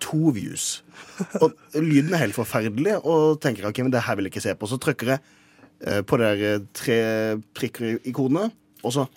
to 0.00 0.30
views. 0.36 0.80
Og 1.42 1.52
lyden 1.76 2.14
er 2.14 2.24
helt 2.24 2.36
forferdelig, 2.36 2.96
og 3.04 3.40
tenker 3.42 3.68
ok, 3.68 3.82
men 3.84 3.92
det 3.94 4.04
her 4.06 4.18
vil 4.18 4.28
jeg 4.28 4.34
ikke 4.34 4.46
se 4.46 4.56
på. 4.56 4.70
Så 4.70 4.80
trykker 4.82 5.14
jeg 5.14 5.22
eh, 5.86 6.00
på 6.06 6.18
der 6.20 6.44
eh, 6.48 6.58
tre 6.76 6.98
prikker-ikonet, 7.56 8.56
og 8.84 8.96
så 8.96 9.08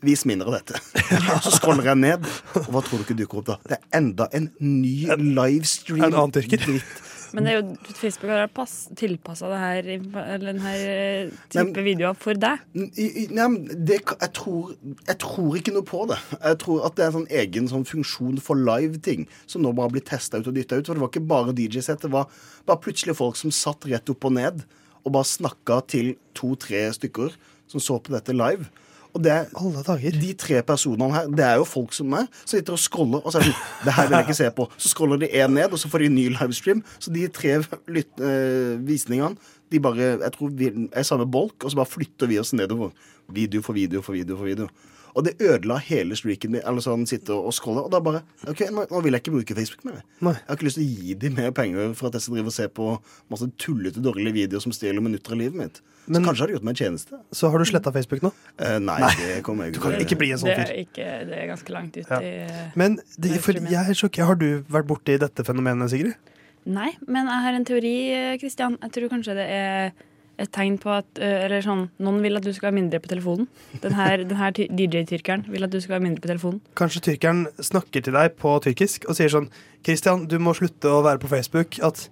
Vis 0.00 0.22
mindre 0.24 0.48
av 0.48 0.54
dette. 0.56 0.78
Så 1.44 1.50
scroller 1.58 1.84
jeg 1.90 2.00
ned, 2.00 2.24
og 2.56 2.68
hva 2.72 2.80
tror 2.80 3.02
du 3.02 3.04
ikke 3.04 3.18
dukker 3.18 3.42
opp 3.42 3.48
da? 3.50 3.56
Det 3.68 3.76
er 3.76 3.98
enda 3.98 4.30
en 4.32 4.46
ny 4.64 4.94
livestream. 5.12 6.06
En 6.06 6.14
annen 6.14 6.32
tyrker. 6.32 6.62
Dritt. 6.64 7.09
Men 7.34 7.46
det 7.46 7.52
er 7.52 7.58
jo, 7.60 7.94
Facebook 7.94 8.30
har 8.32 8.50
tilpassa 8.98 9.48
det 9.52 9.58
her, 9.60 9.88
eller 10.24 10.46
den 10.52 10.62
her 10.64 10.80
eh, 10.90 11.30
type 11.52 11.64
Men- 11.70 11.86
videoer 11.86 12.16
for 12.18 12.34
deg. 12.34 12.64
Nei, 12.74 13.46
men 13.46 13.58
det, 13.70 14.00
jeg, 14.08 14.30
tror, 14.36 14.74
jeg 15.06 15.18
tror 15.22 15.56
ikke 15.60 15.74
noe 15.76 15.86
på 15.86 16.02
det. 16.10 16.18
Jeg 16.40 16.58
tror 16.64 16.84
at 16.88 16.96
det 16.98 17.04
er 17.04 17.12
en 17.12 17.18
sånn 17.20 17.30
egen 17.42 17.70
sånn 17.70 17.86
funksjon 17.88 18.40
for 18.42 18.58
live-ting 18.58 19.26
som 19.46 19.62
nå 19.62 19.72
bare 19.76 19.94
blir 19.94 20.04
testa 20.06 20.40
ut 20.40 20.50
og 20.50 20.56
dytta 20.58 20.80
ut. 20.80 20.86
For 20.90 20.98
det 20.98 21.04
var 21.04 21.12
ikke 21.12 21.28
bare 21.30 21.54
DJ-sett, 21.56 22.02
det 22.02 22.12
var 22.14 22.28
bare 22.66 22.82
plutselig 22.82 23.16
folk 23.18 23.38
som 23.40 23.54
satt 23.54 23.86
rett 23.90 24.10
opp 24.12 24.26
og 24.28 24.36
ned 24.38 24.64
og 25.04 25.14
bare 25.14 25.24
snakka 25.28 25.80
til 25.88 26.14
to-tre 26.36 26.86
stykker 26.92 27.32
som 27.70 27.80
så 27.80 27.96
på 28.02 28.12
dette 28.12 28.34
live. 28.36 28.66
Og 29.14 29.24
det 29.24 29.32
er, 29.32 30.10
De 30.20 30.32
tre 30.38 30.62
personene 30.62 31.14
her, 31.14 31.30
det 31.30 31.44
er 31.44 31.56
jo 31.60 31.64
folk 31.68 31.92
som 31.96 32.10
meg, 32.12 32.28
som 32.44 32.56
sitter 32.56 32.76
og 32.76 32.82
scroller. 32.82 33.24
Og 33.24 33.32
så 33.32 33.40
er 33.40 33.48
sånn 33.48 33.86
Det 33.86 33.94
her 33.96 34.08
vil 34.08 34.16
jeg 34.18 34.28
ikke 34.28 34.38
se 34.40 34.50
på. 34.56 34.68
Så 34.76 34.92
scroller 34.92 35.22
de 35.22 35.30
én 35.30 35.54
ned, 35.54 35.72
og 35.72 35.78
så 35.78 35.90
får 35.90 36.04
de 36.04 36.10
en 36.10 36.14
ny 36.14 36.28
livestream. 36.36 36.84
Så 36.98 37.14
de 37.14 37.26
tre 37.28 37.58
lyt, 37.88 38.12
øh, 38.20 38.78
visningene 38.86 39.36
de 39.70 39.78
bare, 39.80 40.16
jeg 40.18 40.32
tror 40.34 40.48
vi 40.58 40.70
er 40.92 41.02
samme 41.06 41.26
bolk, 41.30 41.64
og 41.64 41.70
så 41.70 41.78
bare 41.78 41.86
flytter 41.86 42.26
vi 42.26 42.38
oss 42.40 42.52
nedover. 42.52 42.90
Video 43.30 43.62
for 43.62 43.72
video 43.72 44.02
for 44.02 44.12
video 44.12 44.36
for 44.36 44.44
video. 44.44 44.66
Og 45.14 45.24
det 45.24 45.34
ødela 45.42 45.78
hele 45.82 46.16
streaken 46.16 46.52
min. 46.54 46.62
Eller 46.66 46.82
sånn, 46.84 47.06
sitte 47.08 47.34
og 47.34 47.54
scrolle. 47.54 47.82
Og 47.86 47.90
da 47.92 48.00
bare 48.02 48.22
OK, 48.50 48.64
nå, 48.70 48.86
nå 48.90 49.02
vil 49.04 49.16
jeg 49.16 49.24
ikke 49.24 49.34
bruke 49.34 49.56
Facebook 49.58 49.86
mer. 49.88 50.02
Jeg 50.22 50.48
har 50.48 50.58
ikke 50.58 50.68
lyst 50.68 50.78
til 50.78 50.86
å 50.86 50.90
gi 50.90 51.16
dem 51.24 51.38
mer 51.38 51.54
penger 51.56 51.94
for 51.98 52.10
at 52.10 52.18
jeg 52.18 52.26
skal 52.26 52.38
drive 52.38 52.52
og 52.52 52.56
se 52.56 52.68
på 52.80 52.90
masse 53.32 53.50
tullete, 53.58 54.02
dårlige 54.04 54.36
videoer 54.38 54.62
som 54.62 54.74
stjeler 54.74 55.02
minutter 55.04 55.34
av 55.34 55.42
livet 55.42 55.58
mitt. 55.58 55.82
Men- 56.06 56.22
så 56.22 56.28
kanskje 56.28 56.40
har 56.40 56.46
du 56.48 56.52
gjort 56.54 56.64
meg 56.64 56.72
en 56.80 56.80
tjeneste. 56.86 57.18
Så 57.32 57.50
har 57.50 57.58
du 57.58 57.64
sletta 57.64 57.92
Facebook 57.92 58.22
nå? 58.22 58.32
Uh, 58.60 58.78
nei, 58.78 58.98
Nei. 59.00 59.14
det 59.20 59.42
kommer 59.44 59.64
jeg 59.68 59.74
Du 59.74 59.80
kan 59.80 59.92
ikke 59.92 60.18
bli 60.18 60.32
en 60.32 60.38
sånn 60.38 60.50
Det 60.50 60.56
fyr. 60.56 60.70
er, 60.72 60.84
ikke, 60.86 61.26
det 61.28 61.38
er 61.38 61.46
ganske 61.52 61.70
langt 61.76 61.96
ut 61.96 62.06
Ja. 62.10 62.20
i 62.20 62.72
Men 62.74 62.98
det, 63.18 63.40
for 63.40 63.52
jeg 63.52 63.74
er 63.74 63.94
sjokkert. 63.94 64.26
Har 64.26 64.34
du 64.36 64.62
vært 64.62 64.86
borti 64.86 65.18
dette 65.18 65.44
fenomenet, 65.44 65.90
Sigrid? 65.90 66.14
Nei, 66.66 66.96
men 67.06 67.26
jeg 67.26 67.42
har 67.42 67.52
en 67.54 67.64
teori, 67.64 68.38
Kristian. 68.40 68.76
Jeg 68.82 68.92
tror 68.92 69.08
kanskje 69.08 69.34
det 69.34 69.46
er 69.48 69.92
et 70.40 70.50
tegn 70.52 70.78
på 70.80 70.88
at 70.96 71.04
eh, 71.20 71.44
Eller 71.44 71.60
sånn, 71.60 71.90
noen 72.00 72.22
vil 72.22 72.36
at 72.36 72.42
du 72.42 72.52
skal 72.52 72.70
være 72.70 72.78
mindre 72.80 72.98
på 73.00 73.08
telefonen. 73.08 73.46
Den 73.82 73.92
her, 73.92 74.16
den 74.24 74.36
her 74.36 74.50
DJ-tyrkeren 74.52 75.44
vil 75.52 75.64
at 75.64 75.70
du 75.70 75.78
skal 75.80 75.98
være 75.98 76.04
mindre 76.08 76.20
på 76.24 76.28
telefonen. 76.32 76.60
Kanskje 76.74 77.02
tyrkeren 77.10 77.46
snakker 77.60 78.02
til 78.02 78.12
deg 78.16 78.36
på 78.40 78.54
tyrkisk 78.64 79.04
og 79.08 79.16
sier 79.16 79.28
sånn 79.28 79.50
Kristian, 79.84 80.26
du 80.26 80.38
må 80.38 80.54
slutte 80.56 80.88
å 80.88 81.02
være 81.04 81.20
på 81.20 81.28
Facebook. 81.28 81.78
At, 81.84 82.08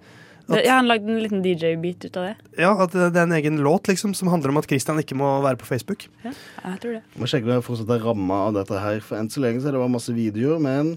Det, 0.49 0.63
ja, 0.65 0.79
Han 0.79 0.87
lagde 0.89 1.11
en 1.11 1.19
liten 1.21 1.43
DJ-bit 1.45 2.07
ut 2.07 2.17
av 2.17 2.29
det. 2.29 2.35
ja, 2.57 2.71
at 2.83 2.95
det 2.95 3.09
er 3.13 3.27
en 3.27 3.35
egen 3.37 3.59
låt 3.65 3.89
liksom 3.91 4.15
som 4.17 4.31
handler 4.33 4.53
om 4.53 4.57
at 4.61 4.69
Christian 4.69 4.99
ikke 5.01 5.17
må 5.19 5.27
være 5.45 5.59
på 5.61 5.69
Facebook. 5.69 6.07
Ja, 6.23 6.33
jeg 6.65 6.81
tror 6.83 6.97
det. 6.97 7.03
Må 7.21 7.29
sjekke 7.29 7.45
om 7.49 7.53
jeg 7.53 7.67
fortsatt 7.67 7.93
er 7.93 8.01
ramma 8.03 8.41
av 8.47 8.57
dette 8.57 8.81
her. 8.81 9.03
For 9.05 9.19
enn 9.19 9.29
så 9.29 9.43
lenge 9.43 9.61
så 9.61 9.69
er 9.69 9.77
det 9.77 9.83
bare 9.83 9.93
masse 9.93 10.15
videoer, 10.15 10.61
men 10.63 10.95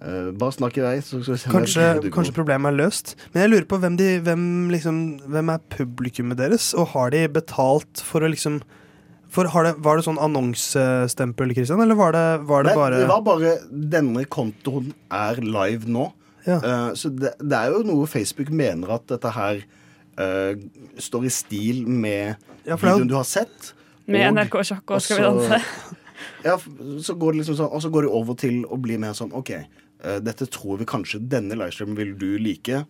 uh, 0.00 0.30
bare 0.40 0.56
snakk 0.56 0.78
i 0.80 0.84
vei. 0.86 0.94
Så 1.04 1.20
skal 1.20 1.36
vi 1.36 1.56
Kanskje, 1.58 1.88
kanskje 2.14 2.36
problemet 2.36 2.72
er 2.72 2.78
løst. 2.80 3.16
Men 3.32 3.44
jeg 3.44 3.52
lurer 3.52 3.68
på 3.68 3.80
hvem, 3.82 3.98
de, 4.00 4.12
hvem, 4.24 4.46
liksom, 4.72 5.02
hvem 5.32 5.52
er 5.52 5.66
publikummet 5.76 6.40
deres, 6.40 6.72
og 6.72 6.94
har 6.96 7.12
de 7.12 7.26
betalt 7.40 8.04
for 8.06 8.24
å 8.24 8.32
liksom 8.32 8.62
for 9.32 9.48
har 9.48 9.64
det, 9.64 9.76
Var 9.80 9.96
det 9.96 10.04
sånn 10.04 10.18
annonsestempel, 10.20 11.54
Christian, 11.56 11.80
eller 11.80 11.96
var 11.96 12.12
det, 12.12 12.26
var 12.48 12.66
det 12.66 12.74
Nei, 12.74 12.80
bare 12.82 12.98
det 13.00 13.06
var 13.08 13.22
bare 13.24 13.54
denne 13.70 14.26
kontoen 14.28 14.90
er 15.08 15.40
live 15.40 15.88
nå. 15.88 16.10
Eh, 16.46 16.92
så 16.98 17.10
det, 17.14 17.34
det 17.38 17.58
er 17.58 17.74
jo 17.74 17.82
noe 17.86 18.08
Facebook 18.10 18.50
mener 18.54 18.96
at 18.96 19.06
dette 19.10 19.30
her 19.34 19.62
uh, 20.18 20.54
står 20.98 21.26
i 21.28 21.32
stil 21.32 21.82
med 21.86 22.36
Ja, 22.66 22.76
videoen 22.76 23.10
du 23.10 23.16
har 23.18 23.28
sett. 23.28 23.72
Med 24.06 24.26
og- 24.26 24.34
NRK 24.36 24.56
Sjakk 24.66 24.96
og 24.96 25.04
Skal 25.04 25.20
vi 25.22 25.28
danse. 25.28 25.62
Ja, 26.42 26.56
så 27.02 27.14
går 27.18 27.32
det 27.34 27.40
liksom 27.40 27.56
sånn, 27.58 27.70
og 27.74 27.82
så 27.82 27.88
går 27.90 28.04
det 28.06 28.10
over 28.14 28.36
til 28.38 28.60
å 28.70 28.76
bli 28.78 28.96
mer 28.98 29.14
sånn 29.14 29.32
OK, 29.34 29.50
uh, 30.06 30.18
dette 30.22 30.46
tror 30.50 30.78
vi 30.78 30.86
kanskje 30.86 31.18
denne 31.30 31.54
livestreamen 31.58 31.98
vil 31.98 32.16
du 32.18 32.32
like. 32.38 32.84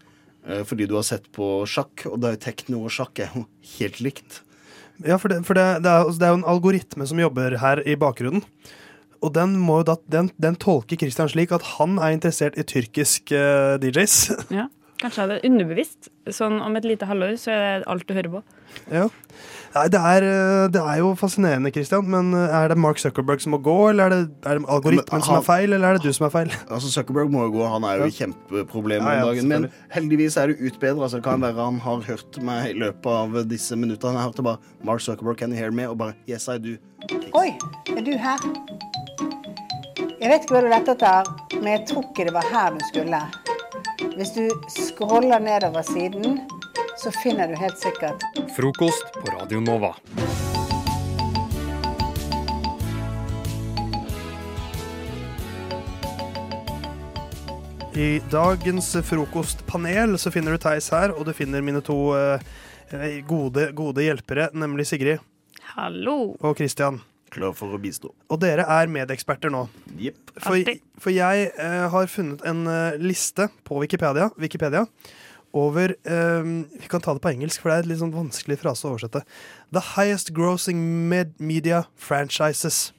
fordi 0.67 0.89
du 0.91 0.97
har 0.97 1.05
sett 1.07 1.29
på 1.31 1.63
sjakk, 1.71 2.03
og 2.11 2.17
det 2.19 2.27
er 2.27 2.33
jo 2.35 2.39
tekno 2.43 2.79
og 2.83 2.91
sjakk 2.91 3.21
er 3.23 3.29
jo 3.37 3.45
helt 3.79 4.01
likt. 4.03 4.41
Ja, 5.07 5.15
for, 5.15 5.31
det, 5.31 5.45
for 5.47 5.55
det, 5.55 5.67
det, 5.85 5.91
er, 5.93 6.09
det 6.19 6.27
er 6.27 6.33
jo 6.33 6.39
en 6.41 6.49
algoritme 6.51 7.07
som 7.07 7.21
jobber 7.23 7.55
her 7.63 7.79
i 7.87 7.95
bakgrunnen. 7.95 8.43
Og 9.23 9.35
den, 9.37 9.55
da, 9.87 9.97
den, 10.11 10.31
den 10.43 10.57
tolker 10.59 10.99
Christian 10.99 11.31
slik 11.31 11.53
at 11.55 11.63
han 11.79 11.99
er 12.03 12.17
interessert 12.17 12.59
i 12.59 12.67
tyrkisk 12.67 13.31
uh, 13.31 13.79
DJs. 13.83 14.17
Ja, 14.51 14.67
kanskje 15.03 15.25
er 15.27 15.33
det 15.35 15.41
underbevisst. 15.49 16.09
Sånn 16.33 16.61
om 16.63 16.77
et 16.79 16.87
lite 16.87 17.09
halvår 17.11 17.35
så 17.43 17.51
er 17.55 17.63
det 17.83 17.89
alt 17.91 18.07
du 18.09 18.15
hører 18.15 18.37
på. 18.39 18.43
ja. 18.93 19.09
Nei, 19.73 19.87
det 19.89 20.01
er, 20.05 20.25
eh, 20.29 20.67
det 20.69 20.81
er 20.85 20.99
jo 21.01 21.15
fascinerende, 21.17 21.71
Christian, 21.73 22.05
men 22.13 22.35
eh, 22.37 22.53
er 22.59 22.69
det 22.69 22.77
Mark 22.77 22.99
Zuckerberg 23.01 23.41
som 23.41 23.55
må 23.55 23.59
gå, 23.65 23.77
eller 23.89 24.05
er 24.05 24.11
det, 24.13 24.19
er 24.45 24.59
det 24.59 24.67
algoritmen 24.69 25.09
Men 25.17 25.23
som 25.25 25.39
er 25.39 25.47
feil, 25.47 25.73
eller 25.73 25.95
er 25.95 25.97
det 25.97 26.03
du 26.05 26.13
som 26.13 26.27
er 26.27 26.33
feil? 26.35 26.51
Altså 26.75 26.91
Zuckerberg 26.93 27.33
må 27.33 27.47
jo 27.47 27.55
gå, 27.55 27.63
han 27.73 27.87
er 27.89 28.03
jo 28.03 28.09
i 28.11 28.13
kjempeproblemer 28.13 29.09
Ja, 29.09 29.23
ja, 29.23 29.31
om 29.31 29.33
dagen. 29.33 29.49
Men 29.49 29.67
heldigvis 29.95 30.37
er 30.37 30.53
det 30.53 30.59
utbedra, 30.69 31.09
så 31.09 31.23
det 31.23 31.25
kan 31.25 31.41
være 31.41 31.57
han 31.57 31.81
har 31.87 32.05
hørt 32.11 32.37
meg 32.45 32.75
i 32.75 32.77
løpet 32.85 33.09
av 33.23 33.41
disse 33.49 33.79
minuttene. 33.81 34.21
Jeg 34.21 34.29
hørte 34.29 34.45
bare 34.51 34.61
'Mark 34.85 35.01
Zuckerberg, 35.01 35.39
can 35.41 35.57
you 35.57 35.57
hear 35.57 35.71
me?' 35.73 35.89
og 35.89 35.97
bare 36.05 36.13
'Yes, 36.29 36.49
I 36.53 36.59
do'. 36.61 36.77
Oi, 37.33 37.57
er 37.97 38.05
du 38.05 38.13
her? 38.13 38.45
Jeg 40.21 40.31
vet 40.31 40.45
ikke 40.45 40.55
hva 40.55 40.61
du 40.61 40.69
lette 40.69 40.93
etter, 40.93 41.33
men 41.63 41.73
jeg 41.73 41.87
tror 41.89 42.05
ikke 42.13 42.29
det 42.29 42.35
var 42.37 42.45
her 42.53 42.77
du 42.77 42.85
skulle. 42.93 43.23
Hvis 44.11 44.33
du 44.35 44.49
scroller 44.69 45.41
nedover 45.41 45.83
siden, 45.87 46.41
så 46.99 47.13
finner 47.23 47.49
du 47.49 47.55
helt 47.57 47.79
sikkert 47.79 48.25
Frokost 48.57 49.15
på 49.15 49.31
Radio 49.33 49.61
Nova. 49.63 49.95
I 57.95 58.23
dagens 58.33 58.91
frokostpanel 59.05 60.19
så 60.19 60.33
finner 60.33 60.57
du 60.57 60.63
Theis 60.65 60.89
her, 60.91 61.13
og 61.13 61.27
du 61.29 61.33
finner 61.37 61.63
mine 61.65 61.83
to 61.85 61.99
eh, 62.17 63.21
gode, 63.29 63.69
gode 63.77 64.05
hjelpere, 64.07 64.49
nemlig 64.57 64.89
Sigrid 64.91 65.21
Hallo. 65.77 66.35
og 66.41 66.57
Christian. 66.57 67.03
Klar 67.33 67.55
for 67.57 67.73
å 67.73 67.81
bistå. 67.81 68.13
Og 68.29 68.41
dere 68.43 68.67
er 68.69 68.91
medeksperter 68.93 69.53
nå. 69.53 69.65
Yep. 69.97 70.35
For, 70.37 70.73
for 71.01 71.15
jeg 71.15 71.51
eh, 71.51 71.85
har 71.95 72.11
funnet 72.13 72.45
en 72.49 72.67
eh, 72.69 73.01
liste 73.01 73.49
på 73.65 73.81
Wikipedia, 73.81 74.29
Wikipedia 74.41 74.85
over 75.53 75.93
eh, 76.09 76.51
Vi 76.81 76.89
kan 76.89 77.01
ta 77.05 77.13
det 77.13 77.23
på 77.25 77.33
engelsk, 77.33 77.61
for 77.61 77.73
det 77.73 77.77
er 77.77 77.85
et 77.85 77.91
litt 77.93 78.03
sånn 78.03 78.15
vanskelig 78.15 78.61
frase 78.61 78.87
å 78.87 78.95
oversette. 78.95 79.25
The 79.73 79.85
highest 79.95 80.33
grossing 80.37 80.81
med 81.09 81.33
media 81.41 81.87
franchises. 81.97 82.91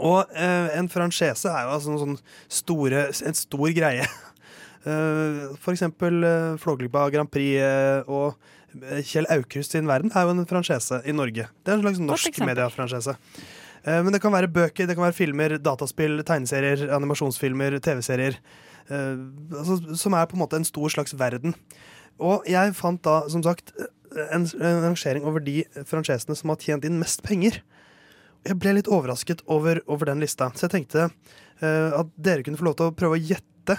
Og 0.00 0.28
eh, 0.32 0.72
en 0.78 0.88
franchise 0.88 1.48
er 1.48 1.66
jo 1.66 1.76
altså 1.76 1.94
en 1.94 2.02
sånn 2.04 2.18
store, 2.48 3.06
en 3.12 3.40
stor 3.44 3.76
greie. 3.76 4.08
Eh, 4.80 5.40
for 5.60 5.74
eksempel 5.74 6.22
uh, 6.24 6.54
Flåklypa 6.56 7.02
Grand 7.12 7.28
Prix 7.28 7.58
eh, 7.60 7.98
og 8.08 8.30
eh, 8.30 8.46
Kjell 9.06 9.26
Aukrust 9.34 9.74
sin 9.74 9.88
verden 9.90 10.12
er 10.14 10.26
jo 10.26 10.34
en 10.34 10.46
franchise 10.48 11.00
i 11.02 11.14
Norge. 11.16 11.48
Det 11.64 11.72
er 11.72 11.78
en 11.78 11.84
slags 11.84 12.02
norsk 12.02 12.42
mediefranchise. 12.46 13.16
Eh, 13.84 14.00
men 14.04 14.12
det 14.14 14.20
kan 14.22 14.34
være 14.34 14.50
bøker, 14.52 14.86
det 14.86 14.96
kan 14.96 15.06
være 15.06 15.16
filmer, 15.16 15.56
dataspill, 15.58 16.20
tegneserier, 16.26 16.88
animasjonsfilmer, 16.94 17.78
TV-serier. 17.82 18.38
eh, 18.90 19.16
altså, 19.58 19.96
som 19.96 20.14
er 20.14 20.26
på 20.26 20.36
en 20.36 20.44
måte 20.44 20.56
en 20.56 20.64
stor 20.64 20.88
slags 20.88 21.14
verden. 21.18 21.54
Og 22.18 22.44
jeg 22.48 22.74
fant 22.74 23.02
da, 23.02 23.22
som 23.28 23.42
sagt, 23.42 23.72
en, 24.32 24.46
rangering 24.84 25.24
over 25.24 25.40
de 25.40 25.64
franchisene 25.86 26.36
som 26.36 26.50
har 26.52 26.60
tjent 26.60 26.84
inn 26.84 26.98
mest 26.98 27.22
penger. 27.22 27.60
Jeg 28.44 28.58
ble 28.58 28.74
litt 28.74 28.88
overrasket 28.88 29.44
over, 29.46 29.82
over 29.86 30.10
den 30.10 30.20
lista, 30.20 30.50
så 30.56 30.66
jeg 30.66 30.74
tenkte 30.74 31.06
eh, 31.06 31.90
at 31.92 32.12
dere 32.16 32.42
kunne 32.42 32.58
få 32.60 32.70
lov 32.70 32.78
til 32.78 32.90
å 32.90 32.96
prøve 32.96 33.18
å 33.18 33.22
gjette 33.22 33.76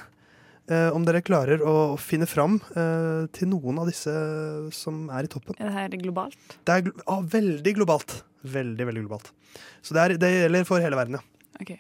om 0.96 1.04
dere 1.08 1.24
klarer 1.26 1.64
å 1.68 1.76
finne 2.00 2.28
fram 2.30 2.60
eh, 2.78 3.28
til 3.36 3.50
noen 3.52 3.82
av 3.82 3.90
disse 3.90 4.12
som 4.76 5.04
er 5.12 5.28
i 5.28 5.32
toppen. 5.32 5.58
Er 5.60 5.70
det 5.70 5.76
her 5.76 6.02
globalt? 6.04 6.58
Det 6.64 6.76
er 6.76 6.86
glo 6.88 6.94
ah, 7.06 7.22
veldig 7.34 7.74
globalt. 7.80 8.22
Veldig, 8.42 8.88
veldig 8.90 9.06
globalt. 9.06 9.32
Så 9.86 9.96
det, 9.98 10.04
er, 10.04 10.18
det 10.22 10.32
gjelder 10.34 10.68
for 10.70 10.84
hele 10.84 10.98
verden, 11.00 11.20
ja. 11.20 11.56
Ok. 11.62 11.76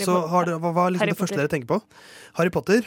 Så 0.00 0.14
har 0.30 0.48
dere, 0.48 0.58
hva 0.62 0.72
hva 0.74 0.88
er 0.88 0.96
liksom 0.96 1.12
det 1.12 1.20
første 1.20 1.38
dere 1.38 1.52
tenker 1.52 1.70
på? 1.70 1.80
Harry 2.38 2.50
Potter. 2.54 2.86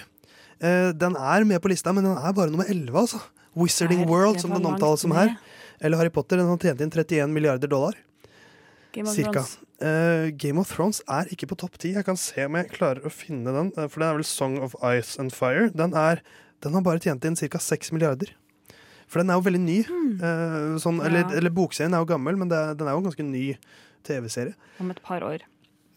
Eh, 0.59 0.89
den 0.97 1.15
er 1.15 1.45
med 1.47 1.61
på 1.63 1.71
lista, 1.71 1.93
men 1.95 2.07
den 2.07 2.17
er 2.17 2.35
bare 2.35 2.51
nummer 2.51 2.67
11, 2.67 2.91
altså. 2.97 3.21
Wizarding 3.57 4.03
World, 4.09 4.41
som 4.41 4.51
den 4.53 4.65
omtales 4.69 5.05
som 5.05 5.13
her. 5.15 5.35
Eller 5.81 6.01
Harry 6.01 6.13
Potter. 6.13 6.41
Den 6.41 6.49
har 6.49 6.59
tjent 6.61 6.83
inn 6.83 6.91
31 6.93 7.33
milliarder 7.33 7.71
dollar. 7.71 7.97
Game 8.97 9.07
of 9.11 9.15
Cirka. 9.15 9.43
Thrones. 9.45 9.57
Uh, 9.77 10.31
Game 10.41 10.57
of 10.61 10.71
Thrones 10.73 10.99
er 11.07 11.29
ikke 11.33 11.47
på 11.51 11.57
topp 11.61 11.77
ti. 11.81 11.93
Jeg 11.93 12.05
kan 12.07 12.17
se 12.17 12.47
om 12.49 12.57
jeg 12.57 12.71
klarer 12.73 13.05
å 13.05 13.11
finne 13.13 13.53
den. 13.53 13.71
eh, 13.77 13.87
For 13.87 14.01
den 14.01 14.09
er 14.09 14.17
vel 14.17 14.25
Song 14.27 14.57
of 14.65 14.73
Ice 14.89 15.19
and 15.21 15.31
Fire. 15.35 15.69
Den, 15.69 15.93
er, 15.93 16.23
den 16.65 16.73
har 16.73 16.81
bare 16.85 16.99
tjent 17.03 17.25
inn 17.29 17.37
ca. 17.37 17.61
6 17.61 17.93
milliarder. 17.93 18.33
For 19.07 19.21
den 19.21 19.29
er 19.31 19.37
jo 19.39 19.45
veldig 19.45 19.61
ny. 19.63 19.77
Eh, 19.87 20.79
sånn, 20.83 20.97
eller, 21.05 21.23
Hmm. 21.23 21.31
Ja. 21.31 21.37
eller 21.37 21.53
bokserien 21.53 21.93
er 21.95 22.01
jo 22.03 22.09
gammel, 22.09 22.35
men 22.41 22.49
det, 22.51 22.63
den 22.79 22.87
er 22.89 22.97
jo 22.97 23.03
en 23.03 23.07
ganske 23.07 23.23
ny 23.23 23.45
TV-serie. 24.03 24.55
Om 24.81 24.91
et 24.91 25.01
par 25.05 25.21
år. 25.23 25.45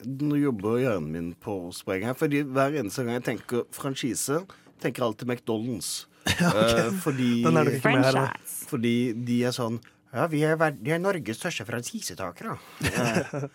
Nå 0.07 0.37
jobber 0.41 0.79
hjernen 0.81 1.11
min 1.13 1.35
på 1.35 1.57
spreng 1.77 2.05
her, 2.07 2.15
fordi 2.17 2.45
hver 2.47 2.77
eneste 2.79 3.03
gang 3.05 3.17
jeg 3.19 3.25
tenker 3.27 3.65
franchise, 3.75 4.45
tenker 4.81 5.03
jeg 5.03 5.09
alltid 5.09 5.29
McDonald's. 5.29 6.07
Eh, 6.41 6.91
fordi, 7.03 7.43
Den 7.43 7.57
er 7.57 7.65
nok 7.65 7.75
ikke 7.81 7.93
med 7.97 8.05
her, 8.05 8.13
da. 8.13 8.27
Fordi 8.71 8.95
de 9.27 9.39
er 9.49 9.53
sånn 9.57 9.81
Ja, 10.11 10.27
vi 10.31 10.43
er, 10.47 10.59
vi 10.81 10.93
er 10.95 11.03
Norges 11.03 11.41
største 11.41 11.67
franchisetakere. 11.69 12.59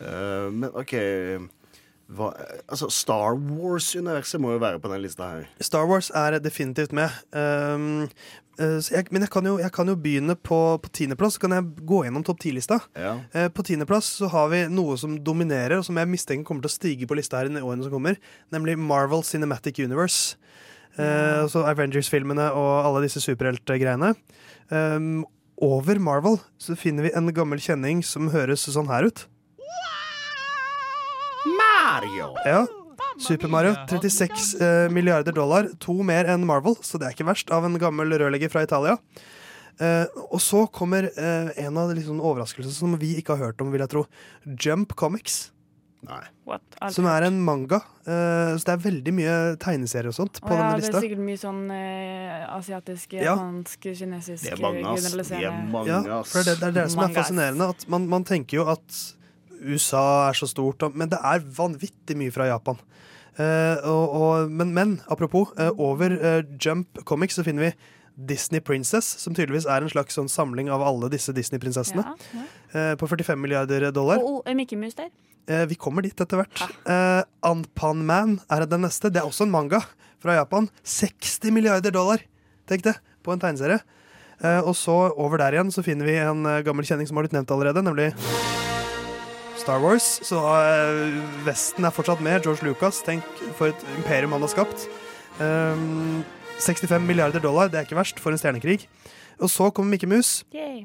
Eh, 0.00 0.46
men 0.48 0.70
OK 0.80 0.94
hva, 2.16 2.30
Altså, 2.70 2.86
Star 2.88 3.34
Wars-universet 3.36 4.40
må 4.40 4.54
jo 4.54 4.60
være 4.62 4.80
på 4.80 4.88
den 4.88 5.02
lista 5.04 5.26
her. 5.28 5.48
Star 5.60 5.84
Wars 5.90 6.08
er 6.16 6.38
definitivt 6.40 6.94
med. 6.96 7.12
Um, 7.36 8.06
uh, 8.56 8.78
så 8.80 8.94
jeg, 8.94 9.10
men 9.12 9.26
jeg 9.26 9.32
kan, 9.34 9.44
jo, 9.44 9.58
jeg 9.60 9.68
kan 9.76 9.92
jo 9.92 9.98
begynne 10.00 10.38
på, 10.40 10.60
på 10.80 10.92
tiendeplass. 10.96 11.36
Så 11.36 11.44
kan 11.44 11.52
jeg 11.58 11.84
gå 11.84 12.00
gjennom 12.06 12.24
topp 12.24 12.40
ti-lista. 12.46 12.80
Ja. 12.96 13.18
Uh, 13.36 13.50
på 13.52 13.66
tiendeplass 13.68 14.08
så 14.22 14.30
har 14.32 14.48
vi 14.54 14.62
noe 14.72 14.96
som 15.02 15.18
dominerer, 15.20 15.76
og 15.78 15.84
som 15.86 16.00
jeg 16.00 16.10
mistenker 16.10 16.48
kommer 16.48 16.64
til 16.64 16.72
å 16.72 16.78
stige 16.78 17.10
på 17.10 17.20
lista 17.20 17.42
her 17.42 17.52
i 17.52 17.60
årene 17.60 17.84
som 17.84 17.92
kommer, 17.92 18.16
nemlig 18.56 18.78
Marvel 18.80 19.26
Cinematic 19.26 19.82
Universe. 19.84 20.40
Eh, 20.98 21.42
altså 21.42 21.62
Avengers-filmene 21.70 22.50
og 22.56 22.70
alle 22.86 23.04
disse 23.04 23.22
superheltgreiene. 23.22 24.14
Um, 24.70 25.22
over 25.60 26.00
Marvel 26.02 26.38
så 26.60 26.76
finner 26.78 27.06
vi 27.06 27.14
en 27.16 27.30
gammel 27.34 27.60
kjenning 27.62 28.02
som 28.06 28.30
høres 28.32 28.66
sånn 28.68 28.90
her 28.90 29.08
ut. 29.08 29.26
Mario! 31.46 32.34
Ja. 32.44 32.66
Super 33.20 33.48
Mario. 33.52 33.74
36 33.88 34.54
eh, 34.60 34.88
milliarder 34.92 35.34
dollar. 35.36 35.68
To 35.84 36.00
mer 36.06 36.28
enn 36.30 36.46
Marvel, 36.48 36.78
så 36.84 37.00
det 37.00 37.08
er 37.08 37.16
ikke 37.16 37.28
verst, 37.28 37.52
av 37.52 37.66
en 37.68 37.78
gammel 37.80 38.12
rørlegger 38.16 38.52
fra 38.52 38.64
Italia. 38.64 38.96
Eh, 39.80 40.06
og 40.28 40.40
så 40.44 40.66
kommer 40.72 41.08
eh, 41.10 41.52
en 41.64 41.78
av 41.80 41.90
de 41.90 41.98
liksom 42.00 42.20
overraskelsene 42.20 42.76
som 42.76 42.98
vi 43.00 43.14
ikke 43.20 43.36
har 43.36 43.50
hørt 43.50 43.64
om, 43.64 43.72
vil 43.72 43.84
jeg 43.84 43.92
tro. 43.92 44.04
Jump 44.44 44.96
Comics. 45.00 45.50
Nei. 46.08 46.22
What? 46.48 46.64
Som 46.94 47.06
er 47.10 47.26
en 47.26 47.38
manga. 47.44 47.82
Uh, 48.06 48.56
så 48.56 48.70
det 48.70 48.72
er 48.72 48.82
veldig 48.86 49.12
mye 49.14 49.36
tegneserier 49.60 50.08
og 50.10 50.16
sånt 50.16 50.40
på 50.40 50.48
oh, 50.48 50.56
ja, 50.56 50.70
denne 50.72 50.86
det 50.86 50.94
er 50.96 51.04
sikkert 51.04 51.22
mye 51.26 51.40
sånn 51.40 51.62
uh, 51.68 52.56
asiatisk, 52.56 53.16
Ja. 53.18 53.34
japansk, 53.34 53.84
kinesisk 53.84 54.46
Det 54.46 54.54
er 54.56 54.62
mange, 54.64 54.84
ass. 54.88 55.10
Det 55.12 55.40
er 55.44 55.58
mange, 55.70 55.92
Ja, 55.92 56.20
ass. 56.22 56.32
for 56.32 56.46
det, 56.46 56.56
det 56.62 56.70
er 56.70 56.76
det 56.80 56.86
som 56.94 57.04
er 57.04 57.16
fascinerende. 57.20 57.68
At 57.76 57.84
man, 57.92 58.08
man 58.10 58.24
tenker 58.28 58.62
jo 58.62 58.68
at 58.72 59.02
USA 59.60 60.30
er 60.30 60.40
så 60.40 60.48
stort, 60.48 60.88
men 60.96 61.12
det 61.12 61.20
er 61.20 61.44
vanvittig 61.44 62.16
mye 62.16 62.32
fra 62.32 62.48
Japan. 62.48 62.80
Uh, 63.40 63.76
og, 63.88 64.16
og, 64.20 64.50
men, 64.50 64.72
men 64.76 64.96
apropos, 65.08 65.52
eh, 65.60 65.70
over 65.78 66.12
eh, 66.12 66.42
Jump 66.60 66.98
Comics 67.08 67.38
så 67.38 67.44
finner 67.46 67.68
vi 67.68 67.70
Disney 68.26 68.60
Princess, 68.60 69.06
som 69.22 69.34
tydeligvis 69.36 69.66
er 69.70 69.82
en 69.84 69.90
slags 69.92 70.14
sånn 70.18 70.28
samling 70.28 70.68
av 70.72 70.82
alle 70.84 71.08
disse 71.12 71.32
Disney-prinsessene, 71.36 72.04
Ja, 72.04 72.14
ja. 72.36 72.44
eh, 72.74 72.94
på 73.00 73.08
45 73.08 73.38
milliarder 73.40 73.90
dollar. 73.92 74.18
Og 74.22 74.42
og 74.46 74.56
Mickey 74.56 74.76
Mus 74.76 74.94
der? 74.98 75.08
Eh, 75.48 75.64
vi 75.66 75.74
kommer 75.74 76.02
dit 76.02 76.14
etter 76.20 76.36
hvert. 76.42 76.60
Eh, 76.86 77.22
Anpan 77.42 78.04
Man 78.06 78.40
er 78.50 78.66
den 78.66 78.82
neste. 78.84 79.10
Det 79.10 79.22
er 79.22 79.26
også 79.28 79.46
en 79.46 79.50
manga 79.50 79.80
fra 80.20 80.34
Japan. 80.36 80.68
60 80.84 81.50
milliarder 81.50 81.90
dollar, 81.90 82.18
tenk 82.68 82.82
det, 82.84 82.94
på 83.24 83.32
en 83.32 83.40
tegneserie. 83.40 83.80
Og 84.64 84.72
så 84.74 84.94
over 85.20 85.36
der 85.36 85.52
igjen 85.52 85.68
så 85.72 85.82
finner 85.84 86.06
vi 86.08 86.14
en 86.16 86.42
gammel 86.64 86.84
kjenning 86.88 87.06
som 87.06 87.16
har 87.18 87.26
blitt 87.26 87.34
nevnt 87.36 87.50
allerede, 87.52 87.82
nemlig 87.84 88.14
Star 89.60 89.80
Wars. 89.82 90.06
Så 90.24 90.40
Vesten 91.44 91.84
er 91.84 91.92
fortsatt 91.92 92.22
med. 92.24 92.42
George 92.46 92.64
Lucas, 92.64 93.02
tenk 93.04 93.24
for 93.58 93.68
et 93.68 93.84
imperium 93.98 94.32
han 94.32 94.40
har 94.40 94.48
skapt. 94.48 94.86
Um, 95.40 96.24
65 96.60 97.02
milliarder 97.06 97.40
dollar, 97.42 97.68
det 97.72 97.78
er 97.80 97.86
ikke 97.86 97.96
verst 97.98 98.20
for 98.20 98.34
en 98.34 98.40
stjernekrig. 98.40 98.84
Og 99.40 99.48
så 99.50 99.70
kommer 99.72 99.94
Mikke 99.96 100.08
Mus. 100.10 100.42
Yay. 100.54 100.84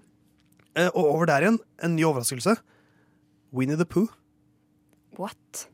Eh, 0.75 0.89
og 0.93 1.03
over 1.13 1.25
der 1.29 1.45
igjen, 1.45 1.59
en 1.83 1.95
ny 1.97 2.05
overraskelse. 2.07 2.55
Winnie 3.55 3.77
the 3.79 3.85
Pooh. 3.87 4.07
What? 5.19 5.65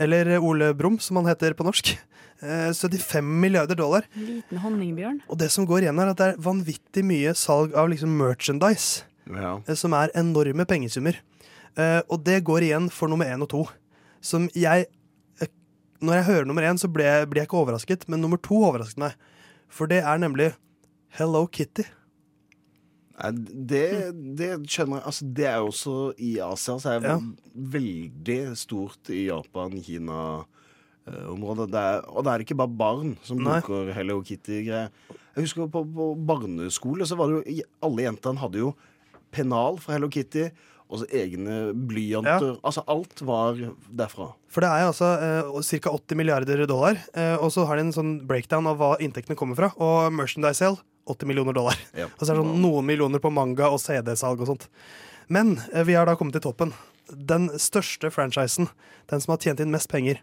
Eller 0.00 0.34
eh, 0.36 0.42
Ole 0.42 0.72
Brumm, 0.74 0.98
som 1.02 1.18
han 1.20 1.30
heter 1.30 1.54
på 1.58 1.66
norsk. 1.66 1.92
Eh, 2.42 2.70
75 2.74 3.22
milliarder 3.42 3.78
dollar. 3.78 4.06
Liten 4.16 4.58
honningbjørn. 4.62 5.22
Og 5.28 5.38
det 5.38 5.50
som 5.54 5.66
går 5.68 5.86
igjen, 5.86 5.98
er 6.02 6.12
at 6.12 6.20
det 6.20 6.28
er 6.32 6.40
vanvittig 6.42 7.04
mye 7.06 7.34
salg 7.38 7.74
av 7.78 7.90
liksom 7.92 8.14
merchandise. 8.18 9.04
eh, 9.30 9.74
Som 9.78 9.94
er 9.94 10.10
enorme 10.18 10.66
pengesummer. 10.66 11.18
Eh, 11.78 12.00
og 12.10 12.24
det 12.26 12.42
går 12.44 12.66
igjen 12.70 12.90
for 12.90 13.08
nummer 13.08 13.26
én 13.30 13.42
og 13.42 13.50
to. 13.52 13.66
Som 14.20 14.48
jeg 14.54 14.86
eh, 14.86 14.96
Når 16.00 16.16
jeg 16.16 16.24
hører 16.30 16.46
nummer 16.48 16.64
én, 16.64 16.78
så 16.80 16.88
blir 16.88 17.04
jeg, 17.04 17.28
jeg 17.36 17.46
ikke 17.48 17.58
overrasket, 17.60 18.06
men 18.08 18.22
nummer 18.24 18.40
to 18.40 18.56
overrasket 18.70 19.02
meg. 19.02 19.16
For 19.70 19.90
det 19.90 20.00
er 20.02 20.20
nemlig 20.22 20.50
Hello 21.18 21.44
Kitty. 21.52 21.84
Nei, 23.20 23.30
Det, 23.68 23.82
det 24.38 24.50
skjønner 24.64 25.00
jeg. 25.00 25.06
Altså, 25.10 25.26
det 25.36 25.46
er 25.50 25.58
jo 25.60 25.68
også 25.72 25.96
i 26.16 26.30
Asia, 26.40 26.78
så 26.80 26.94
er 26.94 27.02
det 27.04 27.16
veldig 27.76 28.38
stort 28.56 29.10
i 29.12 29.26
Japan, 29.26 29.76
Kina-området. 29.84 31.68
Det 31.74 31.82
er, 31.84 32.00
og 32.08 32.24
det 32.24 32.32
er 32.32 32.44
ikke 32.46 32.58
bare 32.62 32.76
barn 32.80 33.12
som 33.26 33.42
Nei. 33.44 33.58
bruker 33.60 33.92
Hello 33.96 34.20
Kitty-greier. 34.24 34.88
Jeg 35.36 35.44
husker 35.44 35.68
på, 35.70 35.84
på 35.94 36.08
barneskole 36.26 37.06
så 37.06 37.16
var 37.18 37.30
det 37.30 37.44
jo 37.44 37.68
Alle 37.86 38.02
jentene 38.08 38.40
hadde 38.42 38.58
jo 38.64 38.72
pennal 39.30 39.76
fra 39.82 39.94
Hello 39.94 40.08
Kitty. 40.10 40.48
Og 40.90 41.02
så 41.02 41.06
egne 41.14 41.70
blyanter. 41.86 42.56
Altså 42.66 42.82
alt 42.90 43.22
var 43.22 43.58
derfra. 43.94 44.32
For 44.50 44.64
det 44.64 44.70
er 44.74 44.82
jo 44.82 44.88
altså 44.90 45.10
eh, 45.22 45.78
ca. 45.78 45.92
80 45.94 46.18
milliarder 46.18 46.64
dollar. 46.66 46.98
Eh, 47.14 47.36
og 47.38 47.52
så 47.54 47.64
har 47.68 47.78
de 47.78 47.86
en 47.86 47.94
sånn 47.94 48.14
breakdown 48.26 48.66
av 48.66 48.80
hva 48.80 48.96
inntektene 48.98 49.38
kommer 49.38 49.58
fra. 49.58 49.70
Og 49.78 50.10
merchandise 50.14 50.58
sale 50.58 50.82
80 51.10 51.30
millioner 51.30 51.54
dollar. 51.56 51.78
Og 52.18 52.22
så 52.22 52.32
er 52.32 52.36
det 52.36 52.42
sånn 52.42 52.60
noen 52.62 52.86
millioner 52.86 53.22
på 53.22 53.30
manga 53.34 53.70
og 53.72 53.80
CD-salg 53.82 54.42
og 54.42 54.50
sånt. 54.50 54.66
Men 55.30 55.56
eh, 55.70 55.86
vi 55.86 55.94
har 55.98 56.10
da 56.10 56.16
kommet 56.18 56.36
til 56.38 56.44
toppen. 56.44 56.74
Den 57.10 57.48
største 57.58 58.10
franchisen. 58.14 58.68
Den 59.10 59.22
som 59.22 59.34
har 59.34 59.42
tjent 59.42 59.62
inn 59.62 59.72
mest 59.74 59.90
penger. 59.90 60.20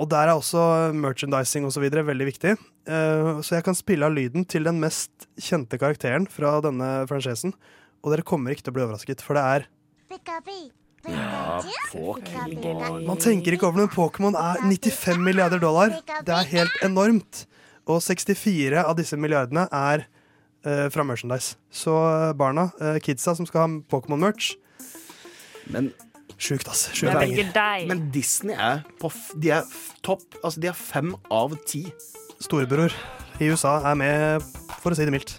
Og 0.00 0.08
der 0.08 0.30
er 0.30 0.36
også 0.36 0.60
merchandising 0.96 1.66
og 1.68 1.74
så 1.74 1.82
videre 1.82 2.06
veldig 2.08 2.28
viktig. 2.28 2.54
Eh, 2.88 3.32
så 3.44 3.58
jeg 3.58 3.66
kan 3.66 3.76
spille 3.76 4.08
av 4.08 4.16
lyden 4.16 4.46
til 4.48 4.64
den 4.68 4.80
mest 4.80 5.28
kjente 5.40 5.80
karakteren 5.80 6.28
fra 6.30 6.56
denne 6.64 6.88
franchisen. 7.10 7.52
Og 8.00 8.14
dere 8.14 8.24
kommer 8.26 8.54
ikke 8.54 8.66
til 8.66 8.72
å 8.72 8.76
bli 8.78 8.84
overrasket, 8.86 9.24
for 9.24 9.36
det 9.38 9.44
er 9.44 9.66
Ja, 11.08 11.60
Pokémon. 11.92 13.06
Man 13.06 13.20
tenker 13.20 13.56
ikke 13.56 13.68
over 13.68 13.80
det, 13.80 13.86
men 13.88 13.94
Pokémon 13.94 14.36
er 14.36 14.60
95 14.66 15.22
milliarder 15.24 15.62
dollar. 15.62 15.94
Det 16.26 16.34
er 16.34 16.50
helt 16.50 16.84
enormt. 16.84 17.44
Og 17.88 18.02
64 18.04 18.84
av 18.84 18.96
disse 18.98 19.16
milliardene 19.16 19.64
er 19.72 20.04
uh, 20.66 20.88
fra 20.92 21.06
merchandise. 21.06 21.56
Så 21.72 21.94
eh, 21.94 22.32
barna, 22.36 22.68
uh, 22.82 22.98
kidsa 23.02 23.34
som 23.38 23.48
skal 23.48 23.64
ha 23.64 23.70
Pokémon-merch 23.90 24.52
Men 25.72 25.92
Sjukt, 26.40 26.68
ass. 26.72 26.86
Sjukt 26.96 27.12
penger. 27.20 27.50
Men 27.88 28.06
Disney 28.14 28.56
er 28.56 28.80
på 29.00 29.10
f 29.12 29.34
De 29.36 29.50
er 29.52 29.60
f 29.60 29.90
topp. 30.04 30.38
Altså, 30.40 30.60
de 30.62 30.70
er 30.70 30.76
fem 30.78 31.12
av 31.28 31.52
ti. 31.68 31.82
Storebror 32.40 32.94
i 33.40 33.50
USA 33.52 33.76
er 33.90 33.98
med, 34.00 34.46
for 34.80 34.92
å 34.92 34.96
si 34.96 35.04
det 35.04 35.12
mildt. 35.12 35.34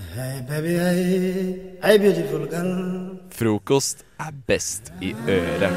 Hey 0.00 0.40
baby, 0.48 0.74
hei. 0.78 1.78
Hei, 1.82 1.96
beautiful 1.98 2.46
girl. 2.46 2.70
Frokost 3.34 4.04
er 4.22 4.30
best 4.46 4.92
i 5.02 5.10
øret. 5.26 5.74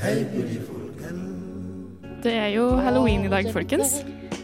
Hey 0.00 0.24
beautiful 0.32 0.86
girl. 0.98 1.20
Det 2.24 2.32
er 2.34 2.46
jo 2.54 2.68
halloween 2.76 3.24
i 3.24 3.28
dag, 3.32 3.50
folkens. 3.52 4.00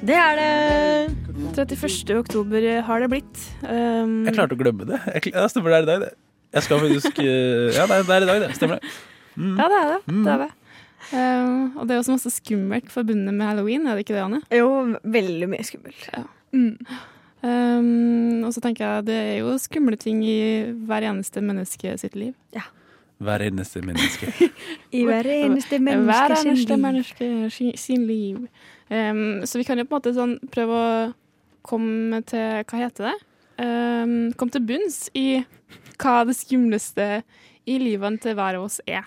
Det 0.06 0.14
er 0.18 0.36
det. 0.38 1.16
31. 1.56 2.18
oktober 2.18 2.66
har 2.82 3.00
det 3.00 3.08
blitt. 3.10 3.42
Um, 3.62 4.24
Jeg 4.26 4.34
klarte 4.36 4.56
å 4.56 4.60
glemme 4.60 4.86
det. 4.88 4.98
Jeg, 5.14 5.22
kl- 5.28 5.34
ja, 5.38 5.46
stemmer 5.52 5.72
det 5.72 5.78
er 5.78 5.82
i 5.86 5.90
dag, 5.92 6.04
det. 6.06 6.12
Jeg 6.56 6.62
skal 6.66 6.80
faktisk 6.82 7.18
eh, 7.22 7.74
Ja, 7.76 7.86
det 7.86 7.96
er, 7.96 8.04
det 8.08 8.14
er 8.16 8.26
i 8.26 8.28
dag, 8.30 8.40
det. 8.46 8.50
Stemmer 8.58 8.78
det. 8.80 8.92
Mm. 9.36 9.56
Ja, 9.60 9.66
det 9.72 9.78
er 9.82 9.88
det. 9.92 9.98
Mm. 10.12 10.22
det, 10.24 10.32
er 10.34 10.38
det. 10.44 10.50
Um, 11.12 11.76
og 11.78 11.86
det 11.86 11.94
er 11.94 12.00
også 12.02 12.16
masse 12.16 12.30
skummelt 12.34 12.88
forbundet 12.90 13.34
med 13.34 13.46
halloween, 13.46 13.86
er 13.86 13.94
det 13.98 14.06
ikke 14.06 14.16
det, 14.16 14.24
Anne? 14.24 14.40
Jo, 14.54 14.70
veldig 15.04 15.48
mye 15.52 15.66
skummelt. 15.68 16.08
Ja. 16.14 16.24
Um, 17.46 18.42
og 18.46 18.54
så 18.56 18.62
tenker 18.64 18.86
jeg 18.86 19.04
det 19.06 19.16
er 19.20 19.36
jo 19.44 19.52
skumle 19.60 19.98
ting 20.00 20.22
i 20.26 20.38
hver 20.88 21.04
eneste 21.10 21.42
menneske 21.44 21.92
sitt 22.00 22.16
liv. 22.18 22.32
Ja. 22.56 22.64
Hver 23.22 23.44
eneste 23.46 23.80
menneske. 23.84 24.32
I 24.98 25.04
hver 25.08 25.28
eneste 25.32 25.78
menneske 25.80 26.36
sin 26.40 26.50
eneste 26.50 26.74
liv. 26.74 26.82
menneske 26.82 27.28
si- 27.54 27.76
sin 27.80 28.06
liv. 28.08 28.42
Um, 28.90 29.44
så 29.46 29.58
vi 29.60 29.64
kan 29.68 29.78
jo 29.80 29.86
på 29.88 29.94
en 29.94 30.00
måte 30.00 30.14
sånn 30.16 30.34
prøve 30.52 30.80
å 30.80 30.90
komme 31.66 32.20
til 32.28 32.60
Hva 32.68 32.82
heter 32.84 33.08
det? 33.10 33.16
Um, 33.58 34.32
komme 34.36 34.52
til 34.52 34.66
bunns 34.68 34.98
i 35.16 35.42
hva 35.96 36.18
det 36.28 36.34
skumleste 36.36 37.06
i 37.66 37.78
livene 37.80 38.20
til 38.22 38.36
hver 38.36 38.58
av 38.58 38.66
oss 38.68 38.80
er. 38.86 39.06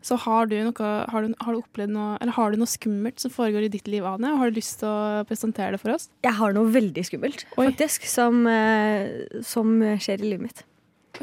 Så 0.00 0.16
har 0.16 0.48
du, 0.48 0.54
noe, 0.64 0.90
har, 1.12 1.26
du, 1.26 1.34
har 1.44 1.52
du 1.52 1.58
opplevd 1.60 1.92
noe 1.92 2.14
Eller 2.22 2.32
har 2.32 2.52
du 2.52 2.56
noe 2.56 2.70
skummelt 2.70 3.20
som 3.20 3.32
foregår 3.34 3.66
i 3.66 3.72
ditt 3.72 3.88
liv, 3.90 4.06
Ane? 4.08 4.32
Har 4.40 4.48
du 4.48 4.56
lyst 4.56 4.78
til 4.80 4.88
å 4.88 5.26
presentere 5.28 5.74
det 5.74 5.82
for 5.82 5.92
oss? 5.92 6.08
Jeg 6.24 6.38
har 6.38 6.56
noe 6.56 6.72
veldig 6.72 7.04
skummelt, 7.04 7.44
faktisk, 7.52 8.08
som, 8.08 8.46
eh, 8.48 9.28
som 9.44 9.76
skjer 10.00 10.24
i 10.24 10.32
livet 10.32 10.46
mitt. 10.46 10.64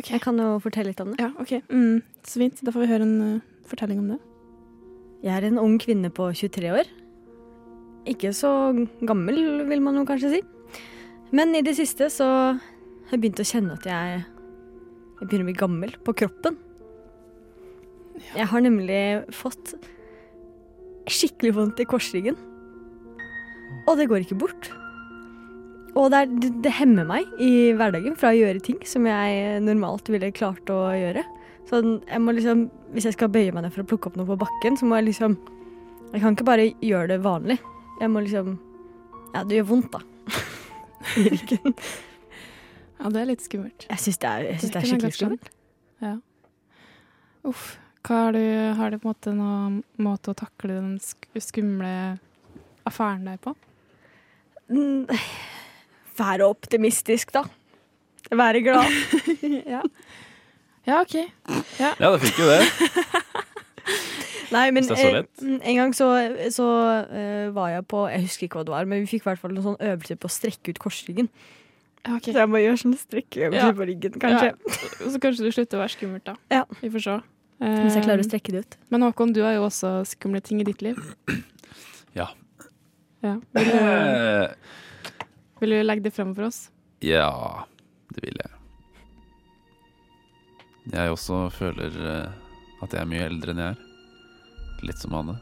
Jeg 0.05 0.21
kan 0.21 0.38
jo 0.38 0.59
fortelle 0.61 0.91
litt 0.91 1.01
om 1.01 1.13
det. 1.13 1.23
Ja, 1.23 1.32
ok. 1.41 1.57
Mm, 1.71 2.03
så 2.28 2.41
fint. 2.43 2.61
Da 2.61 2.73
får 2.73 2.84
vi 2.84 2.89
høre 2.91 3.07
en 3.07 3.17
uh, 3.39 3.45
fortelling 3.65 4.03
om 4.03 4.11
det. 4.13 4.19
Jeg 5.25 5.34
er 5.34 5.47
en 5.47 5.57
ung 5.61 5.80
kvinne 5.82 6.11
på 6.13 6.30
23 6.38 6.69
år. 6.75 6.91
Ikke 8.07 8.30
så 8.36 8.51
gammel, 9.01 9.65
vil 9.67 9.82
man 9.84 9.97
jo 9.97 10.05
kanskje 10.07 10.36
si. 10.36 10.43
Men 11.34 11.55
i 11.57 11.63
det 11.65 11.73
siste 11.80 12.11
så 12.13 12.28
har 12.28 13.15
jeg 13.15 13.23
begynt 13.23 13.41
å 13.41 13.47
kjenne 13.47 13.75
at 13.80 13.88
jeg, 13.89 14.21
jeg 15.17 15.25
begynner 15.25 15.47
å 15.47 15.49
bli 15.49 15.57
gammel 15.63 15.97
på 16.05 16.15
kroppen. 16.21 16.59
Jeg 18.36 18.49
har 18.51 18.63
nemlig 18.63 19.01
fått 19.36 19.76
skikkelig 21.07 21.53
vondt 21.55 21.80
i 21.82 21.88
korsryggen. 21.88 22.38
Og 23.88 23.97
det 23.99 24.07
går 24.11 24.26
ikke 24.26 24.39
bort. 24.39 24.70
Og 25.97 26.11
det, 26.13 26.20
er, 26.20 26.34
det, 26.43 26.51
det 26.65 26.74
hemmer 26.78 27.07
meg 27.09 27.30
i 27.41 27.72
hverdagen 27.78 28.18
fra 28.20 28.34
å 28.34 28.38
gjøre 28.38 28.61
ting 28.63 28.78
som 28.86 29.07
jeg 29.07 29.61
normalt 29.65 30.09
ville 30.13 30.30
klart 30.36 30.70
å 30.70 30.82
gjøre. 30.93 31.24
Så 31.68 31.82
jeg 31.84 32.24
må 32.24 32.36
liksom, 32.36 32.68
Hvis 32.93 33.09
jeg 33.09 33.18
skal 33.18 33.32
bøye 33.34 33.51
meg 33.51 33.65
ned 33.65 33.74
for 33.76 33.84
å 33.84 33.88
plukke 33.89 34.07
opp 34.07 34.20
noe 34.20 34.30
på 34.30 34.38
bakken, 34.39 34.78
så 34.80 34.88
må 34.88 34.99
jeg 35.01 35.09
liksom 35.09 35.36
Jeg 36.13 36.22
kan 36.24 36.38
ikke 36.38 36.47
bare 36.47 36.70
gjøre 36.80 37.09
det 37.15 37.18
vanlig. 37.26 37.57
Jeg 37.99 38.11
må 38.13 38.24
liksom 38.24 38.53
Ja, 39.34 39.43
det 39.43 39.59
gjør 39.59 39.72
vondt, 39.74 39.97
da. 39.97 40.03
I 41.20 41.26
ryggen. 41.34 41.76
Ja, 42.97 43.09
det 43.13 43.20
er 43.22 43.28
litt 43.30 43.43
skummelt. 43.45 43.86
Jeg 43.89 44.01
syns 44.01 44.22
det, 44.24 44.32
synes 44.61 44.72
det 44.74 44.80
er 44.80 44.88
skikkelig 44.91 45.18
skummelt. 45.18 45.51
Ja. 46.01 46.15
Uff. 47.47 47.76
Hva 48.05 48.19
har 48.27 48.35
du, 48.37 48.43
har 48.77 48.93
du 48.93 48.99
på 49.01 49.07
en 49.07 49.13
måte 49.13 49.33
noen 49.35 49.81
måte 49.99 50.31
å 50.31 50.37
takle 50.37 50.77
den 50.77 51.41
skumle 51.41 51.93
affæren 52.87 53.25
der 53.27 53.39
på? 53.41 53.55
Mm, 54.71 55.07
Være 56.17 56.47
optimistisk, 56.49 57.33
da. 57.35 57.43
Være 58.31 58.61
glad. 58.65 58.87
ja. 59.73 59.81
ja, 60.87 61.01
OK. 61.01 61.15
Ja. 61.79 61.91
Ja, 61.99 62.11
det 62.11 62.21
fikk 62.25 62.41
jo 62.41 62.47
det. 62.49 62.61
Nei, 64.55 64.69
men 64.71 64.85
så 64.87 64.95
eh, 64.95 65.21
mm, 65.43 65.59
en 65.59 65.77
gang 65.81 65.93
så, 65.95 66.07
så 66.55 66.65
uh, 67.11 67.47
var 67.55 67.73
jeg 67.73 67.83
på 67.91 68.05
Jeg 68.07 68.23
husker 68.23 68.47
ikke 68.47 68.61
hva 68.61 68.67
det 68.67 68.73
var, 68.73 68.87
men 68.87 69.03
vi 69.03 69.09
fikk 69.11 69.25
i 69.25 69.29
hvert 69.29 69.41
fall 69.41 69.55
en 69.57 69.65
sånn 69.65 69.81
øvelse 69.89 70.15
på 70.15 70.29
å 70.29 70.31
strekke 70.31 70.73
ut 70.73 70.79
korsryggen. 70.83 71.27
Så 72.07 72.31
jeg 72.31 72.47
må 72.47 72.61
gjøre 72.63 72.79
sånn 72.79 72.95
strekkeøvelse 72.95 73.65
Ja. 73.67 73.73
på 73.75 73.87
ryggen, 73.89 74.13
kanskje. 74.21 74.53
Ja. 74.55 75.09
Så 75.11 75.19
kanskje 75.19 75.43
du 75.43 75.51
slutter 75.51 75.79
å 75.79 75.81
være 75.83 75.91
skummelt, 75.91 76.23
da. 76.29 76.37
Ja. 76.53 76.63
Vi 76.79 76.91
får 76.93 77.03
se. 77.03 77.17
Hvis 77.57 77.95
jeg 77.97 78.03
klarer 78.05 78.21
å 78.21 78.25
Eh, 78.25 78.29
strekke 78.29 78.53
det 78.53 78.59
ut. 78.65 78.75
Men 78.93 79.01
Håkon, 79.07 79.31
du 79.33 79.41
har 79.41 79.55
jo 79.55 79.63
også 79.65 80.03
skumle 80.05 80.41
ting 80.45 80.61
i 80.61 80.67
ditt 80.67 80.81
liv. 80.85 80.99
Ja. 82.17 82.29
Ja. 83.21 83.35
Vil, 83.53 83.67
du, 83.69 83.77
vil 85.61 85.73
du 85.75 85.77
legge 85.83 86.05
det 86.07 86.13
frem 86.15 86.31
for 86.37 86.47
oss? 86.47 86.69
Ja, 87.05 87.65
det 88.15 88.23
vil 88.23 88.39
jeg. 88.41 88.53
Jeg 90.93 91.11
også 91.13 91.43
føler 91.53 91.93
eh, 91.99 92.31
at 92.81 92.93
jeg 92.95 93.01
er 93.03 93.09
mye 93.11 93.25
eldre 93.27 93.53
enn 93.53 93.61
jeg 93.61 93.75
er. 93.75 93.83
litt 94.87 95.01
som 95.01 95.13
Anne. 95.17 95.35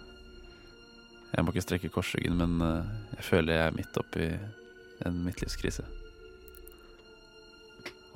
Jeg 1.35 1.43
må 1.43 1.51
ikke 1.53 1.63
strekke 1.67 1.91
korsryggen, 1.95 2.35
men 2.39 2.59
eh, 2.63 2.93
jeg 3.19 3.27
føler 3.29 3.59
jeg 3.59 3.67
er 3.69 3.77
midt 3.79 3.99
oppi 4.01 4.27
en 5.05 5.21
midtlivskrise. 5.27 5.83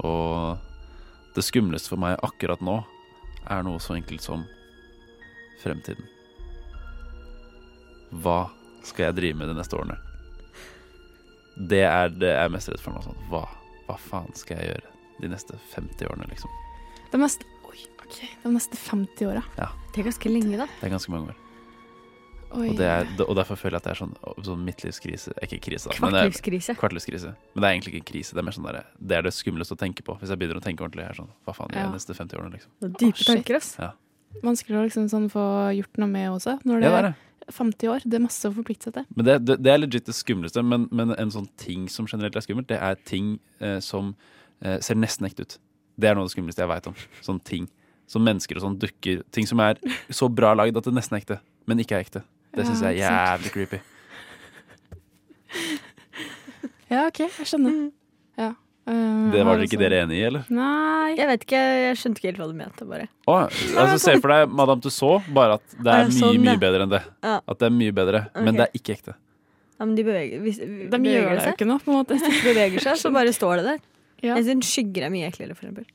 Og 0.03 0.57
det 1.35 1.43
skumleste 1.47 1.91
for 1.91 1.99
meg 2.01 2.19
akkurat 2.25 2.63
nå 2.63 2.79
er 3.49 3.65
noe 3.65 3.81
så 3.81 3.95
enkelt 3.97 4.23
som 4.23 4.45
fremtiden. 5.63 6.05
Hva 8.23 8.47
skal 8.85 9.09
jeg 9.09 9.17
drive 9.19 9.39
med 9.41 9.51
de 9.51 9.57
neste 9.57 9.77
årene? 9.77 9.97
Det 11.69 11.83
er 11.83 12.13
det 12.15 12.31
jeg 12.31 12.45
er 12.45 12.53
mest 12.53 12.71
redd 12.71 12.81
for 12.81 12.95
nå. 12.95 13.03
Sånn. 13.03 13.19
Hva, 13.31 13.43
hva 13.87 13.97
faen 13.99 14.31
skal 14.37 14.61
jeg 14.61 14.71
gjøre 14.71 14.95
de 15.19 15.31
neste 15.33 15.59
50 15.73 16.07
årene, 16.07 16.29
liksom? 16.31 16.53
De 17.11 17.19
neste, 17.19 17.47
oi, 17.67 17.81
okay. 18.05 18.29
de 18.45 18.53
neste 18.53 18.79
50 18.79 19.27
åra. 19.33 19.43
Ja, 19.59 19.69
Det 19.93 20.01
er 20.03 20.11
ganske 20.11 20.31
lenge, 20.31 20.57
da. 20.61 20.69
det 20.79 20.87
er 20.87 20.95
ganske 20.95 21.11
mange 21.11 21.33
år. 21.33 21.48
Oi. 22.49 22.69
Og, 22.71 22.77
det 22.79 22.85
er, 22.89 23.09
og 23.27 23.35
derfor 23.37 23.59
føler 23.61 23.77
jeg 23.77 23.83
at 23.83 23.87
det 23.87 23.91
er 23.93 23.99
sånn, 23.99 24.13
sånn 24.47 24.61
midtlivskrise 24.65 25.35
Ikke 25.45 25.59
krise, 25.61 25.91
da. 25.91 25.97
men 26.01 26.15
Kvartlivskrise. 26.15 26.73
Kvartlivskrise. 26.79 27.33
Men 27.53 27.61
det 27.61 27.67
er 27.69 27.75
egentlig 27.75 27.93
ikke 27.93 28.01
en 28.01 28.07
krise. 28.09 28.33
Det 28.33 28.41
er 28.41 28.47
mer 28.47 28.55
sånn 28.57 28.65
der, 28.65 28.79
det 28.97 29.17
er 29.19 29.25
det 29.27 29.33
skumleste 29.37 29.75
å 29.77 29.79
tenke 29.79 30.01
på. 30.07 30.15
Hvis 30.21 30.33
jeg 30.33 30.41
begynner 30.41 30.57
å 30.57 30.63
tenke 30.65 30.81
ordentlig. 30.85 31.05
Er 31.05 31.13
sånn, 31.19 31.29
Hva 31.45 31.53
faen 31.53 31.69
gjør 31.69 31.83
jeg 31.83 31.89
Ja. 31.89 31.93
neste 31.93 32.15
50 32.17 32.39
årene, 32.39 32.53
liksom? 32.57 32.71
Det 32.81 32.89
er 32.89 32.95
dype 33.05 33.21
Å, 33.21 33.27
tanker, 33.29 33.55
ass. 33.61 33.69
Ja. 33.77 33.91
Vanskelig 34.43 34.77
å 34.79 34.83
liksom 34.87 35.05
sånn 35.13 35.29
få 35.29 35.45
gjort 35.77 35.97
noe 36.01 36.09
med 36.09 36.29
også. 36.33 36.57
Når 36.65 36.81
det 36.81 36.89
Ja, 36.89 36.89
det 36.89 36.99
er 37.03 37.09
det. 37.09 37.15
50 37.53 37.87
år. 37.89 38.01
Det 38.05 38.13
er 38.13 38.25
masse 38.25 38.45
å 38.49 38.53
forplikte 38.53 38.83
seg 38.89 38.93
til. 38.93 39.05
Men 39.15 39.25
det, 39.25 39.37
det, 39.45 39.55
det 39.63 39.71
er 39.73 39.77
legit 39.79 40.05
det 40.05 40.13
skumleste. 40.17 40.61
Men, 40.65 40.87
men 40.91 41.13
en 41.17 41.31
sånn 41.33 41.47
ting 41.57 41.87
som 41.89 42.05
generelt 42.09 42.35
er 42.35 42.41
skummelt, 42.45 42.67
det 42.69 42.77
er 42.81 42.95
ting 43.05 43.39
eh, 43.59 43.79
som 43.79 44.15
eh, 44.61 44.77
ser 44.85 44.95
nesten 44.97 45.25
ekte 45.29 45.45
ut. 45.45 45.57
Det 45.99 46.09
er 46.09 46.15
noe 46.17 46.25
av 46.25 46.29
det 46.29 46.35
skumleste 46.37 46.61
jeg 46.61 46.69
veit 46.69 46.87
om. 46.89 46.97
Sånne 47.25 47.43
ting. 47.43 47.69
Som 48.09 48.23
mennesker 48.25 48.57
og 48.57 48.63
sånn 48.67 48.77
dukker. 48.81 49.23
Ting 49.33 49.45
som 49.49 49.59
er 49.61 49.77
så 50.09 50.29
bra 50.33 50.53
lagd 50.57 50.77
at 50.77 50.85
det 50.89 50.93
nesten 50.93 51.17
er 51.17 51.21
ekte, 51.23 51.39
men 51.69 51.77
ikke 51.81 51.97
er 51.97 52.05
ekte. 52.05 52.21
Det 52.55 52.65
syns 52.65 52.81
jeg 52.85 52.97
er 52.97 53.05
jævlig 53.05 53.53
creepy. 53.55 53.79
Ja, 56.89 57.03
OK, 57.05 57.19
jeg 57.21 57.45
skjønner. 57.45 57.73
Ja. 58.39 58.47
Uh, 58.89 59.29
Det 59.29 59.43
var 59.45 59.59
dere 59.59 59.67
ikke 59.67 59.77
dere 59.77 59.99
enig 60.07 60.15
i, 60.17 60.23
eller? 60.25 60.47
Nei. 60.49 61.11
Jeg 61.19 61.27
vet 61.29 61.43
ikke, 61.45 61.59
jeg 61.83 61.99
skjønte 62.01 62.17
ikke 62.21 62.29
helt 62.31 62.39
hva 62.41 62.47
du 62.49 62.55
mente, 62.57 62.87
bare. 62.89 63.05
Oh, 63.29 63.43
altså 63.45 63.99
Se 64.01 64.15
for 64.17 64.33
deg 64.33 64.55
Madame 64.57 64.81
Tussauds, 64.81 65.27
bare 65.35 65.59
at 65.59 65.75
det 65.75 65.85
er 65.93 66.01
ja, 66.01 66.07
mye, 66.09 66.17
sånn, 66.17 66.39
mye 66.47 66.61
bedre 66.63 66.87
enn 66.87 66.93
det. 66.95 67.03
Ja. 67.21 67.35
At 67.45 67.61
det 67.61 67.67
er 67.69 67.75
mye 67.75 67.93
bedre, 67.99 68.23
okay. 68.31 68.47
men 68.47 68.57
det 68.57 68.65
er 68.65 68.81
ikke 68.81 68.95
ekte. 68.97 69.13
Ja, 69.77 69.85
men 69.85 69.93
de 69.99 70.07
beveger, 70.09 70.41
hvis, 70.43 70.57
De 70.63 70.89
beveger 70.89 71.21
gjør 71.21 71.37
det 71.37 71.45
seg. 71.45 71.53
ikke 71.59 71.69
noe, 71.69 71.83
på 71.85 71.93
en 71.93 71.99
måte. 71.99 72.17
Hvis 72.17 72.25
de 72.25 72.41
beveger 72.49 72.85
seg, 72.87 72.97
så 73.03 73.13
bare 73.19 73.35
står 73.37 73.61
det 73.61 73.67
der. 73.69 73.79
Ja. 74.25 74.33
Jeg 74.33 74.49
synes 74.49 74.73
skygger 74.73 75.05
er 75.07 75.13
mye 75.13 75.29
eklere, 75.29 75.53
for 75.55 75.69
eksempel. 75.69 75.85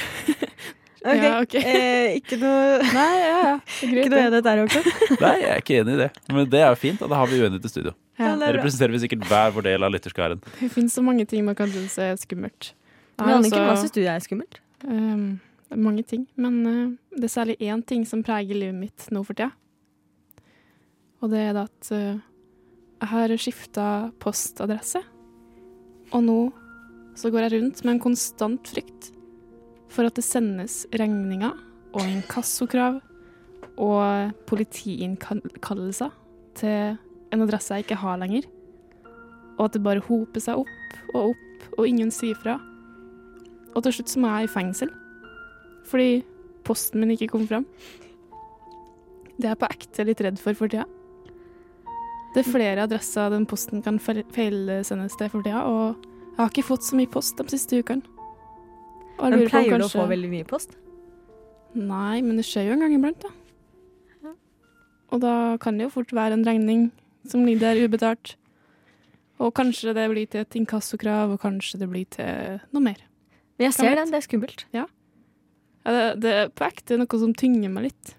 Ja, 1.00 1.40
okay. 1.40 1.60
eh, 1.64 2.16
ikke 2.18 2.36
noe 2.36 2.80
Nei, 2.98 3.12
ja, 3.16 3.36
ja. 3.40 3.52
Er 3.56 3.92
greit, 3.92 4.04
Ikke 4.04 4.10
noe 4.12 4.22
enighet 4.26 4.46
der, 4.46 4.60
Håkon. 4.60 4.88
Nei, 5.24 5.34
jeg 5.40 5.50
er 5.50 5.62
ikke 5.62 5.76
enig 5.80 5.94
i 5.94 6.00
det. 6.02 6.08
Men 6.28 6.48
det 6.52 6.60
er 6.60 6.68
jo 6.68 6.78
fint, 6.80 7.04
og 7.04 7.12
da 7.12 7.20
har 7.22 7.30
vi 7.30 7.38
uenighet 7.40 7.68
i 7.68 7.72
studio. 7.72 7.94
Ja, 8.20 8.34
det 8.36 8.48
er. 8.50 8.58
Representerer 8.58 8.92
vi 8.92 9.00
sikkert 9.06 9.24
hver 9.30 9.54
vår 9.56 9.66
del 9.70 9.86
av 9.86 9.94
lytterskaren. 9.94 10.42
Det 10.58 10.68
finnes 10.74 10.96
så 10.96 11.04
mange 11.04 11.24
ting 11.28 11.46
man 11.46 11.56
kan 11.56 11.70
synes 11.72 11.96
er 12.04 12.18
skummelt. 12.20 12.72
Men 13.20 13.38
Anniken, 13.38 13.62
hva 13.64 13.72
også- 13.72 13.88
syns 13.88 13.96
du 13.96 14.02
er 14.04 14.24
skummelt? 14.24 14.60
Um, 14.84 15.40
det 15.68 15.76
er 15.76 15.84
mange 15.86 16.04
ting, 16.04 16.26
men 16.40 16.58
uh, 16.66 17.16
det 17.16 17.28
er 17.28 17.32
særlig 17.32 17.56
én 17.60 17.84
ting 17.86 18.04
som 18.08 18.24
preger 18.26 18.56
livet 18.58 18.76
mitt 18.76 19.08
nå 19.12 19.22
for 19.24 19.36
tida. 19.38 19.52
Og 21.20 21.32
det 21.32 21.40
er 21.48 21.56
det 21.56 21.64
at 21.68 21.90
uh, 21.92 22.20
jeg 23.00 23.08
har 23.14 23.34
skifta 23.40 23.86
postadresse. 24.20 25.00
Og 26.12 26.24
nå 26.26 26.38
så 27.16 27.30
går 27.32 27.46
jeg 27.46 27.56
rundt 27.56 27.82
med 27.84 27.94
en 27.94 28.02
konstant 28.02 28.68
frykt 28.68 29.10
for 29.90 30.06
at 30.06 30.16
det 30.16 30.24
sendes 30.24 30.84
regninger 30.94 31.54
og 31.90 32.06
inkassokrav 32.06 33.00
og 33.80 34.32
politiinnkallelser 34.46 36.12
til 36.58 36.96
en 37.32 37.44
adresse 37.44 37.74
jeg 37.74 37.86
ikke 37.86 38.00
har 38.02 38.20
lenger. 38.20 38.46
Og 39.58 39.66
at 39.66 39.76
det 39.76 39.82
bare 39.84 40.04
hoper 40.06 40.42
seg 40.42 40.62
opp 40.62 41.14
og 41.14 41.32
opp, 41.32 41.66
og 41.76 41.88
ingen 41.88 42.12
sier 42.14 42.38
fra. 42.38 42.58
Og 43.74 43.82
til 43.84 43.98
slutt 43.98 44.12
så 44.12 44.22
må 44.22 44.30
jeg 44.32 44.48
i 44.48 44.52
fengsel. 44.54 44.92
Fordi 45.90 46.22
posten 46.66 47.02
min 47.02 47.12
ikke 47.14 47.30
kom 47.34 47.46
fram. 47.48 47.66
Det 49.36 49.46
er 49.48 49.54
jeg 49.54 49.60
på 49.62 49.70
ekte 49.72 50.06
litt 50.06 50.22
redd 50.24 50.40
for 50.40 50.56
for 50.58 50.70
tida. 50.70 50.86
Det 52.34 52.44
er 52.44 52.52
flere 52.52 52.84
adresser 52.86 53.32
den 53.32 53.46
posten 53.48 53.82
kan 53.82 53.98
feil- 53.98 54.26
feilsendes 54.34 55.16
til 55.18 55.30
for 55.32 55.42
tida, 55.42 55.64
og 55.66 55.96
jeg 56.30 56.38
har 56.38 56.52
ikke 56.52 56.68
fått 56.68 56.86
så 56.86 56.98
mye 56.98 57.10
post 57.10 57.40
de 57.40 57.50
siste 57.50 57.80
ukene. 57.80 58.19
Men 59.22 59.44
pleier 59.48 59.80
du 59.80 59.86
å 59.86 59.92
få 59.92 60.06
veldig 60.10 60.30
mye 60.32 60.46
post? 60.48 60.76
Nei, 61.76 62.20
men 62.24 62.38
det 62.40 62.46
skjer 62.48 62.68
jo 62.68 62.76
en 62.76 62.84
gang 62.84 62.96
iblant, 62.96 63.22
da. 63.22 63.30
Og 65.10 65.22
da 65.22 65.34
kan 65.62 65.78
det 65.78 65.88
jo 65.88 65.94
fort 65.96 66.12
være 66.14 66.36
en 66.38 66.46
regning 66.46 66.90
som 67.26 67.42
ligger 67.46 67.72
der 67.74 67.88
ubetalt. 67.90 68.36
Og 69.42 69.52
kanskje 69.56 69.94
det 69.96 70.06
blir 70.12 70.28
til 70.30 70.44
et 70.44 70.56
inkassokrav, 70.60 71.32
og 71.34 71.42
kanskje 71.42 71.80
det 71.80 71.88
blir 71.90 72.06
til 72.14 72.60
noe 72.70 72.84
mer. 72.84 73.00
Men 73.58 73.68
jeg 73.68 73.76
ser 73.80 73.98
den, 73.98 74.12
det 74.12 74.20
er 74.20 74.26
skummelt. 74.26 74.64
Ja. 74.76 74.86
ja 75.84 75.96
det, 75.96 76.06
det 76.22 76.34
er 76.36 76.52
på 76.54 76.66
ekte 76.68 77.00
noe 77.00 77.22
som 77.22 77.34
tynger 77.34 77.72
meg 77.74 77.90
litt 77.90 78.14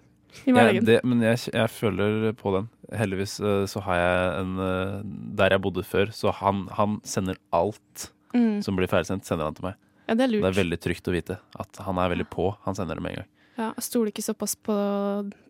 i 0.48 0.52
Ja, 0.52 0.68
det, 0.80 1.00
men 1.04 1.20
jeg, 1.20 1.40
jeg 1.52 1.70
føler 1.72 2.30
på 2.36 2.54
den. 2.54 2.68
Heldigvis 2.96 3.38
eh, 3.40 3.64
så 3.68 3.82
har 3.84 3.98
jeg 4.00 4.30
en 4.40 4.52
eh, 4.64 4.94
Der 5.36 5.52
jeg 5.52 5.62
bodde 5.64 5.84
før, 5.84 6.12
så 6.12 6.32
han, 6.40 6.66
han 6.72 7.00
sender 7.04 7.40
alt 7.52 8.10
Mm. 8.32 8.62
som 8.64 8.76
blir 8.78 8.88
ferdigsendt, 8.88 9.26
sender 9.28 9.44
han 9.44 9.56
til 9.56 9.66
meg. 9.66 9.74
Ja, 10.08 10.16
det 10.18 10.24
er 10.26 10.32
lurt. 10.32 10.42
Det 10.44 10.50
er 10.50 10.58
veldig 10.62 10.78
trygt 10.82 11.08
å 11.08 11.14
vite 11.14 11.38
at 11.62 11.82
han 11.86 12.00
er 12.02 12.12
veldig 12.14 12.26
på. 12.32 12.48
Han 12.66 12.76
sender 12.78 12.98
det 12.98 13.04
med 13.04 13.14
en 13.14 13.20
gang. 13.22 13.30
Ja, 13.60 13.68
jeg 13.76 13.84
stoler 13.86 14.10
ikke 14.12 14.24
såpass 14.24 14.56
på, 14.56 14.74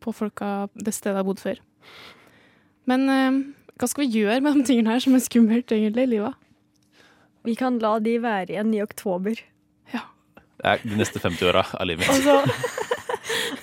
på 0.03 0.13
folka 0.17 0.53
det 0.75 0.93
stedet 0.95 1.15
jeg 1.15 1.21
har 1.23 1.29
bodd 1.29 1.41
før. 1.43 1.61
Men 2.91 3.07
eh, 3.13 3.39
hva 3.79 3.89
skal 3.89 4.05
vi 4.05 4.21
gjøre 4.21 4.41
med 4.45 4.59
de 4.61 4.67
tingene 4.69 4.93
her 4.97 5.03
som 5.05 5.15
er 5.17 5.23
skummelt 5.25 5.73
egentlig 5.75 6.09
i 6.09 6.13
livet? 6.17 6.35
Vi 7.47 7.55
kan 7.59 7.79
la 7.83 7.97
de 8.03 8.19
være 8.23 8.53
igjen 8.55 8.75
i 8.77 8.83
oktober. 8.85 9.41
Det 10.63 10.71
er 10.71 10.83
de 10.87 10.95
neste 10.95 11.19
50 11.19 11.49
åra 11.51 11.65
av 11.75 11.89
livet 11.91 12.07
Og 12.07 12.15
mitt. 12.15 12.23
så, 12.23 12.37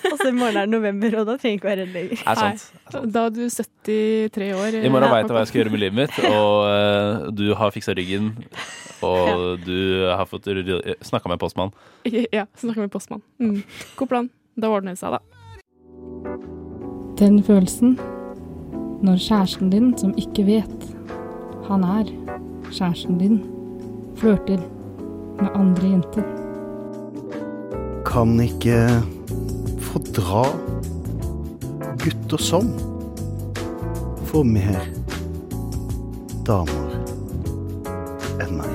og 0.08 0.16
så 0.16 0.28
i 0.30 0.34
morgen 0.36 0.56
er 0.56 0.66
det 0.68 0.72
november, 0.72 1.16
og 1.20 1.26
da 1.28 1.36
trenger 1.36 1.50
jeg 1.50 1.60
ikke 1.60 1.70
være 1.70 1.84
redd 1.84 1.94
lenger. 1.96 2.22
Er 2.24 2.40
sant. 2.40 2.66
Nei, 2.94 3.02
Da 3.14 3.24
er 3.26 3.34
du 3.36 3.42
73 3.46 4.50
år. 4.56 4.78
I 4.80 4.92
morgen 4.92 5.08
Ja, 5.08 5.14
veit 5.14 5.26
jeg 5.26 5.34
hva 5.36 5.42
jeg 5.44 5.50
skal 5.52 5.62
gjøre 5.62 5.74
med 5.74 5.82
livet 5.84 5.98
mitt, 6.00 6.20
og 6.30 6.54
uh, 6.66 7.30
du 7.34 7.46
har 7.58 7.74
fiksa 7.74 7.96
ryggen, 7.98 8.32
og 9.06 9.66
du 9.66 10.06
har 10.08 10.26
fått 10.30 10.48
snakka 11.10 11.32
med 11.32 11.42
postmann. 11.42 11.74
Ja, 12.36 12.46
snakka 12.56 12.86
med 12.86 12.92
postmann. 12.92 13.22
Mm. 13.38 13.62
God 13.96 14.08
plan. 14.12 14.30
Da 14.60 14.68
ordner 14.72 14.96
det 14.96 15.00
seg, 15.00 15.16
da. 15.16 15.20
Den 17.20 17.42
følelsen 17.44 17.98
når 19.04 19.16
kjæresten 19.16 19.70
din, 19.72 19.92
som 19.98 20.12
ikke 20.20 20.44
vet 20.48 20.90
han 21.70 21.84
er 21.84 22.08
kjæresten 22.72 23.18
din, 23.20 23.40
flørter 24.16 24.60
med 25.40 25.48
andre 25.54 25.92
jenter. 25.94 26.26
Kan 28.04 28.40
ikke 28.42 28.76
fordra 29.90 30.46
gutter 31.98 32.36
som 32.36 32.68
får 34.30 34.44
mer 34.46 34.86
damer 36.46 36.90
enn 38.40 38.54
meg. 38.60 38.72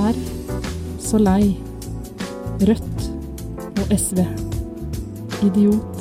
Er 0.00 0.14
så 1.00 1.18
lei 1.20 1.56
Rødt 2.60 3.00
og 3.80 3.86
SV. 3.96 4.18
Idiot. 5.46 5.96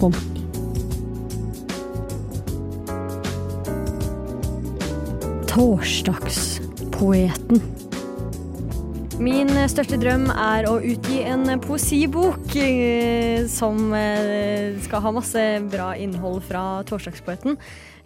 Folk. 0.00 0.32
Torsdagspoeten. 5.46 7.75
Min 9.16 9.48
største 9.72 9.96
drøm 9.96 10.26
er 10.28 10.66
å 10.68 10.74
utgi 10.84 11.22
en 11.24 11.48
poesibok 11.64 12.52
eh, 12.60 13.46
som 13.48 13.88
eh, 13.96 14.76
skal 14.84 15.00
ha 15.06 15.12
masse 15.16 15.44
bra 15.72 15.94
innhold 15.96 16.42
fra 16.44 16.82
Torsdagspoeten. 16.84 17.56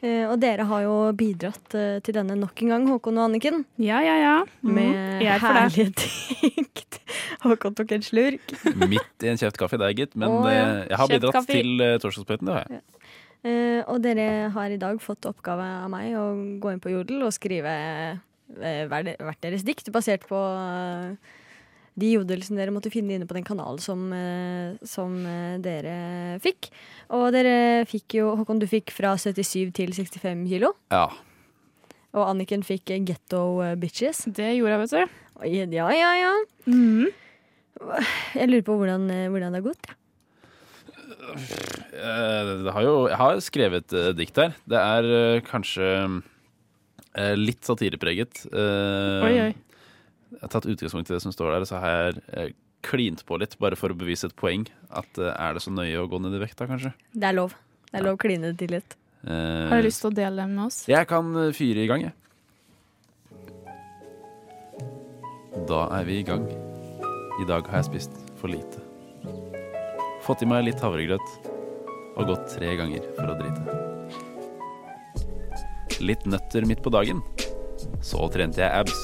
Eh, 0.07 0.23
og 0.31 0.37
dere 0.43 0.69
har 0.71 0.85
jo 0.85 0.95
bidratt 1.19 1.75
til 2.07 2.15
denne 2.15 2.37
nok 2.39 2.63
en 2.63 2.71
gang, 2.75 2.87
Håkon 2.93 3.19
og 3.19 3.27
Anniken. 3.27 3.65
Ja, 3.83 3.99
ja, 4.07 4.15
ja. 4.23 4.37
Mhm. 4.63 4.79
Med 4.79 5.27
er 5.27 5.43
herlige 5.43 5.91
dikt. 5.99 7.01
Håkon 7.45 7.75
tok 7.75 7.97
en 7.99 8.07
slurk. 8.07 8.55
Midt 8.79 9.27
i 9.27 9.35
en 9.35 9.43
kjeft 9.43 9.59
kaffe, 9.59 9.83
der, 9.83 9.91
er 9.91 9.99
gitt. 10.05 10.15
Men 10.15 10.31
Å, 10.31 10.41
ja. 10.47 10.65
jeg 10.93 11.03
har 11.03 11.15
bidratt 11.17 11.51
til 11.51 11.87
Torsdagspoeten, 12.07 12.47
det 12.47 12.59
har 12.61 12.67
jeg. 12.71 12.81
Ja. 12.87 13.85
og 13.91 14.03
dere 14.05 14.31
har 14.55 14.71
i 14.71 14.79
dag 14.79 14.99
fått 15.03 15.27
oppgave 15.27 15.67
av 15.83 15.91
meg 15.91 16.15
å 16.15 16.27
gå 16.63 16.71
inn 16.71 16.83
på 16.83 16.93
Jodel 16.95 17.25
og 17.27 17.35
skrive 17.35 17.75
hvert 18.59 19.43
deres 19.45 19.65
dikt, 19.67 19.91
basert 19.95 20.27
på 20.29 20.39
eh, 20.39 21.37
de 22.01 22.13
jodelsene 22.15 22.61
dere 22.61 22.75
måtte 22.75 22.93
finne 22.93 23.17
inne 23.17 23.29
på 23.29 23.37
den 23.37 23.47
kanalen 23.47 23.81
som, 23.83 24.07
eh, 24.15 24.77
som 24.87 25.17
eh, 25.27 25.59
dere 25.63 26.39
fikk. 26.43 26.71
Og 27.17 27.31
dere 27.35 27.85
fikk 27.91 28.21
jo 28.21 28.35
Håkon, 28.41 28.63
du 28.63 28.69
fikk 28.71 28.95
fra 28.95 29.17
77 29.19 29.73
til 29.77 29.95
65 29.97 30.47
kilo. 30.51 30.75
Ja. 30.95 31.09
Og 32.17 32.27
Anniken 32.27 32.65
fikk 32.67 32.91
eh, 32.95 33.03
Getto 33.07 33.61
eh, 33.65 33.77
Bitches. 33.81 34.27
Det 34.27 34.53
gjorde 34.57 34.77
jeg, 34.77 34.85
vet 34.85 34.97
du. 34.97 35.19
Ja, 35.77 35.89
ja, 35.95 36.13
ja. 36.21 36.35
Mm. 36.67 37.09
Jeg 38.37 38.51
lurer 38.51 38.67
på 38.67 38.77
hvordan, 38.77 39.09
eh, 39.15 39.29
hvordan 39.33 39.55
det 39.55 39.63
har 39.63 39.69
gått. 39.71 39.91
ja. 39.91 39.97
Eh, 41.91 42.51
har 42.73 42.85
jo, 42.85 42.95
jeg 43.11 43.19
har 43.19 43.41
skrevet 43.45 43.95
dikt 44.17 44.39
her. 44.41 44.55
Det 44.69 44.79
er 44.79 45.09
eh, 45.17 45.43
kanskje 45.47 45.87
eh, 45.87 46.19
litt 47.37 47.65
satirepreget. 47.67 48.45
Eh, 48.53 49.25
Oi, 49.27 49.35
oi. 49.49 49.53
Jeg 50.31 50.43
har 50.45 50.53
tatt 50.53 50.69
utgangspunkt 50.71 51.11
i 51.11 51.15
det 51.17 51.23
som 51.25 51.33
står 51.35 51.57
der, 51.57 51.65
og 51.65 51.71
så 51.71 51.81
har 51.83 51.97
jeg 51.97 52.21
eh, 52.39 52.53
klint 52.87 53.25
på 53.27 53.37
litt, 53.43 53.57
bare 53.61 53.77
for 53.77 53.91
å 53.91 53.97
bevise 53.99 54.29
et 54.31 54.37
poeng. 54.39 54.63
At 54.95 55.19
eh, 55.19 55.33
er 55.35 55.57
det 55.59 55.65
så 55.65 55.73
nøye 55.75 55.99
å 55.99 56.07
gå 56.09 56.21
ned 56.23 56.37
i 56.39 56.43
vekta, 56.45 56.69
kanskje? 56.71 56.93
Det 57.13 57.27
er 57.33 57.35
lov. 57.37 57.57
Det 57.91 57.99
er 57.99 58.07
lov 58.07 58.15
å 58.15 58.23
kline 58.23 58.53
det 58.53 58.59
til 58.63 58.77
litt. 58.77 58.95
Eh, 59.27 59.67
Har 59.73 59.83
du 59.83 59.89
lyst 59.89 60.01
til 60.05 60.13
å 60.13 60.17
dele 60.17 60.39
dem 60.45 60.55
med 60.55 60.69
oss? 60.69 60.85
Jeg 60.89 61.09
kan 61.11 61.35
eh, 61.43 61.51
fyre 61.57 61.83
i 61.83 61.91
gang, 61.91 62.07
jeg. 62.07 62.15
Da 65.69 65.83
er 65.99 66.07
vi 66.07 66.21
i 66.23 66.27
gang. 66.27 66.47
I 67.43 67.47
dag 67.49 67.67
har 67.69 67.81
jeg 67.83 67.91
spist 67.91 68.17
for 68.41 68.53
lite. 68.53 68.87
Fått 70.25 70.45
i 70.45 70.49
meg 70.49 70.63
litt 70.69 70.81
havregrøt 70.85 71.27
og 72.17 72.27
gått 72.29 72.51
tre 72.55 72.75
ganger 72.79 73.03
for 73.17 73.33
å 73.33 73.39
drite. 73.41 73.90
Litt 76.01 76.27
nøtter 76.27 76.65
midt 76.67 76.83
på 76.83 76.93
dagen. 76.93 77.21
Så 78.03 78.25
trente 78.33 78.61
jeg 78.63 78.73
abs. 78.73 79.01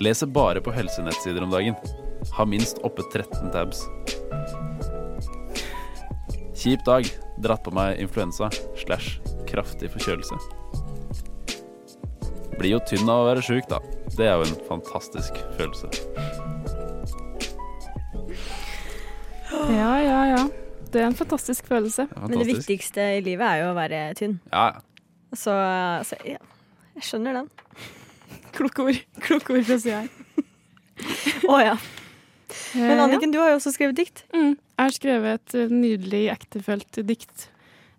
Leser 0.00 0.30
bare 0.30 0.62
på 0.64 0.72
helsenettsider 0.72 1.44
om 1.44 1.52
dagen. 1.52 1.76
Har 2.32 2.46
minst 2.46 2.80
oppe 2.86 3.04
13 3.12 3.50
tabs. 3.52 3.84
Kjip 6.58 6.84
dag. 6.86 7.08
Dratt 7.38 7.62
på 7.62 7.74
meg 7.74 8.00
influensa 8.02 8.48
slash 8.80 9.20
kraftig 9.48 9.92
forkjølelse. 9.94 10.38
Blir 12.58 12.74
jo 12.74 12.80
tynn 12.88 13.06
av 13.06 13.22
å 13.22 13.28
være 13.28 13.44
sjuk, 13.46 13.68
da. 13.70 13.78
Det 14.16 14.26
er 14.26 14.40
jo 14.40 14.48
en 14.48 14.56
fantastisk 14.66 15.36
følelse. 15.58 15.92
Ja, 19.68 19.92
ja, 20.02 20.18
ja. 20.32 20.42
Det 20.88 21.02
er 21.02 21.06
en 21.10 21.14
fantastisk 21.14 21.68
følelse. 21.68 22.08
Men 22.16 22.40
det 22.40 22.48
viktigste 22.48 23.04
i 23.18 23.22
livet 23.22 23.46
er 23.46 23.62
jo 23.62 23.72
å 23.72 23.78
være 23.78 24.02
tynn. 24.18 24.38
Ja, 24.50 24.70
ja. 24.72 24.87
Så, 25.36 25.52
så 26.08 26.18
ja, 26.24 26.40
jeg 26.96 27.04
skjønner 27.04 27.42
den. 27.42 27.50
Kloke 28.56 28.88
ord. 28.88 29.00
Kloke 29.24 29.58
ord 29.58 29.66
fra 29.68 29.78
sida 29.80 30.02
her. 30.04 30.44
Å 31.48 31.58
ja. 31.62 31.76
Eh, 32.74 32.80
Men 32.80 33.02
Anniken, 33.04 33.32
du 33.32 33.38
har 33.40 33.52
jo 33.52 33.58
også 33.60 33.74
skrevet 33.74 33.98
dikt. 33.98 34.24
Mm. 34.34 34.56
Jeg 34.56 34.80
har 34.80 34.94
skrevet 34.94 35.36
et 35.38 35.56
eh, 35.58 35.74
nydelig 35.74 36.22
ektefølt 36.32 37.00
dikt 37.08 37.48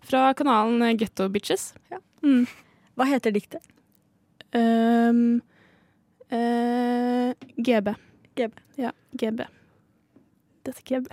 fra 0.06 0.30
kanalen 0.36 0.82
eh, 0.86 0.96
Getto 0.98 1.28
Bitches. 1.32 1.70
Mm. 2.24 2.44
Hva 2.98 3.06
heter 3.08 3.34
diktet? 3.34 3.64
Um, 4.50 5.38
uh, 6.34 7.30
GB. 7.56 7.94
GB. 8.34 8.62
Ja, 8.82 8.90
GB. 9.14 9.44
Dette 10.66 10.82
GB. 10.84 11.06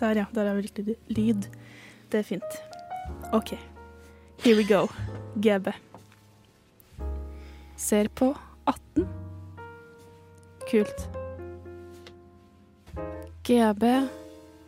Der, 0.00 0.16
ja. 0.16 0.26
Der 0.34 0.48
er 0.48 0.56
vel 0.56 0.66
riktig 0.66 0.96
lyd. 1.12 1.46
Det 2.10 2.18
er 2.18 2.22
fint. 2.26 2.62
OK. 3.32 3.54
Here 4.42 4.56
we 4.56 4.64
go. 4.64 4.88
GB. 5.34 5.68
Ser 7.76 8.08
på 8.08 8.36
18. 8.64 9.06
Kult. 10.70 11.08
GB, 13.42 13.80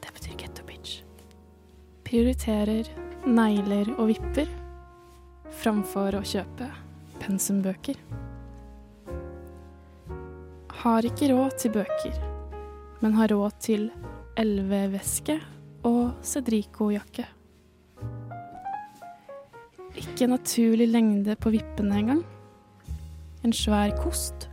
det 0.01 0.13
betyr 0.15 0.37
getto 0.39 0.65
bitch. 0.67 1.03
Prioriterer 2.05 2.89
negler 3.27 3.91
og 3.99 4.09
vipper 4.13 4.49
framfor 5.63 6.17
å 6.19 6.23
kjøpe 6.27 6.69
pensumbøker. 7.23 7.99
Har 10.83 11.07
ikke 11.07 11.31
råd 11.31 11.59
til 11.63 11.75
bøker, 11.75 12.17
men 13.03 13.19
har 13.19 13.31
råd 13.35 13.59
til 13.63 13.91
LV-veske 14.39 15.39
og 15.89 16.13
Cedrico-jakke. 16.25 17.27
Ikke 19.99 20.29
naturlig 20.31 20.89
lengde 20.89 21.37
på 21.37 21.53
vippene 21.53 21.99
engang. 22.01 22.23
En 23.45 23.53
svær 23.53 23.93
kost. 23.99 24.49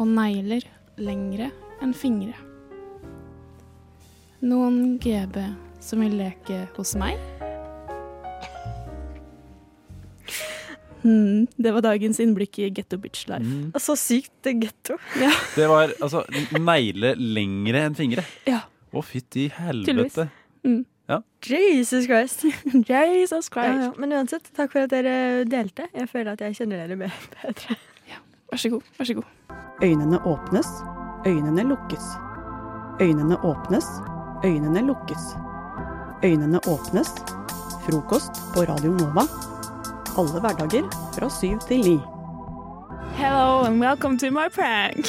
Og 0.00 0.08
negler 0.08 0.64
lengre 0.98 1.50
enn 1.82 1.92
fingre. 1.94 2.34
Noen 4.42 4.96
GB 5.02 5.38
som 5.82 6.02
vil 6.02 6.16
leke 6.18 6.64
hos 6.76 6.96
meg? 6.98 7.20
Mm, 11.02 11.48
det 11.58 11.72
var 11.74 11.82
dagens 11.82 12.20
innblikk 12.22 12.60
i 12.62 12.68
Getto 12.70 12.98
Bitch 13.02 13.26
Life. 13.30 13.42
Mm. 13.42 13.72
Så 13.82 13.96
sykt 13.98 14.46
getto. 14.46 14.98
Ja. 15.18 15.32
Det 15.56 15.66
var 15.70 15.90
altså 15.98 16.22
negler 16.58 17.18
lengre 17.18 17.86
enn 17.88 17.98
fingre. 17.98 18.24
Ja. 18.46 18.62
Å, 18.92 19.02
fytti 19.04 19.46
Tydeligvis. 19.50 20.16
helvete. 20.16 20.28
Mm. 20.64 20.82
Ja. 21.08 21.20
Jesus 21.44 22.04
Christ. 22.06 22.44
Jesus 22.92 23.48
Christ. 23.52 23.78
Ja, 23.80 23.88
ja. 23.88 23.92
Men 23.98 24.12
uansett, 24.12 24.50
takk 24.56 24.72
for 24.72 24.84
at 24.86 24.92
dere 24.92 25.44
delte. 25.48 25.88
Jeg 25.96 26.08
føler 26.12 26.32
at 26.36 26.44
jeg 26.44 26.56
kjenner 26.60 26.82
dere 26.84 26.96
be- 27.00 27.10
bedre. 27.42 27.76
Vær 28.52 28.60
så 28.60 28.68
god. 28.74 28.82
Vær 28.98 29.08
så 29.08 29.14
god. 29.16 29.28
Øynene 29.82 30.18
åpnes, 30.28 30.68
øynene 31.26 31.64
lukkes. 31.70 32.04
Øynene 33.00 33.38
åpnes, 33.48 33.86
øynene 34.44 34.82
lukkes. 34.86 35.24
Øynene 36.22 36.60
åpnes. 36.68 37.08
Frokost 37.86 38.36
på 38.54 38.62
Radio 38.68 38.92
Nova. 38.94 39.24
Alle 40.20 40.42
hverdager 40.44 40.84
fra 41.16 41.30
syv 41.32 41.58
til 41.66 41.80
ni. 41.88 41.96
Hello 43.16 43.64
and 43.66 43.80
welcome 43.80 44.18
to 44.18 44.30
my 44.30 44.48
prank. 44.52 45.08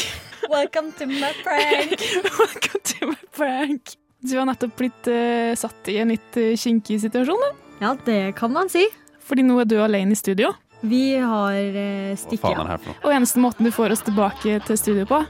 Welcome 0.49 0.91
to 0.97 1.05
my 1.05 1.31
prank. 1.43 1.99
welcome 2.39 2.81
my 3.11 3.19
prank. 3.35 3.95
Du 4.23 4.37
har 4.37 4.47
nettopp 4.47 4.75
blitt 4.79 5.09
uh, 5.11 5.51
satt 5.59 5.89
i 5.91 5.99
en 5.99 6.13
litt 6.13 6.39
uh, 6.39 6.53
kinkig 6.59 7.01
situasjon, 7.03 7.41
da. 7.43 7.51
Ja, 7.83 7.95
det 8.05 8.35
kan 8.39 8.53
man 8.55 8.71
si. 8.71 8.85
Fordi 9.23 9.43
nå 9.43 9.57
er 9.61 9.67
du 9.67 9.77
alene 9.83 10.15
i 10.15 10.19
studio. 10.19 10.53
Vi 10.83 11.15
har 11.19 11.55
uh, 11.55 12.15
stikket 12.19 12.59
noe? 12.59 12.77
Og 13.03 13.11
eneste 13.11 13.43
måten 13.43 13.67
du 13.67 13.71
får 13.75 13.95
oss 13.95 14.03
tilbake 14.07 14.59
til 14.67 14.79
studio 14.79 15.07
på, 15.09 15.23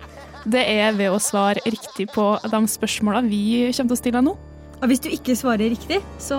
det 0.50 0.64
er 0.68 0.96
ved 0.98 1.14
å 1.14 1.22
svare 1.24 1.62
riktig 1.66 2.10
på 2.12 2.34
de 2.44 2.66
spørsmåla 2.68 3.24
vi 3.26 3.70
kommer 3.72 3.94
til 3.94 3.96
å 3.96 4.02
stille 4.02 4.20
deg 4.20 4.28
nå. 4.28 4.34
Og 4.84 4.90
hvis 4.92 5.00
du 5.00 5.08
ikke 5.16 5.36
svarer 5.40 5.72
riktig, 5.72 6.02
så 6.20 6.38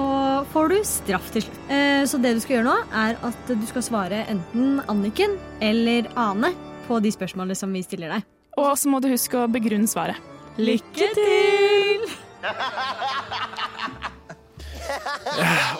får 0.53 0.75
du 0.75 0.77
straff 0.85 1.31
til 1.33 1.47
slutt. 1.47 1.61
Eh, 1.73 2.03
så 2.05 2.21
det 2.21 2.35
du 2.37 2.43
skal 2.45 2.59
gjøre 2.59 2.67
nå, 2.67 2.75
er 2.93 3.17
at 3.25 3.49
du 3.49 3.65
skal 3.71 3.87
svare 3.87 4.19
enten 4.29 4.83
Anniken 4.93 5.39
eller 5.65 6.11
Ane 6.21 6.53
på 6.85 7.01
de 7.01 7.15
spørsmålene 7.15 7.57
som 7.57 7.73
vi 7.73 7.81
stiller 7.87 8.13
deg. 8.13 8.27
Og 8.61 8.75
så 8.77 8.93
må 8.93 9.01
du 9.01 9.09
huske 9.09 9.41
å 9.41 9.49
begrunne 9.49 9.89
svaret. 9.89 10.21
Lykke 10.59 11.09
til! 11.19 12.01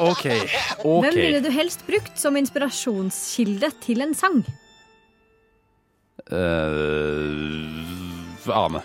OK. 0.01 0.27
ok. 0.85 1.05
Hvem 1.05 1.15
ville 1.15 1.41
du 1.45 1.51
helst 1.53 1.85
brukt 1.87 2.19
som 2.19 2.37
inspirasjonskilde 2.41 3.71
til 3.85 4.01
en 4.03 4.15
sang? 4.19 4.41
Uh, 6.33 6.39
Ane. 8.49 8.81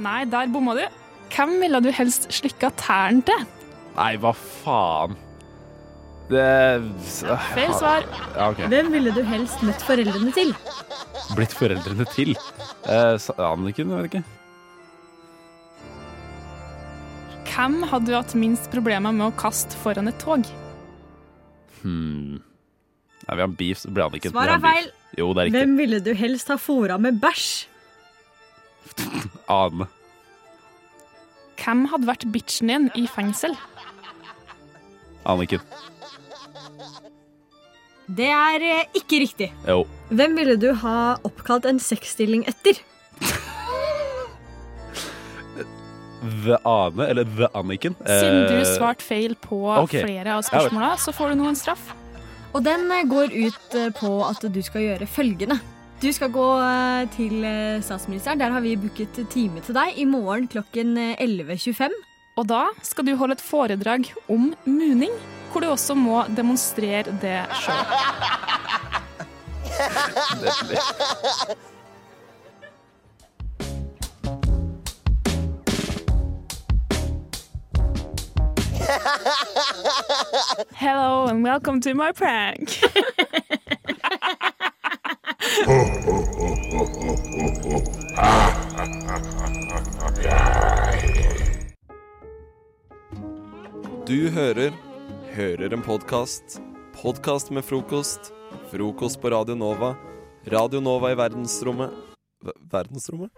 Nei, 0.00 0.24
der 0.30 0.46
bomma 0.52 0.74
du. 0.78 0.84
Hvem 1.34 1.56
ville 1.62 1.80
du 1.82 1.90
helst 1.94 2.28
slikka 2.34 2.70
tærne 2.78 3.22
til? 3.26 3.40
Nei, 3.96 4.14
hva 4.22 4.32
faen? 4.36 5.16
Det 6.30 6.46
Feil 7.50 7.72
svar. 7.74 8.02
Ja, 8.36 8.50
okay. 8.52 8.68
Hvem 8.70 8.92
ville 8.94 9.10
du 9.14 9.22
helst 9.26 9.62
møtt 9.66 9.82
foreldrene 9.82 10.30
til? 10.36 10.54
Blitt 11.34 11.54
foreldrene 11.58 12.06
til. 12.14 12.36
Uh, 12.86 13.18
Anniken, 13.50 13.90
jeg 13.90 13.96
vet 13.96 14.04
ikke. 14.12 14.22
Hvem 17.50 17.80
hadde 17.90 18.06
du 18.06 18.14
hatt 18.14 18.34
minst 18.38 18.70
problemer 18.70 19.14
med 19.14 19.26
å 19.26 19.34
kaste 19.38 19.76
foran 19.82 20.10
et 20.10 20.18
tog? 20.22 20.46
Hmm. 21.80 22.38
Nei, 23.26 23.36
vi 23.36 23.42
har 23.42 23.52
beef, 23.58 23.80
så 23.82 23.90
blir 23.90 24.06
Anniken. 24.06 24.32
Svar 24.32 24.50
Vi 24.50 24.56
er 24.56 24.62
feil. 24.64 24.90
Jo, 25.18 25.32
det 25.34 25.42
er 25.42 25.48
riktig. 25.48 25.60
Hvem 25.60 25.76
ville 25.80 26.00
du 26.04 26.12
helst 26.18 26.52
ha 26.52 26.56
fora 26.60 26.98
med 27.02 27.18
bæsj? 27.22 27.48
Ane. 29.60 29.88
Hvem 31.60 31.84
hadde 31.92 32.08
vært 32.08 32.26
bitchen 32.32 32.72
din 32.72 32.88
i 32.96 33.06
fengsel? 33.10 33.56
Anniken. 35.28 35.62
Det 38.10 38.30
er 38.34 38.64
eh, 38.66 38.86
ikke 38.98 39.20
riktig. 39.22 39.50
Jo. 39.68 39.84
Hvem 40.10 40.38
ville 40.38 40.56
du 40.58 40.72
ha 40.82 40.96
oppkalt 41.26 41.68
en 41.70 41.78
sexstilling 41.82 42.46
etter? 42.50 42.80
The 46.20 46.58
Ane, 46.68 47.06
eller 47.06 47.24
The 47.24 47.48
Anniken. 47.54 47.96
Siden 48.04 48.46
du 48.48 48.58
Eh, 48.60 48.68
svarte 48.76 49.04
feil 49.04 49.34
på 49.40 49.62
okay. 49.82 50.04
flere 50.04 50.36
av 50.36 50.42
spørsmåla, 50.46 50.94
så 51.00 51.12
får 51.16 51.32
du 51.32 51.40
nå 51.40 51.48
en 51.48 51.58
straff. 51.58 51.92
Og 52.52 52.64
den 52.64 52.90
eh, 52.90 53.06
går 53.08 53.32
ut 53.32 53.76
eh, 53.78 53.90
på 53.96 54.16
at 54.26 54.44
du 54.44 54.62
skal 54.62 54.80
gjøre 54.88 55.06
følgende. 55.08 55.60
Du 56.00 56.08
skal 56.16 56.30
gå 56.32 56.46
eh, 56.64 57.08
til 57.12 57.44
eh, 57.44 57.82
statsministeren. 57.84 58.40
Der 58.40 58.50
har 58.54 58.60
vi 58.64 58.76
booket 58.80 59.20
time 59.32 59.60
til 59.60 59.76
deg 59.76 59.98
i 60.00 60.06
morgen 60.08 60.48
klokken 60.48 60.96
eh, 60.96 61.20
11.25. 61.20 61.92
Og 62.40 62.48
da 62.48 62.62
skal 62.86 63.04
du 63.04 63.16
holde 63.20 63.36
et 63.36 63.44
foredrag 63.44 64.08
om 64.30 64.54
muning, 64.64 65.12
hvor 65.52 65.60
du 65.60 65.68
også 65.68 65.94
må 65.98 66.22
demonstrere 66.36 67.12
det 67.20 67.44
sjøl. 67.60 67.84
Hello 80.74 81.26
and 81.26 81.42
welcome 81.44 81.80
to 81.80 81.94
my 81.94 82.12
prank. 82.12 82.80
Du 94.06 94.28
hører 94.30 94.72
Hører 95.34 95.72
en 95.72 95.82
podkast. 95.82 96.60
Podkast 97.02 97.50
med 97.54 97.64
frokost. 97.64 98.32
Frokost 98.72 99.20
på 99.22 99.30
Radio 99.30 99.54
Nova. 99.54 99.92
Radio 100.50 100.80
Nova 100.80 101.12
i 101.12 101.14
verdensrommet 101.14 101.90
Ver- 102.44 102.56
Verdensrommet? 102.72 103.30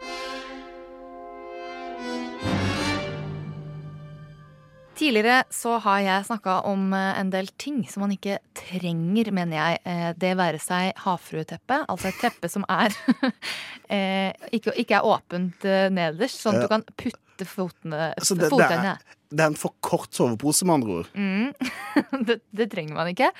Tidligere 5.02 5.40
så 5.50 5.78
har 5.82 6.02
jeg 6.04 6.26
snakka 6.28 6.60
om 6.70 6.92
eh, 6.94 7.16
en 7.18 7.30
del 7.32 7.48
ting 7.58 7.80
som 7.90 8.04
man 8.04 8.12
ikke 8.14 8.36
trenger, 8.54 9.32
mener 9.34 9.56
jeg. 9.58 9.80
Eh, 9.82 10.10
Det 10.14 10.36
være 10.38 10.60
seg 10.62 10.92
havfrueteppe, 11.02 11.80
altså 11.90 12.12
et 12.12 12.20
teppe 12.22 12.50
som 12.52 12.62
er 12.70 12.94
eh, 13.96 14.30
ikke, 14.54 14.76
ikke 14.78 15.00
er 15.00 15.08
åpent 15.08 15.66
nederst, 15.90 16.38
sånn 16.44 16.60
at 16.60 16.68
du 16.68 16.70
kan 16.70 16.86
putte 16.94 17.48
fotene, 17.48 18.12
Så 18.22 18.36
det, 18.38 18.52
det, 18.52 18.68
er, 18.70 19.00
det 19.32 19.42
er 19.42 19.50
en 19.50 19.58
for 19.58 19.74
kort 19.82 20.14
sovepose, 20.14 20.68
med 20.68 20.76
andre 20.76 21.00
ord. 21.00 21.08
Mm. 21.18 21.50
det, 22.28 22.36
det 22.54 22.68
trenger 22.70 22.94
man 23.00 23.10
ikke, 23.10 23.32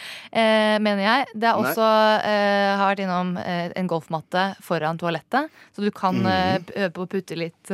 mener 0.82 1.04
jeg. 1.04 1.28
Det 1.36 1.46
er 1.52 1.60
også 1.60 1.86
eh, 2.26 2.72
har 2.80 2.88
vært 2.88 3.04
innom 3.04 3.36
en 3.38 3.92
golfmatte 3.92 4.48
foran 4.66 4.98
toalettet, 4.98 5.54
så 5.70 5.86
du 5.86 5.92
kan 5.94 6.18
eh, 6.26 6.58
øve 6.74 6.90
på 6.96 7.06
å 7.06 7.12
putte 7.14 7.38
litt, 7.38 7.70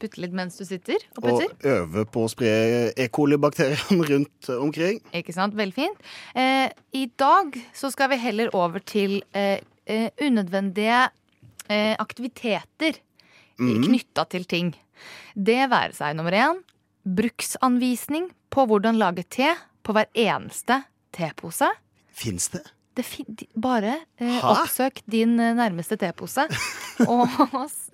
putte 0.00 0.22
litt 0.22 0.34
mens 0.36 0.58
du 0.60 0.64
sitter 0.68 1.02
og 1.16 1.22
putter. 1.24 1.52
Og 1.52 1.68
øve 1.74 2.06
på 2.12 2.24
å 2.24 2.30
spre 2.32 2.52
E. 2.94 3.08
coli-bakteriene 3.12 4.06
rundt 4.12 4.50
omkring. 4.56 5.00
Ikke 5.16 5.34
sant? 5.36 5.56
Veldig 5.58 5.76
fint. 5.76 6.10
Eh, 6.38 6.68
I 6.96 7.04
dag 7.20 7.56
så 7.76 7.92
skal 7.92 8.12
vi 8.14 8.20
heller 8.22 8.52
over 8.56 8.82
til 8.84 9.20
eh, 9.36 9.58
eh, 9.86 10.08
unødvendige 10.22 11.06
eh, 11.68 11.94
aktiviteter 11.98 13.00
mm. 13.60 13.86
knytta 13.86 14.26
til 14.32 14.46
ting. 14.50 14.74
Det 15.34 15.62
være 15.70 15.96
seg 15.96 16.18
nummer 16.18 16.36
én 16.36 16.60
bruksanvisning 17.04 18.28
på 18.52 18.66
hvordan 18.68 18.98
lage 19.00 19.24
te 19.30 19.54
på 19.86 19.94
hver 19.96 20.10
eneste 20.18 20.82
tepose. 21.16 21.70
Fins 22.12 22.50
det? 22.52 22.66
Bare 23.60 23.92
eh, 24.20 24.40
oppsøk 24.44 25.00
din 25.10 25.36
eh, 25.40 25.54
nærmeste 25.56 25.96
tepose 26.00 26.44
og 27.10 27.28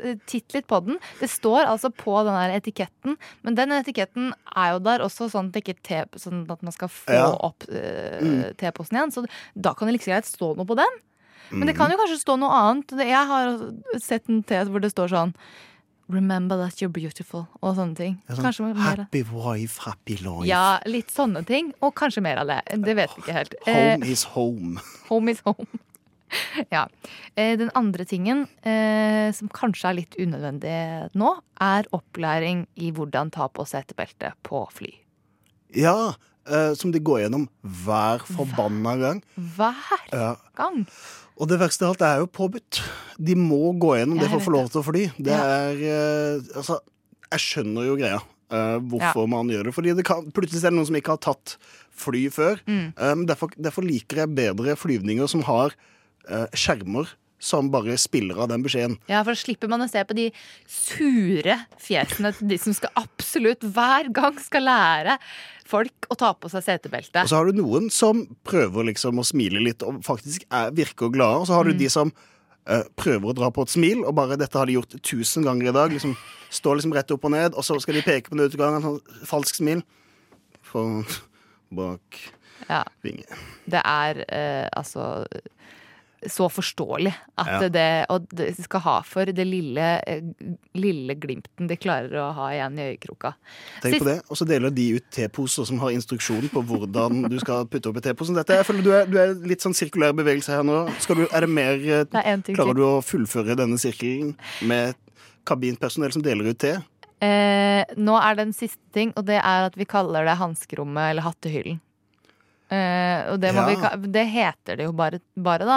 eh, 0.02 0.16
titt 0.26 0.54
litt 0.56 0.66
på 0.70 0.80
den. 0.86 0.96
Det 1.20 1.28
står 1.30 1.66
altså 1.68 1.90
på 1.94 2.16
den 2.26 2.34
der 2.34 2.54
etiketten, 2.56 3.16
men 3.46 3.54
den 3.58 3.74
etiketten 3.76 4.32
er 4.56 4.72
jo 4.74 4.80
der 4.86 5.04
også 5.04 5.28
sånn 5.32 5.52
at, 5.54 5.68
te, 5.86 6.00
sånn 6.18 6.44
at 6.50 6.62
man 6.66 6.72
skal 6.74 6.88
få 6.92 7.12
Ja. 7.16 7.28
opp 7.50 7.68
eh, 7.68 8.18
Mm. 8.20 8.54
teposen 8.56 8.96
igjen. 8.96 9.12
Så 9.12 9.26
da 9.54 9.74
kan 9.74 9.86
det 9.88 9.98
like 9.98 10.08
greit 10.10 10.24
stå 10.26 10.54
noe 10.56 10.66
på 10.66 10.76
den. 10.78 10.98
Men 11.52 11.68
det 11.68 11.76
kan 11.76 11.90
jo 11.92 11.98
kanskje 12.00 12.18
stå 12.24 12.34
noe 12.40 12.50
annet. 12.50 12.90
Jeg 13.06 13.26
har 13.28 14.00
sett 14.02 14.28
en 14.32 14.42
te 14.42 14.64
hvor 14.66 14.80
det 14.82 14.90
står 14.90 15.12
sånn 15.12 15.34
Remember 16.08 16.56
that 16.60 16.78
you're 16.78 16.92
beautiful, 16.92 17.48
og 17.60 17.74
sånne 17.74 17.96
ting. 17.98 18.12
Er 18.30 18.38
sånn, 18.38 18.76
mer 18.76 19.00
happy 19.02 19.24
wife, 19.26 19.80
happy 19.82 20.14
life. 20.20 20.44
Ja, 20.46 20.78
litt 20.86 21.10
sånne 21.10 21.42
ting. 21.48 21.72
Og 21.82 21.96
kanskje 21.98 22.22
mer 22.22 22.38
av 22.44 22.46
det. 22.52 22.60
Det 22.84 22.94
vet 22.94 23.16
vi 23.16 23.24
ikke 23.24 23.34
helt. 23.34 23.56
Eh, 23.66 23.74
Home 23.96 24.06
is 24.14 24.22
home. 24.36 24.84
Home 25.08 25.34
is 25.34 25.42
home. 25.46 25.66
ja. 26.70 26.84
Eh, 27.34 27.56
Den 27.58 27.72
andre 27.74 28.06
tingen 28.06 28.46
eh, 28.62 29.32
som 29.34 29.50
kanskje 29.50 29.90
er 29.90 29.98
litt 29.98 30.16
unødvendig 30.22 30.76
nå, 31.18 31.32
er 31.62 31.90
opplæring 31.96 32.64
i 32.78 32.92
hvordan 32.94 33.34
ta 33.34 33.48
på 33.50 33.66
setebelte 33.66 34.30
på 34.46 34.62
fly. 34.78 34.92
Ja, 35.74 36.14
eh, 36.46 36.72
som 36.78 36.94
de 36.94 37.02
går 37.02 37.24
gjennom 37.26 37.48
hver 37.66 38.22
forbanna 38.30 38.94
gang. 39.02 39.22
Hver 39.58 40.06
gang? 40.54 40.84
Ja. 40.86 41.25
Og 41.36 41.48
det 41.50 41.58
verste 41.60 41.84
av 41.84 41.92
alt 41.94 42.00
det 42.00 42.08
er 42.08 42.22
jo 42.22 42.28
påbudt. 42.32 42.78
De 43.20 43.34
må 43.36 43.72
gå 43.76 43.96
gjennom 43.98 44.16
det 44.20 44.28
for 44.30 44.40
å 44.40 44.44
få 44.46 44.54
lov 44.54 44.70
til 44.72 44.80
å 44.80 44.86
fly. 44.86 45.02
Det 45.20 45.34
er 45.36 45.82
eh, 45.84 46.46
Altså, 46.56 46.78
jeg 47.32 47.42
skjønner 47.44 47.88
jo 47.90 47.96
greia. 48.00 48.22
eh, 48.54 48.76
hvorfor 48.92 49.26
man 49.28 49.48
gjør 49.50 49.68
det. 49.68 49.74
Fordi 49.76 49.94
det 49.98 50.04
kan, 50.06 50.30
plutselig 50.32 50.62
er 50.62 50.70
det 50.70 50.78
noen 50.78 50.88
som 50.88 50.96
ikke 51.00 51.16
har 51.16 51.22
tatt 51.26 51.56
fly 51.96 52.26
før. 52.32 52.60
Mm. 52.68 52.86
Eh, 52.94 53.14
men 53.18 53.26
derfor, 53.28 53.50
derfor 53.58 53.84
liker 53.84 54.22
jeg 54.22 54.34
bedre 54.38 54.76
flyvninger 54.78 55.28
som 55.28 55.42
har 55.48 55.74
eh, 56.28 56.46
skjermer 56.56 57.10
som 57.38 57.68
bare 57.70 57.96
spiller 58.00 58.38
av 58.40 58.48
den 58.48 58.62
beskjeden. 58.64 58.96
Ja, 59.10 59.20
for 59.22 59.34
da 59.36 59.40
slipper 59.40 59.68
man 59.68 59.82
å 59.84 59.88
se 59.90 60.00
på 60.08 60.14
de 60.16 60.30
sure 60.70 61.58
fjesene 61.82 62.32
til 62.36 62.48
de 62.50 62.58
som 62.60 62.74
skal 62.76 62.92
absolutt 62.96 63.64
hver 63.76 64.08
gang 64.16 64.38
skal 64.42 64.64
lære 64.66 65.18
folk 65.66 66.06
å 66.12 66.16
ta 66.18 66.30
på 66.38 66.48
seg 66.52 66.62
setebeltet. 66.64 67.24
Og 67.24 67.28
så 67.32 67.40
har 67.40 67.50
du 67.50 67.58
noen 67.58 67.90
som 67.92 68.22
prøver 68.46 68.86
liksom 68.92 69.18
å 69.20 69.26
smile 69.26 69.60
litt 69.64 69.82
og 69.86 69.98
faktisk 70.06 70.46
er, 70.54 70.70
virker 70.76 71.10
glade. 71.14 71.42
Og 71.42 71.48
så 71.50 71.58
har 71.58 71.64
du 71.68 71.74
Mm. 71.74 71.78
de 71.82 71.88
som 71.90 72.12
uh, 72.70 72.82
prøver 72.96 73.30
å 73.30 73.34
dra 73.36 73.50
på 73.50 73.62
et 73.66 73.74
smil, 73.74 74.04
og 74.06 74.14
bare 74.14 74.38
dette 74.38 74.56
har 74.58 74.66
de 74.66 74.78
gjort 74.78 74.94
tusen 75.02 75.44
ganger 75.44 75.68
i 75.68 75.74
dag. 75.76 75.92
Liksom, 75.92 76.16
står 76.50 76.78
liksom 76.80 76.94
rett 76.94 77.10
opp 77.10 77.24
og 77.26 77.34
ned, 77.34 77.54
og 77.54 77.66
så 77.66 77.76
skal 77.82 77.94
de 77.98 78.02
peke 78.06 78.30
på 78.30 78.38
nødutgangen. 78.38 78.82
Sånn 78.82 79.26
falsk 79.26 79.58
smil. 79.60 79.82
For, 80.62 81.04
bak 81.70 82.22
Ja. 82.70 82.84
vinge. 83.02 83.26
Det 83.68 83.82
er 83.84 84.22
uh, 84.30 84.68
altså 84.78 85.26
så 86.32 86.48
forståelig 86.50 87.12
at 87.38 87.46
Ja. 87.62 87.68
det 87.68 88.06
Og 88.10 88.26
det 88.34 88.56
skal 88.56 88.80
ha 88.80 89.00
for 89.02 89.24
det 89.26 89.46
lille, 89.46 90.00
eh, 90.06 90.20
lille 90.74 91.14
glimten 91.14 91.68
de 91.68 91.76
klarer 91.76 92.12
å 92.12 92.32
ha 92.34 92.48
igjen 92.50 92.78
i 92.78 92.86
øyekroka. 92.96 93.34
Tenk 93.82 93.94
Sist- 93.94 94.02
på 94.02 94.08
det. 94.08 94.22
Og 94.30 94.36
så 94.36 94.46
deler 94.46 94.70
de 94.70 94.96
ut 94.96 95.10
teposer 95.10 95.66
som 95.66 95.78
har 95.78 95.90
instruksjon 95.90 96.48
på 96.50 96.62
hvordan 96.64 97.28
du 97.28 97.38
skal 97.38 97.66
putte 97.66 97.88
opp 97.88 97.96
i 97.96 98.00
teposen. 98.00 98.34
Dette, 98.34 98.54
jeg 98.56 98.66
føler 98.66 98.82
du 98.82 98.90
er, 98.92 99.06
du 99.06 99.18
er 99.18 99.34
litt 99.46 99.60
sånn 99.60 99.74
sirkulær 99.74 100.12
bevegelse 100.12 100.48
her 100.54 100.62
nå. 100.62 100.86
Du, 101.16 101.26
er 101.32 101.40
det 101.40 101.48
mer 101.48 101.74
eh, 101.74 102.36
ting 102.42 102.54
Klarer 102.56 102.74
du 102.74 102.82
å 102.82 103.02
fullføre 103.02 103.56
denne 103.56 103.78
sirkelen 103.78 104.36
med 104.62 104.94
kabinpersonell 105.46 106.12
som 106.12 106.22
deler 106.22 106.50
ut 106.50 106.58
te? 106.58 106.76
Eh, 107.24 107.84
nå 107.96 108.16
er 108.20 108.36
det 108.36 108.44
en 108.48 108.52
siste 108.52 108.82
ting, 108.92 109.12
og 109.16 109.24
det 109.24 109.38
er 109.40 109.66
at 109.70 109.76
vi 109.78 109.86
kaller 109.88 110.26
det 110.28 110.36
hanskerommet 110.36 111.12
eller 111.14 111.24
hattehyllen. 111.24 111.80
Eh, 112.66 113.30
og 113.30 113.38
det, 113.40 113.52
må 113.54 113.62
Ja. 113.62 113.92
vi, 113.94 114.08
det 114.10 114.24
heter 114.26 114.76
det 114.80 114.86
jo 114.88 114.92
bare, 114.92 115.20
bare, 115.38 115.66
da. 115.68 115.76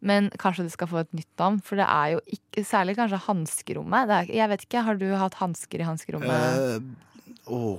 Men 0.00 0.30
kanskje 0.40 0.64
det 0.64 0.72
skal 0.72 0.88
få 0.88 1.02
et 1.02 1.12
nytt 1.12 1.28
navn. 1.38 1.58
For 1.62 1.76
det 1.76 1.84
er 1.84 2.14
jo 2.16 2.20
ikke 2.32 2.64
Særlig 2.64 2.96
kanskje 2.96 3.18
hanskerommet. 3.26 4.08
Det 4.08 4.16
er- 4.16 4.34
Jeg 4.40 4.48
vet 4.48 4.64
ikke, 4.64 4.82
Har 4.84 4.94
du 4.96 5.06
hatt 5.16 5.34
hansker 5.34 5.80
i 5.80 5.84
hanskerommet? 5.84 6.30
Uh, 6.30 7.52
oh, 7.52 7.78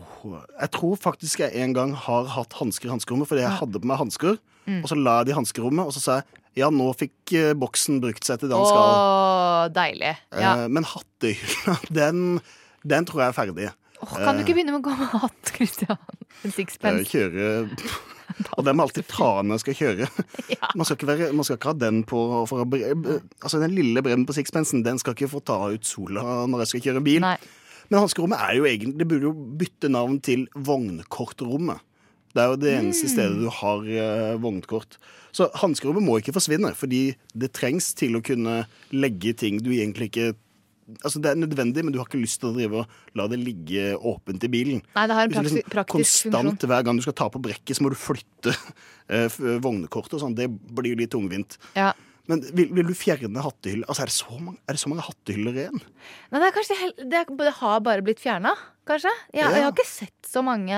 jeg 0.60 0.72
tror 0.72 0.96
faktisk 0.98 1.40
jeg 1.40 1.56
en 1.56 1.74
gang 1.74 1.94
har 1.96 2.26
hatt 2.26 2.54
hansker 2.54 2.86
i 2.88 2.92
hanskerommet, 2.92 3.28
fordi 3.28 3.42
jeg 3.42 3.58
hadde 3.60 3.80
på 3.82 3.86
meg 3.90 3.98
hansker. 3.98 4.38
Mm. 4.68 4.84
Og 4.84 4.90
så 4.90 4.96
la 5.02 5.18
jeg 5.20 5.26
det 5.26 5.34
i 5.34 5.40
hanskerommet, 5.40 5.86
og 5.88 5.92
så 5.94 6.00
sa 6.00 6.16
jeg 6.22 6.26
ja, 6.62 6.68
nå 6.70 6.92
fikk 7.00 7.32
eh, 7.34 7.54
boksen 7.56 8.02
brukt 8.04 8.26
seg 8.28 8.40
til 8.42 8.50
det 8.52 8.58
han 8.58 8.66
skal. 8.68 9.72
deilig. 9.72 10.18
Ja. 10.38 10.68
Men 10.68 10.84
hattehylla, 10.84 11.78
den, 12.00 12.42
den 12.84 13.06
tror 13.06 13.24
jeg 13.24 13.30
er 13.32 13.38
ferdig. 13.38 13.70
Åh, 14.02 14.16
kan 14.20 14.36
du 14.36 14.44
ikke 14.44 14.58
begynne 14.58 14.74
med 14.76 14.82
å 14.82 14.90
gå 14.90 14.98
med 15.00 15.08
hatt, 15.16 15.52
Christian? 15.56 15.98
En 16.44 16.52
sixpence. 16.52 17.08
kjøre 17.10 17.70
Og 18.58 18.66
den 18.68 18.78
må 18.80 18.86
alltid 18.88 19.08
ta 19.12 19.30
når 19.44 19.58
jeg 19.60 19.64
skal 19.66 19.78
kjøre. 19.82 20.10
Man, 20.78 20.86
skal 20.88 20.98
ikke 21.00 21.10
være, 21.12 21.30
man 21.36 21.44
skal 21.48 21.58
ikke 21.58 21.72
ha 21.72 21.78
den 21.82 22.04
på 22.08 22.20
for 22.50 22.62
å, 22.64 22.68
bre- 22.70 22.92
Altså 23.44 23.60
Den 23.62 23.74
lille 23.76 24.02
brennen 24.06 24.24
på 24.30 24.36
sixpensen 24.38 24.84
Den 24.86 25.00
skal 25.02 25.16
ikke 25.18 25.28
få 25.32 25.42
ta 25.44 25.58
ut 25.74 25.86
sola 25.88 26.24
når 26.48 26.64
jeg 26.64 26.72
skal 26.72 26.84
kjøre 26.88 27.04
bil. 27.04 27.26
Men 27.26 28.00
hanskerommet 28.00 28.40
er 28.46 28.56
jo 28.60 28.68
egentlig 28.70 28.94
Det 29.02 29.08
burde 29.10 29.28
jo 29.28 29.34
bytte 29.60 29.90
navn 29.92 30.20
til 30.24 30.46
vognkortrommet. 30.56 31.82
Det 32.32 32.40
er 32.46 32.54
jo 32.54 32.60
det 32.62 32.76
eneste 32.78 33.10
Mm. 33.10 33.12
stedet 33.12 33.40
du 33.42 33.50
har 33.52 33.82
uh, 33.84 34.38
vognkort. 34.40 34.96
Så 35.36 35.50
hanskerommet 35.60 36.04
må 36.06 36.18
ikke 36.22 36.32
forsvinne, 36.36 36.72
fordi 36.76 37.16
det 37.36 37.52
trengs 37.56 37.90
til 38.00 38.16
å 38.16 38.22
kunne 38.24 38.62
legge 38.96 39.34
ting 39.36 39.60
du 39.64 39.72
egentlig 39.74 40.08
ikke 40.12 40.30
Altså 41.04 41.22
Det 41.24 41.32
er 41.32 41.40
nødvendig, 41.42 41.84
men 41.86 41.94
du 41.94 42.00
har 42.02 42.08
ikke 42.10 42.22
lyst 42.22 42.40
til 42.42 42.50
å 42.52 42.56
drive 42.56 42.82
og 42.84 43.18
la 43.18 43.28
det 43.32 43.40
ligge 43.42 43.92
åpent 43.98 44.44
i 44.44 44.52
bilen. 44.52 44.84
Nei, 44.96 45.08
det 45.08 45.16
har 45.18 45.24
en 45.28 45.34
praktisk, 45.36 45.56
liksom, 45.58 45.72
praktisk, 45.74 45.96
konstant 45.98 46.50
funksjon. 46.52 46.70
hver 46.74 46.86
gang 46.88 47.00
du 47.02 47.06
skal 47.08 47.18
ta 47.22 47.28
på 47.34 47.42
brekket, 47.42 47.76
så 47.78 47.86
må 47.86 47.92
du 47.94 48.00
flytte 48.00 48.54
eh, 49.10 49.28
vognekortet 49.64 50.18
og 50.20 50.24
sånn. 50.26 50.38
Det 50.38 50.48
blir 50.52 50.94
jo 50.96 51.02
litt 51.02 51.12
tungvint. 51.14 51.58
Ja. 51.78 51.92
Men 52.30 52.44
vil, 52.54 52.70
vil 52.78 52.86
du 52.88 52.94
fjerne 52.96 53.42
hattehyller? 53.44 53.88
Altså, 53.90 54.04
er 54.06 54.12
det 54.12 54.16
så 54.16 54.38
mange, 54.38 54.60
er 54.70 54.78
det 54.78 54.82
så 54.84 54.92
mange 54.92 55.04
hattehyller 55.08 55.58
igjen? 55.64 55.82
Nei, 56.32 56.40
det, 56.40 56.48
er 56.52 56.56
kanskje 56.56 56.78
det, 57.02 57.18
er- 57.24 57.36
det 57.42 57.54
har 57.58 57.82
bare 57.88 58.06
blitt 58.06 58.22
fjerna, 58.24 58.54
kanskje. 58.88 59.12
Jeg, 59.34 59.42
Ja. 59.42 59.50
jeg 59.58 59.66
har 59.66 59.74
ikke 59.74 59.88
sett 59.90 60.30
så 60.30 60.44
mange 60.46 60.78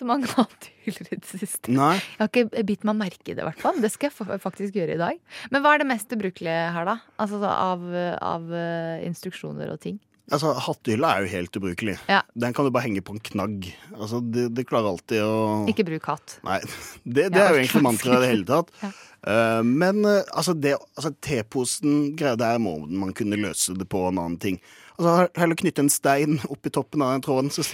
så 0.00 0.08
mange 0.08 0.28
hatthyller 0.38 1.12
i 1.14 1.20
det 1.20 1.30
siste. 1.30 1.72
Nei. 1.76 1.94
Jeg 2.00 2.20
har 2.24 2.30
ikke 2.32 2.66
bitt 2.72 2.86
meg 2.88 2.98
merke 3.04 3.30
i 3.30 3.34
det, 3.34 3.40
i 3.44 3.48
hvert 3.48 3.62
fall. 3.62 3.80
Det 3.82 3.92
skal 3.92 4.10
jeg 4.10 4.40
faktisk 4.42 4.76
gjøre 4.80 4.96
i 4.96 5.00
dag. 5.00 5.20
Men 5.54 5.64
hva 5.64 5.76
er 5.76 5.84
det 5.84 5.90
mest 5.92 6.12
ubrukelige 6.16 6.68
her, 6.76 6.88
da? 6.88 6.98
Altså 7.22 7.40
av, 7.46 7.84
av 8.24 8.54
eh, 8.56 9.06
instruksjoner 9.08 9.72
og 9.72 9.82
ting? 9.84 10.00
Altså, 10.30 10.52
Hattehylla 10.62 11.10
er 11.12 11.24
jo 11.24 11.30
helt 11.32 11.56
ubrukelig. 11.58 11.96
Ja. 12.10 12.20
Den 12.38 12.54
kan 12.54 12.66
du 12.66 12.72
bare 12.74 12.86
henge 12.86 13.02
på 13.02 13.16
en 13.16 13.22
knagg. 13.30 13.66
Altså, 13.96 14.20
Det, 14.22 14.48
det 14.54 14.66
klarer 14.70 14.92
alltid 14.92 15.24
å 15.26 15.38
Ikke 15.70 15.86
bruk 15.88 16.06
hatt. 16.12 16.36
Nei, 16.46 16.60
det, 17.04 17.30
det 17.34 17.42
er 17.42 17.54
jo 17.54 17.62
egentlig 17.62 17.86
mantraet 17.88 18.20
i 18.20 18.24
det 18.24 18.30
hele 18.30 18.48
tatt. 18.48 18.70
Ja. 18.82 18.92
uh, 19.26 19.62
men 19.66 20.04
uh, 20.06 20.20
altså, 20.30 20.54
det, 20.54 20.76
altså 20.94 21.12
teposen 21.24 22.14
greia 22.18 22.38
der 22.38 22.62
må 22.62 22.78
man 22.86 23.14
kunne 23.16 23.40
løse 23.40 23.74
det 23.78 23.88
på 23.90 24.06
en 24.08 24.22
annen 24.22 24.38
ting. 24.42 24.60
Altså, 25.00 25.30
Heller 25.40 25.58
knytte 25.58 25.82
en 25.86 25.92
stein 25.92 26.38
oppi 26.52 26.72
toppen 26.74 27.02
av 27.02 27.16
den 27.16 27.24
tråden, 27.24 27.50
så 27.50 27.64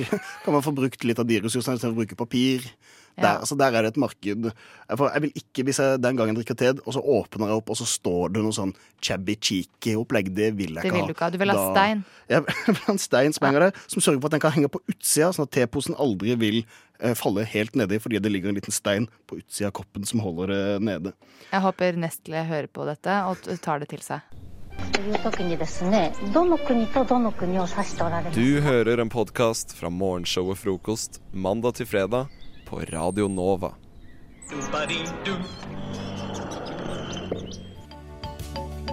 kan 0.44 0.54
man 0.54 0.64
få 0.64 0.72
brukt 0.76 1.04
litt 1.04 1.20
av 1.20 1.28
de 1.28 1.42
ressursene 1.42 1.76
istedenfor 1.76 1.98
å 1.98 2.04
bruke 2.04 2.18
papir. 2.18 2.68
Der, 3.16 3.38
altså 3.40 3.56
der 3.56 3.72
er 3.72 3.86
det 3.86 3.94
et 3.94 3.96
marked. 3.96 4.50
Jeg 4.88 5.22
vil 5.22 5.30
ikke, 5.34 5.62
Hvis 5.64 5.78
jeg 5.80 6.02
den 6.02 6.16
gangen 6.16 6.36
drikker 6.36 6.54
te, 6.54 6.74
og 6.84 6.92
så 6.92 7.00
åpner 7.00 7.48
jeg 7.48 7.60
opp, 7.62 7.70
og 7.72 7.78
så 7.80 7.86
står 7.88 8.34
det 8.34 8.42
noe 8.44 8.52
sånn 8.52 8.74
chabby 9.00 9.38
cheeky-opplegg, 9.40 10.28
det 10.36 10.50
vil 10.58 10.76
jeg 10.76 10.84
det 10.84 10.90
ikke 10.90 10.98
vil 10.98 11.00
ha. 11.00 11.08
Du, 11.08 11.14
ikke. 11.16 11.30
du 11.32 11.38
vil 11.40 11.52
ha 11.52 11.56
da, 11.56 11.70
stein? 11.72 12.02
Jeg 12.32 12.42
vil 12.44 12.80
ha 12.82 12.92
en 12.92 13.00
stein 13.00 13.32
som 13.32 13.46
henger 13.46 13.68
der, 13.68 13.78
som 13.86 14.02
sørger 14.02 14.20
for 14.20 14.28
at 14.28 14.36
den 14.36 14.42
kan 14.42 14.54
henge 14.56 14.70
på 14.72 14.82
utsida, 14.90 15.30
sånn 15.32 15.46
at 15.46 15.54
teposen 15.54 15.96
aldri 16.02 16.34
vil 16.40 16.58
eh, 16.98 17.14
falle 17.16 17.46
helt 17.46 17.78
nedi 17.78 18.00
fordi 18.02 18.20
det 18.20 18.32
ligger 18.34 18.52
en 18.52 18.58
liten 18.58 18.74
stein 18.74 19.06
på 19.30 19.38
utsida 19.40 19.70
av 19.70 19.76
koppen 19.78 20.04
som 20.08 20.20
holder 20.24 20.52
det 20.52 20.64
nede. 20.90 21.14
Jeg 21.52 21.64
håper 21.64 22.00
Nestle 22.02 22.44
hører 22.50 22.68
på 22.68 22.84
dette 22.90 23.20
og 23.30 23.48
tar 23.64 23.80
det 23.80 23.88
til 23.94 24.04
seg. 24.04 24.26
Du 28.36 28.60
hører 28.60 29.00
en 29.00 29.12
podkast 29.12 29.72
fra 29.78 29.88
morgenshow 29.88 30.50
og 30.52 30.58
Frokost 30.60 31.20
mandag 31.32 31.78
til 31.80 31.88
fredag 31.88 32.35
på 32.66 32.80
Radio 32.90 33.28
Nova. 33.28 33.72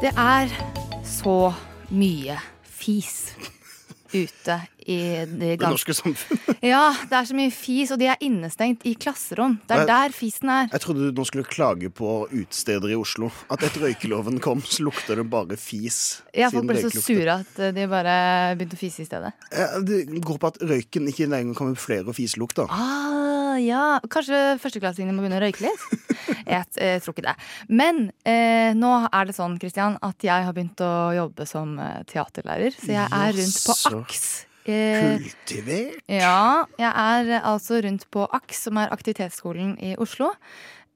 Det 0.02 0.12
er 0.18 0.54
så 1.06 1.38
mye 1.90 2.38
fis 2.64 3.34
ute 4.14 4.60
i 4.88 5.00
det 5.30 5.58
Det 5.62 5.70
norske 5.70 5.96
samfunn. 5.96 6.42
Ja, 6.64 6.94
det 7.10 7.18
er 7.18 7.28
så 7.28 7.36
mye 7.36 7.52
fis, 7.52 7.92
og 7.92 8.00
de 8.00 8.08
er 8.08 8.22
innestengt 8.24 8.86
i 8.88 8.94
klasserom. 8.96 9.58
Det 9.68 9.76
er 9.76 9.82
jeg, 9.84 9.90
der 9.90 10.16
fisen 10.16 10.52
er. 10.54 10.70
Jeg 10.72 10.84
trodde 10.86 11.10
du 11.10 11.20
nå 11.20 11.26
skulle 11.28 11.48
klage 11.50 11.90
på 11.92 12.14
utesteder 12.32 12.94
i 12.94 12.96
Oslo. 12.96 13.30
At 13.52 13.66
etter 13.68 13.84
røykeloven 13.84 14.40
kom, 14.44 14.64
så 14.64 14.86
lukter 14.88 15.20
det 15.20 15.28
bare 15.32 15.58
fis. 15.60 16.22
Ja, 16.32 16.48
folk 16.54 16.70
ble 16.70 16.86
så 16.86 16.94
sure 16.94 17.40
at 17.42 17.60
eh, 17.60 17.74
de 17.76 17.88
bare 17.92 18.16
begynte 18.56 18.80
å 18.80 18.82
fise 18.82 19.04
i 19.04 19.10
stedet. 19.10 19.34
Det 19.84 20.06
går 20.24 20.40
på 20.40 20.54
at 20.54 20.62
røyken 20.64 21.12
ikke 21.12 21.28
lenger 21.32 21.60
kan 21.60 21.76
flere 21.80 22.16
fiselukt, 22.16 22.62
da. 22.62 22.70
Ah, 22.72 23.60
ja. 23.60 23.86
Kanskje 24.12 24.56
førsteklassingene 24.64 25.16
må 25.16 25.26
begynne 25.26 25.42
å 25.42 25.46
røyke 25.46 25.68
litt? 25.68 25.88
Jeg 26.44 26.64
jeg, 26.76 27.02
tror 27.04 27.16
ikke 27.16 27.26
det. 27.28 27.36
Men 27.72 28.08
eh, 28.28 28.72
nå 28.78 28.92
er 29.08 29.28
det 29.30 29.36
sånn, 29.38 29.58
Christian, 29.62 29.98
at 30.04 30.24
jeg 30.24 30.48
har 30.48 30.56
begynt 30.56 30.82
å 30.84 30.94
jobbe 31.16 31.48
som 31.50 31.78
eh, 31.82 32.02
teaterlærer. 32.10 32.76
Så 32.76 32.92
jeg 32.94 33.06
er 33.06 33.38
rundt 33.38 33.62
på 33.68 33.78
AKS. 34.00 34.26
Eh, 34.66 35.20
Kultivert. 35.20 36.00
Ja, 36.08 36.64
jeg 36.80 36.90
er 36.90 37.42
altså 37.44 37.82
rundt 37.84 38.06
på 38.14 38.26
AKS, 38.32 38.66
som 38.70 38.80
er 38.80 38.94
aktivitetsskolen 38.96 39.76
i 39.84 39.94
Oslo. 40.02 40.32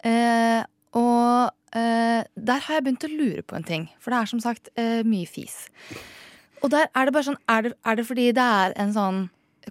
Eh, 0.08 0.62
og 0.98 1.52
eh, 1.76 2.22
der 2.36 2.68
har 2.68 2.78
jeg 2.78 2.86
begynt 2.86 3.08
å 3.08 3.14
lure 3.14 3.44
på 3.44 3.58
en 3.58 3.68
ting, 3.68 3.90
for 4.00 4.14
det 4.14 4.22
er 4.22 4.32
som 4.32 4.44
sagt 4.44 4.72
eh, 4.80 5.02
mye 5.08 5.28
fis. 5.30 5.66
Og 6.64 6.72
der 6.74 6.88
er 6.96 7.08
det 7.08 7.16
bare 7.16 7.28
sånn, 7.28 7.42
er 7.52 7.68
det, 7.68 7.74
er 7.86 8.00
det 8.00 8.08
fordi 8.08 8.30
det 8.36 8.46
er 8.62 8.78
en 8.82 8.96
sånn 8.96 9.26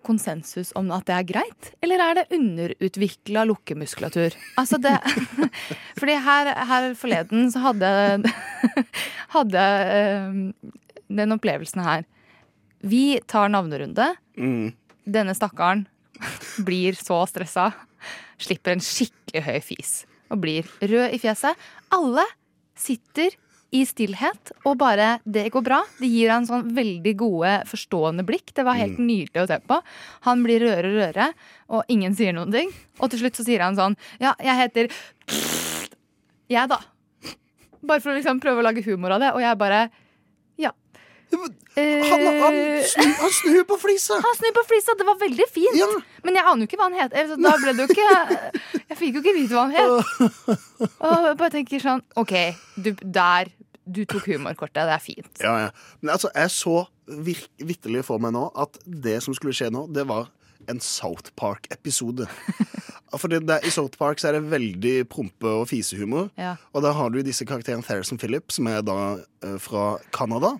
konsensus 0.04 0.74
om 0.76 0.90
at 0.92 1.06
det 1.08 1.14
er 1.16 1.28
greit, 1.30 1.70
eller 1.80 2.02
er 2.04 2.18
det 2.18 2.26
underutvikla 2.36 3.46
lukkemuskulatur? 3.48 4.36
Altså 4.60 4.76
det 4.82 4.92
Fordi 6.00 6.18
her, 6.20 6.50
her 6.68 6.90
forleden 7.00 7.48
så 7.52 7.62
hadde 7.64 7.88
hadde 9.36 9.64
eh, 9.96 10.36
den 11.16 11.32
opplevelsen 11.36 11.80
her. 11.80 12.04
Vi 12.86 13.20
tar 13.26 13.50
navnerunde. 13.52 14.12
Mm. 14.38 14.72
Denne 15.04 15.34
stakkaren 15.34 15.86
blir 16.66 16.96
så 16.98 17.22
stressa, 17.30 17.70
slipper 18.38 18.76
en 18.76 18.84
skikkelig 18.84 19.42
høy 19.46 19.58
fis 19.64 19.96
og 20.32 20.40
blir 20.42 20.68
rød 20.82 21.14
i 21.14 21.20
fjeset. 21.22 21.58
Alle 21.94 22.24
sitter 22.76 23.34
i 23.74 23.82
stillhet 23.86 24.52
og 24.64 24.78
bare 24.78 25.18
'det 25.24 25.50
går 25.52 25.62
bra'. 25.62 25.82
Det 25.98 26.08
gir 26.08 26.30
han 26.30 26.46
sånn 26.46 26.74
veldig 26.74 27.14
gode, 27.16 27.52
forstående 27.66 28.24
blikk. 28.26 28.54
Det 28.54 28.64
var 28.64 28.78
helt 28.78 28.98
nydelig 28.98 29.42
å 29.42 29.46
se 29.46 29.58
på. 29.58 29.80
Han 30.22 30.42
blir 30.42 30.60
rødere 30.60 30.90
og 30.90 30.96
rødere, 30.96 31.34
og 31.68 31.84
ingen 31.88 32.14
sier 32.14 32.32
noen 32.32 32.52
ting. 32.52 32.70
Og 33.00 33.10
til 33.10 33.20
slutt 33.20 33.36
så 33.36 33.44
sier 33.44 33.60
han 33.60 33.76
sånn 33.76 33.96
'ja, 34.20 34.34
jeg 34.38 34.56
heter 34.56 34.92
jeg, 36.48 36.68
da'. 36.68 36.84
Bare 37.82 38.00
for 38.00 38.10
å 38.10 38.16
liksom 38.16 38.40
prøve 38.40 38.60
å 38.60 38.66
lage 38.66 38.84
humor 38.84 39.10
av 39.12 39.20
det. 39.20 39.34
Og 39.34 39.40
jeg 39.40 39.58
bare. 39.58 39.90
Han, 41.76 42.22
han, 42.40 42.54
snu, 42.88 43.08
han 43.20 43.32
snur 43.36 43.64
på 43.68 43.76
flisa! 43.82 44.16
Han 44.24 44.36
snur 44.38 44.52
på 44.56 44.62
flisa, 44.68 44.94
Det 44.98 45.04
var 45.04 45.18
veldig 45.20 45.46
fint. 45.52 46.06
Men 46.24 46.38
jeg 46.38 46.46
aner 46.48 46.64
jo 46.64 46.68
ikke 46.70 46.78
hva 46.80 46.88
han 46.88 46.96
heter. 46.96 47.28
Så 47.28 47.36
da 47.40 47.52
ble 47.60 47.74
det 47.76 47.84
jo 47.84 47.88
ikke 47.92 48.80
Jeg 48.86 48.98
fikk 49.00 49.18
jo 49.18 49.22
ikke 49.24 49.34
vite 49.36 49.58
hva 49.58 49.66
han 49.66 49.76
het. 49.76 50.54
Og 51.04 51.28
jeg 51.28 51.38
bare 51.42 51.52
tenker 51.58 51.82
sånn 51.82 52.04
OK, 52.16 52.34
du, 52.80 52.92
der 53.02 53.52
Du 53.84 54.04
tok 54.08 54.30
humorkortet. 54.30 54.86
Det 54.86 54.94
er 54.96 55.02
fint. 55.04 55.32
Ja, 55.42 55.56
ja. 55.66 55.98
Men 56.00 56.14
altså, 56.16 56.32
jeg 56.34 56.54
så 56.54 56.86
vitterlig 57.06 58.06
for 58.06 58.22
meg 58.22 58.32
nå 58.34 58.48
at 58.58 58.80
det 58.86 59.20
som 59.22 59.36
skulle 59.36 59.54
skje 59.54 59.68
nå, 59.74 59.84
det 59.94 60.08
var 60.08 60.30
en 60.70 60.80
South 60.82 61.30
Park-episode. 61.38 62.26
For 63.16 63.30
det, 63.30 63.44
det, 63.46 63.60
I 63.64 63.70
South 63.70 63.94
Park 63.98 64.18
så 64.20 64.28
er 64.28 64.36
det 64.36 64.50
veldig 64.50 64.94
prompe- 65.08 65.52
og 65.60 65.68
fisehumor. 65.70 66.26
Ja. 66.36 66.56
Og 66.74 66.82
da 66.84 66.90
har 66.96 67.12
du 67.14 67.20
disse 67.24 67.46
karakterene 67.48 67.86
Theresen 67.86 68.18
Philip, 68.18 68.50
som 68.52 68.66
er 68.68 68.82
da 68.84 68.96
uh, 69.22 69.54
fra 69.62 69.96
Canada. 70.12 70.56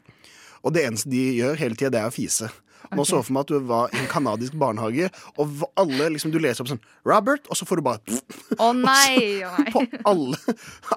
Og 0.67 0.75
det 0.75 0.83
eneste 0.83 1.11
de 1.13 1.23
gjør 1.39 1.61
hele 1.61 1.79
tida, 1.79 1.93
det 1.95 2.01
er 2.03 2.11
å 2.11 2.15
fise. 2.15 2.51
Nå 2.93 3.03
okay. 3.03 3.11
så 3.11 3.23
for 3.25 3.35
meg 3.35 3.47
at 3.47 3.51
du 3.51 3.67
var 3.67 3.95
i 3.95 3.99
en 3.99 4.09
kanadisk 4.11 4.55
barnehage, 4.59 5.09
og 5.37 5.65
alle 5.81 6.11
liksom, 6.15 6.31
du 6.35 6.39
leser 6.43 6.63
opp 6.63 6.71
sånn 6.71 6.83
'Robert', 7.07 7.49
og 7.51 7.59
så 7.59 7.67
får 7.67 7.81
du 7.81 7.85
bare 7.87 8.21
Å 8.63 8.71
nei! 8.77 9.43
Å 9.43 9.53
nei. 9.59 9.71
på 9.75 9.83
alle, 10.07 10.39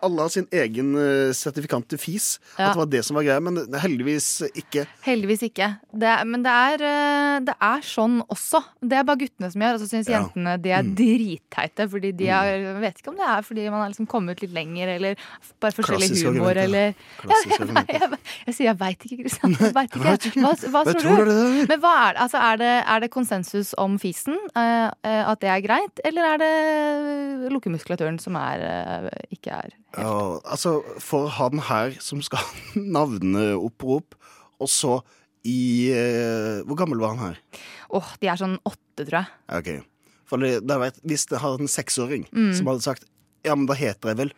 alle 0.02 0.26
har 0.26 0.34
sin 0.34 0.48
egen 0.54 0.94
uh, 0.98 1.32
sertifikant 1.36 1.88
til 1.90 2.02
fis. 2.02 2.38
Ja. 2.58 2.70
At 2.70 2.76
det 2.76 2.82
var 2.84 2.92
det 2.94 3.04
som 3.08 3.18
var 3.18 3.26
greia, 3.28 3.42
men 3.44 3.58
heldigvis 3.82 4.28
ikke. 4.54 4.86
Heldigvis 5.06 5.44
ikke. 5.50 5.72
Det, 5.92 6.14
men 6.30 6.44
det 6.46 6.54
er, 6.54 6.84
eh, 6.90 7.38
det 7.48 7.56
er 7.56 7.84
sånn 7.86 8.20
også. 8.30 8.62
Det 8.82 9.00
er 9.00 9.08
bare 9.08 9.22
guttene 9.24 9.50
som 9.54 9.66
gjør, 9.66 9.78
og 9.80 9.84
så 9.84 9.90
syns 9.90 10.10
Ja. 10.10 10.20
jentene 10.20 10.56
de 10.62 10.74
er 10.76 10.84
dritteite. 10.84 11.88
Fordi 11.90 12.12
de 12.16 12.30
er, 12.30 12.52
jeg 12.60 12.82
vet 12.84 13.02
ikke 13.02 13.12
om 13.14 13.20
det 13.20 13.28
er 13.28 13.42
fordi 13.46 13.66
man 13.70 13.82
har 13.84 13.90
liksom 13.92 14.08
kommet 14.10 14.42
litt 14.44 14.54
lenger, 14.56 14.94
eller 14.96 15.16
bare 15.62 15.76
forskjellig 15.78 16.10
Klassisk 16.10 16.30
humor, 16.30 16.54
argumenter. 16.54 16.64
eller 16.64 16.86
ja, 17.30 17.38
jeg, 17.50 17.70
jeg, 17.70 18.00
jeg, 18.00 18.20
jeg 18.48 18.58
sier 18.58 18.70
jeg 18.70 18.80
veit 18.80 19.06
ikke, 19.08 19.20
Kristian. 19.24 19.56
Hva, 19.76 19.86
hva 19.90 20.16
Jeg 20.16 20.34
tror 20.34 21.02
tror 21.02 21.26
du? 21.26 21.32
er 21.32 21.68
det. 21.68 21.69
Men 21.70 21.82
hva 21.84 21.92
er 22.08 22.16
det? 22.16 22.22
Altså, 22.26 22.40
er 22.42 22.58
det? 22.62 22.70
Er 22.96 23.04
det 23.04 23.10
konsensus 23.14 23.72
om 23.78 24.00
fisen? 24.02 24.36
eh, 24.58 24.88
eh, 25.06 25.22
at 25.30 25.40
det 25.44 25.50
er 25.54 25.62
greit? 25.66 26.02
Eller 26.08 26.26
er 26.34 26.42
det 26.42 27.52
lukkemuskulaturen 27.54 28.18
som 28.22 28.36
er, 28.40 28.64
uh, 29.06 29.10
ikke 29.34 29.54
er 29.54 29.68
helt 29.70 30.02
Ja, 30.02 30.40
altså, 30.50 30.80
for 31.04 31.30
han 31.38 31.62
her 31.70 31.94
som 32.02 32.22
skal 32.26 32.42
ha 32.44 32.82
navneopprop, 32.82 34.18
og 34.60 34.68
så 34.72 35.00
i 35.48 35.88
eh, 35.96 36.60
Hvor 36.68 36.76
gammel 36.82 37.00
var 37.00 37.14
han 37.16 37.30
her? 37.30 37.38
Åh, 37.96 38.10
de 38.20 38.28
er 38.28 38.40
sånn 38.42 38.58
åtte, 38.68 39.06
tror 39.08 39.22
jeg. 39.22 39.30
Okay. 39.62 39.78
Ok. 39.80 39.86
For 40.30 40.38
det, 40.44 40.50
det 40.68 40.76
vet, 40.82 40.98
Hvis 41.08 41.24
det 41.32 41.40
har 41.42 41.56
en 41.58 41.70
seksåring 41.72 42.26
Mm. 42.36 42.52
som 42.58 42.68
hadde 42.70 42.84
sagt 42.86 43.06
Ja, 43.48 43.56
men 43.56 43.66
da 43.70 43.74
heter 43.80 44.12
jeg 44.12 44.18
vel 44.20 44.34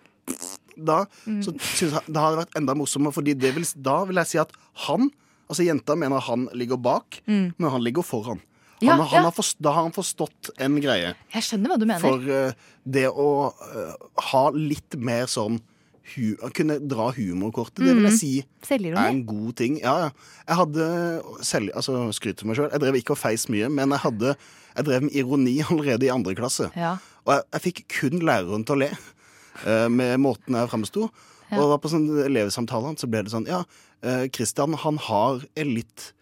Da, 0.78 1.02
Mm. 1.26 1.42
så 1.44 1.52
synes 1.58 1.98
jeg, 1.98 2.06
da 2.08 2.22
hadde 2.28 2.38
det 2.38 2.44
vært 2.46 2.60
enda 2.62 2.76
morsommere, 2.78 3.12
Fordi 3.18 3.34
vil, 3.42 3.66
da 3.82 3.98
vil 4.06 4.22
jeg 4.22 4.28
si 4.30 4.38
at 4.40 4.54
han 4.88 5.10
Altså 5.52 5.66
jenta 5.68 5.98
mener 6.00 6.24
han 6.24 6.48
ligger 6.56 6.80
bak, 6.80 7.20
Mm. 7.28 7.54
men 7.58 7.70
han 7.74 7.84
ligger 7.84 8.06
foran. 8.08 8.40
Han, 8.82 8.88
Ja, 8.88 8.96
han 8.96 9.06
ja. 9.12 9.22
har 9.28 9.32
forstått, 9.36 9.62
da 9.62 9.72
har 9.76 9.84
han 9.84 9.92
forstått 9.94 10.50
en 10.58 10.80
greie. 10.82 11.12
Jeg 11.36 11.44
skjønner 11.46 11.70
hva 11.70 11.78
du 11.78 11.86
mener. 11.86 12.00
For 12.02 12.18
uh, 12.18 12.54
det 12.90 13.04
å 13.12 13.28
uh, 13.54 13.94
ha 14.32 14.44
litt 14.56 14.96
mer 14.98 15.28
sånn 15.30 15.60
hu 16.16 16.34
Kunne 16.58 16.80
dra 16.90 17.12
humorkortet, 17.14 17.86
det 17.86 17.94
vil 17.94 18.04
jeg 18.08 18.12
Mhm. 18.12 18.18
si 18.18 18.32
er 18.98 19.08
en 19.12 19.24
god 19.26 19.56
ting. 19.56 19.78
Ja, 19.80 19.94
ja. 20.00 20.10
Jeg 20.48 20.58
hadde 20.58 20.88
selv, 21.46 21.70
altså 21.76 22.10
skryt 22.12 22.38
til 22.42 22.48
meg 22.50 22.58
sjøl. 22.58 22.72
Jeg 22.72 22.82
drev 22.82 22.96
ikke 22.96 23.12
og 23.14 23.18
feis 23.22 23.46
mye, 23.50 23.70
men 23.70 23.90
jeg 23.94 24.00
hadde 24.00 24.36
Jeg 24.76 24.86
drev 24.86 25.02
med 25.04 25.12
ironi 25.14 25.62
allerede 25.70 26.04
i 26.04 26.10
andre 26.10 26.34
klasse. 26.34 26.72
Ja. 26.76 26.98
Og 27.28 27.34
jeg, 27.36 27.44
jeg 27.54 27.62
fikk 27.62 27.80
kun 28.00 28.20
læreren 28.24 28.66
til 28.66 28.76
å 28.76 28.80
le 28.80 28.90
eh, 29.68 29.88
med 29.90 30.18
måten 30.20 30.56
jeg 30.56 30.70
framsto. 30.72 31.10
Ja. 31.52 31.58
Og 31.60 31.66
det 31.66 31.70
var 31.74 31.84
på 31.84 31.92
sånn 31.92 32.08
elevsamtale 32.26 32.96
så 32.98 33.12
ble 33.12 33.26
det 33.28 33.34
sånn 33.34 33.48
Ja, 33.50 33.62
Kristian 34.32 34.74
han 34.82 34.98
har 35.04 35.44
en 35.60 35.74
litt 35.76 36.14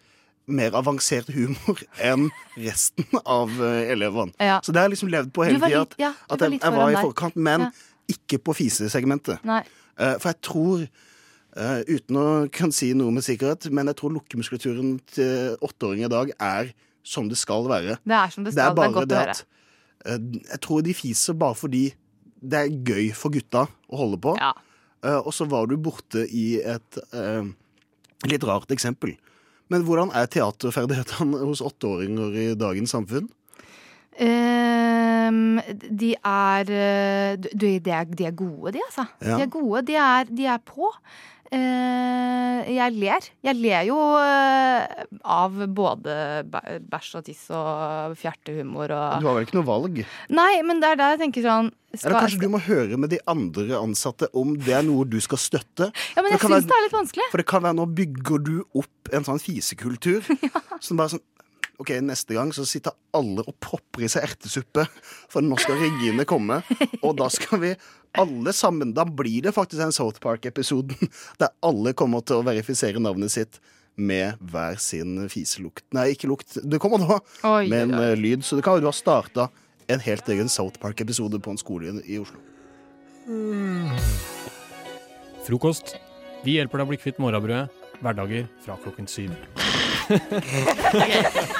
mer 0.50 0.74
avansert 0.78 1.30
humor 1.32 1.78
enn 2.10 2.28
resten 2.58 3.06
av 3.24 3.52
eh, 3.62 3.92
elevene. 3.94 4.34
Ja. 4.42 4.58
Så 4.64 4.74
det 4.74 4.82
har 4.82 4.88
jeg 4.88 4.96
liksom 4.96 5.12
levd 5.12 5.30
på 5.36 5.46
hele 5.46 5.60
tida. 5.62 5.84
At, 5.86 5.94
ja, 6.00 6.10
At 6.28 6.42
jeg, 6.44 6.58
jeg 6.58 6.74
var 6.76 6.90
i 6.90 6.98
forkant, 6.98 7.38
men 7.38 7.68
Ja. 7.68 7.70
ikke 8.16 8.40
på 8.42 8.56
fisesegmentet. 8.58 9.44
Nei. 9.46 9.62
Eh, 9.98 10.18
For 10.18 10.32
jeg 10.34 10.42
tror 10.50 10.90
Uh, 11.50 11.80
Uten 11.82 12.14
å 12.14 12.24
kunne 12.54 12.70
si 12.70 12.92
noe 12.94 13.10
med 13.10 13.24
sikkerhet, 13.26 13.66
men 13.74 13.88
jeg 13.90 13.96
tror 13.98 14.12
lukkemuskulaturen 14.14 14.92
til 15.10 15.56
åtteåringer 15.66 16.06
i 16.06 16.10
dag 16.12 16.28
er 16.38 16.68
som 17.02 17.26
det 17.26 17.40
skal 17.40 17.66
være. 17.66 17.96
Det 18.06 18.14
er 18.14 18.30
som 18.30 18.44
det 18.46 18.52
skal. 18.54 18.76
Det 18.78 18.84
er, 18.84 18.92
godt 18.94 19.10
å 19.10 19.18
høre. 19.18 19.34
Uh, 20.06 20.38
jeg 20.46 20.60
tror 20.62 20.84
de 20.86 20.94
fiser 20.94 21.34
bare 21.42 21.58
fordi 21.58 21.82
det 22.38 22.60
er 22.60 22.70
gøy 22.70 23.10
for 23.18 23.34
gutta 23.34 23.64
å 23.66 23.98
holde 23.98 24.20
på. 24.22 24.36
Eh, 24.38 24.62
og 25.02 25.32
så 25.34 25.46
var 25.48 25.70
du 25.70 25.76
borte 25.80 26.26
i 26.28 26.60
et 26.60 27.00
eh, 27.16 27.48
litt 28.28 28.44
rart 28.44 28.72
eksempel. 28.74 29.14
Men 29.70 29.84
hvordan 29.86 30.12
er 30.16 30.30
teaterferdighetene 30.30 31.44
hos 31.48 31.62
åtteåringer 31.64 32.36
i 32.36 32.48
dagens 32.58 32.96
samfunn? 32.96 33.30
Um, 34.20 35.60
de 35.80 36.10
er 36.26 36.72
eh, 36.74 37.36
de, 37.40 37.76
er 37.78 38.08
de 38.10 38.26
er 38.26 38.34
gode, 38.36 38.74
de, 38.74 38.82
altså. 38.84 39.06
Ja. 39.22 39.38
De 39.38 39.46
er 39.46 39.52
gode. 39.54 39.84
De 39.88 39.96
er, 39.96 40.28
de 40.28 40.48
er 40.50 40.58
på. 40.66 40.90
Eh, 41.50 42.68
jeg 42.70 42.94
ler. 42.94 43.26
Jeg 43.42 43.58
ler 43.58 43.86
jo 43.88 43.96
eh, 44.20 45.02
av 45.26 45.56
både 45.74 46.14
bæsj 46.46 47.10
og 47.18 47.24
tiss 47.26 47.42
og 47.56 48.14
fjertehumor 48.20 48.92
og 48.94 49.24
Du 49.24 49.26
har 49.26 49.38
vel 49.38 49.48
ikke 49.48 49.58
noe 49.58 49.66
valg? 49.66 49.98
Nei, 50.30 50.52
men 50.66 50.82
det 50.82 50.92
er 50.92 51.00
der 51.00 51.16
jeg 51.16 51.22
tenker 51.24 51.46
sånn 51.48 51.72
skal, 51.90 52.04
Eller 52.12 52.22
kanskje 52.22 52.42
du 52.44 52.52
må 52.52 52.60
høre 52.62 53.00
med 53.02 53.10
de 53.10 53.18
andre 53.30 53.80
ansatte 53.80 54.28
om 54.38 54.54
det 54.62 54.76
er 54.78 54.86
noe 54.86 55.08
du 55.10 55.18
skal 55.24 55.42
støtte? 55.42 55.90
Ja, 56.14 56.22
men 56.22 56.36
jeg 56.36 56.44
syns 56.44 56.68
det 56.70 56.76
er 56.76 56.86
litt 56.86 56.94
vanskelig. 56.94 57.26
For 57.32 57.42
det 57.42 57.48
kan 57.50 57.66
være 57.66 57.80
nå 57.80 57.88
bygger 57.98 58.46
du 58.46 58.54
opp 58.78 59.10
en 59.16 59.26
sånn 59.26 59.42
fisekultur. 59.42 60.22
Som 60.86 61.02
bare 61.02 61.16
sånn 61.16 61.24
OK, 61.80 61.90
neste 62.04 62.34
gang 62.36 62.50
så 62.52 62.66
sitter 62.68 62.92
alle 63.16 63.40
og 63.48 63.54
popper 63.64 64.04
i 64.04 64.08
seg 64.12 64.26
ertesuppe, 64.28 64.84
for 65.32 65.40
nå 65.40 65.56
skal 65.62 65.78
Regine 65.80 66.26
komme. 66.28 66.58
Og 67.00 67.14
da 67.16 67.28
skal 67.32 67.62
vi 67.62 67.70
alle 68.20 68.52
sammen 68.52 68.90
Da 68.92 69.04
blir 69.06 69.42
det 69.46 69.52
faktisk 69.56 69.80
en 69.84 69.92
South 69.94 70.18
Park-episoden 70.20 71.08
der 71.40 71.52
alle 71.64 71.92
kommer 71.96 72.20
til 72.26 72.40
å 72.40 72.44
verifisere 72.44 73.00
navnet 73.00 73.30
sitt 73.32 73.60
med 74.00 74.36
hver 74.52 74.76
sin 74.82 75.16
fiselukt. 75.32 75.84
Nei, 75.96 76.10
ikke 76.14 76.28
lukt. 76.30 76.58
Det 76.62 76.78
kommer 76.82 76.98
nå 77.02 77.16
Oi, 77.48 77.66
med 77.68 77.82
en 77.88 77.94
oi. 77.98 78.04
eh, 78.12 78.16
lyd. 78.18 78.44
Så 78.46 78.56
det 78.58 78.64
kan 78.66 78.76
jo 78.76 78.84
du 78.84 78.90
ha 78.90 78.94
starta 78.96 79.48
en 79.90 80.00
helt 80.04 80.28
egen 80.30 80.48
South 80.52 80.78
Park-episode 80.80 81.40
på 81.42 81.50
en 81.54 81.58
skole 81.60 81.96
i- 82.04 82.18
Oslo. 82.20 82.38
Oslo. 83.28 84.00
Frokost. 85.46 85.94
Vi 86.44 86.56
hjelper 86.58 86.80
deg 86.80 86.86
å 86.86 86.90
bli 86.92 87.00
kvitt 87.02 87.18
morgenbrødet. 87.22 87.68
Hverdager 88.00 88.46
fra 88.64 88.78
klokken 88.80 89.06
syv. 89.10 89.34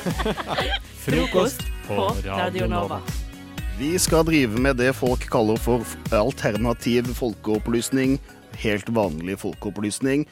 Frokost 1.04 1.62
på 1.86 2.08
Radio 2.24 2.66
Nova. 2.70 3.00
Vi 3.78 3.94
skal 3.98 4.24
drive 4.28 4.60
med 4.60 4.76
det 4.80 4.92
folk 4.96 5.24
kaller 5.32 5.60
for 5.60 5.84
alternativ 6.14 7.08
folkeopplysning. 7.16 8.18
Helt 8.60 8.88
vanlig 8.92 9.38
folkeopplysning. 9.40 10.26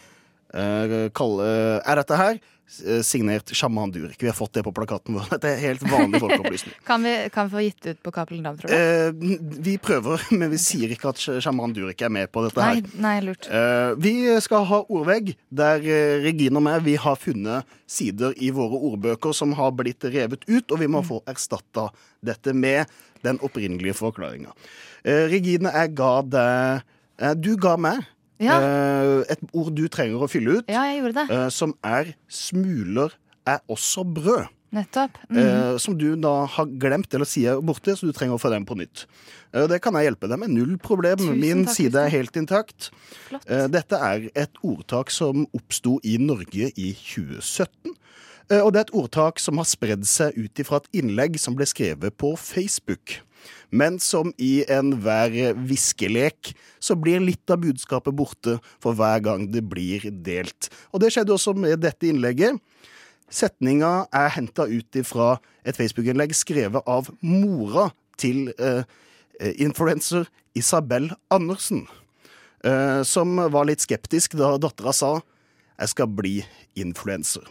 Eh, 0.55 0.95
er 1.09 2.01
dette 2.01 2.19
her 2.21 2.39
eh, 2.39 2.58
signert 3.03 3.51
Shaman 3.57 3.91
Durek? 3.95 4.17
Vi 4.23 4.27
har 4.29 4.37
fått 4.37 4.53
det 4.59 4.63
på 4.67 4.73
plakaten 4.77 5.17
vår. 5.17 5.27
Dette 5.35 5.51
er 5.55 5.61
helt 5.63 5.83
vanlig 5.89 6.21
folkeopplysning. 6.23 6.75
Kan 6.89 7.03
vi, 7.07 7.15
kan 7.35 7.49
vi 7.49 7.55
få 7.57 7.63
gitt 7.65 7.87
ut 7.87 8.03
på 8.05 8.13
Cappelen 8.15 8.45
Dam, 8.45 8.59
tror 8.61 8.71
du? 8.71 8.77
Eh, 8.77 9.39
vi 9.69 9.77
prøver, 9.83 10.23
men 10.39 10.53
vi 10.53 10.61
sier 10.63 10.93
ikke 10.95 11.13
at 11.15 11.23
Shaman 11.45 11.73
Durek 11.77 12.05
er 12.07 12.13
med 12.13 12.31
på 12.35 12.45
dette 12.47 12.61
Nei, 12.61 12.81
her. 12.81 12.93
nei, 13.05 13.15
lurt. 13.25 13.49
Eh, 13.51 13.93
vi 14.03 14.15
skal 14.45 14.67
ha 14.69 14.83
ordvegg, 14.85 15.33
der 15.51 15.85
eh, 15.85 16.19
Regine 16.27 16.61
og 16.61 16.67
meg 16.69 16.85
vi 16.87 16.99
har 17.01 17.17
funnet 17.21 17.79
sider 17.89 18.37
i 18.37 18.51
våre 18.55 18.79
ordbøker 18.93 19.33
som 19.37 19.55
har 19.59 19.73
blitt 19.77 20.05
revet 20.05 20.45
ut, 20.49 20.69
og 20.69 20.79
vi 20.83 20.91
må 20.91 21.01
få 21.07 21.23
erstatta 21.31 21.89
dette 22.25 22.53
med 22.55 22.85
den 23.25 23.41
opprinnelige 23.45 23.97
forklaringa. 23.99 24.53
Eh, 25.05 25.25
Regine, 25.33 25.73
jeg 25.75 25.95
ga 25.99 26.13
deg 26.27 26.85
eh, 27.23 27.35
Du 27.39 27.53
ga 27.61 27.77
meg 27.81 28.05
Ja. 28.41 28.59
eh, 28.61 29.25
et 29.35 29.41
ord 29.53 29.75
du 29.75 29.89
trenger 29.89 30.23
å 30.23 30.29
fylle 30.31 30.59
ut, 30.61 30.69
Ja, 30.69 30.85
jeg 30.85 31.03
gjorde 31.03 31.15
det. 31.27 31.31
eh, 31.31 31.49
som 31.51 31.75
er 31.83 32.15
'smuler 32.29 33.11
er 33.47 33.59
også 33.69 34.05
brød'. 34.05 34.49
Nettopp. 34.71 35.17
Mm. 35.31 35.39
Eh, 35.39 35.79
som 35.79 35.97
du 35.97 36.15
da 36.21 36.45
har 36.45 36.67
glemt 36.67 37.15
eller 37.15 37.25
sier 37.25 37.59
borte, 37.65 37.97
så 37.97 38.05
du 38.05 38.13
trenger 38.13 38.35
å 38.37 38.41
få 38.41 38.51
den 38.51 38.67
på 38.67 38.77
nytt. 38.77 39.07
Eh, 39.55 39.67
det 39.67 39.81
kan 39.81 39.95
jeg 39.95 40.05
hjelpe 40.13 40.29
deg 40.29 40.39
med. 40.39 40.51
Null 40.51 40.77
problem. 40.77 41.17
Tusen 41.17 41.41
Min 41.41 41.65
takk, 41.65 41.75
side 41.75 41.95
er 41.97 42.11
helt 42.11 42.33
intakt. 42.37 42.91
Flott. 43.31 43.45
Eh, 43.49 43.67
dette 43.67 43.93
er 43.97 44.29
et 44.37 44.51
ordtak 44.63 45.09
som 45.11 45.47
oppsto 45.57 45.99
i 46.05 46.19
Norge 46.19 46.71
i 46.77 46.93
2017. 46.93 47.95
Eh, 48.51 48.61
og 48.61 48.75
det 48.75 48.81
er 48.81 48.85
et 48.89 48.95
ordtak 49.03 49.39
som 49.41 49.57
har 49.57 49.65
spredd 49.65 50.05
seg 50.05 50.37
ut 50.37 50.55
ifra 50.61 50.77
et 50.83 51.03
innlegg 51.03 51.39
som 51.39 51.55
ble 51.57 51.65
skrevet 51.65 52.13
på 52.19 52.37
Facebook. 52.39 53.21
Men 53.71 53.99
som 54.01 54.33
i 54.41 54.63
enhver 54.71 55.55
viskelek, 55.69 56.55
så 56.81 56.97
blir 56.97 57.21
litt 57.21 57.51
av 57.53 57.61
budskapet 57.63 58.17
borte 58.17 58.59
for 58.83 58.97
hver 58.97 59.21
gang 59.25 59.49
det 59.53 59.65
blir 59.69 60.07
delt. 60.25 60.71
Og 60.93 61.03
det 61.03 61.13
skjedde 61.15 61.35
også 61.37 61.55
med 61.59 61.83
dette 61.85 62.09
innlegget. 62.09 62.57
Setninga 63.29 64.09
er 64.15 64.33
henta 64.39 64.65
ut 64.65 64.97
ifra 64.97 65.35
et 65.69 65.77
Facebook-innlegg 65.77 66.33
skrevet 66.37 66.87
av 66.89 67.11
mora 67.21 67.91
til 68.19 68.49
eh, 68.57 68.85
influenser 69.61 70.29
Isabel 70.57 71.11
Andersen. 71.31 71.87
eh, 72.65 73.03
som 73.03 73.37
var 73.37 73.69
litt 73.69 73.85
skeptisk 73.85 74.35
da 74.35 74.57
dattera 74.59 74.93
sa 74.93 75.21
'jeg 75.79 75.89
skal 75.89 76.07
bli 76.07 76.45
influenser'. 76.75 77.47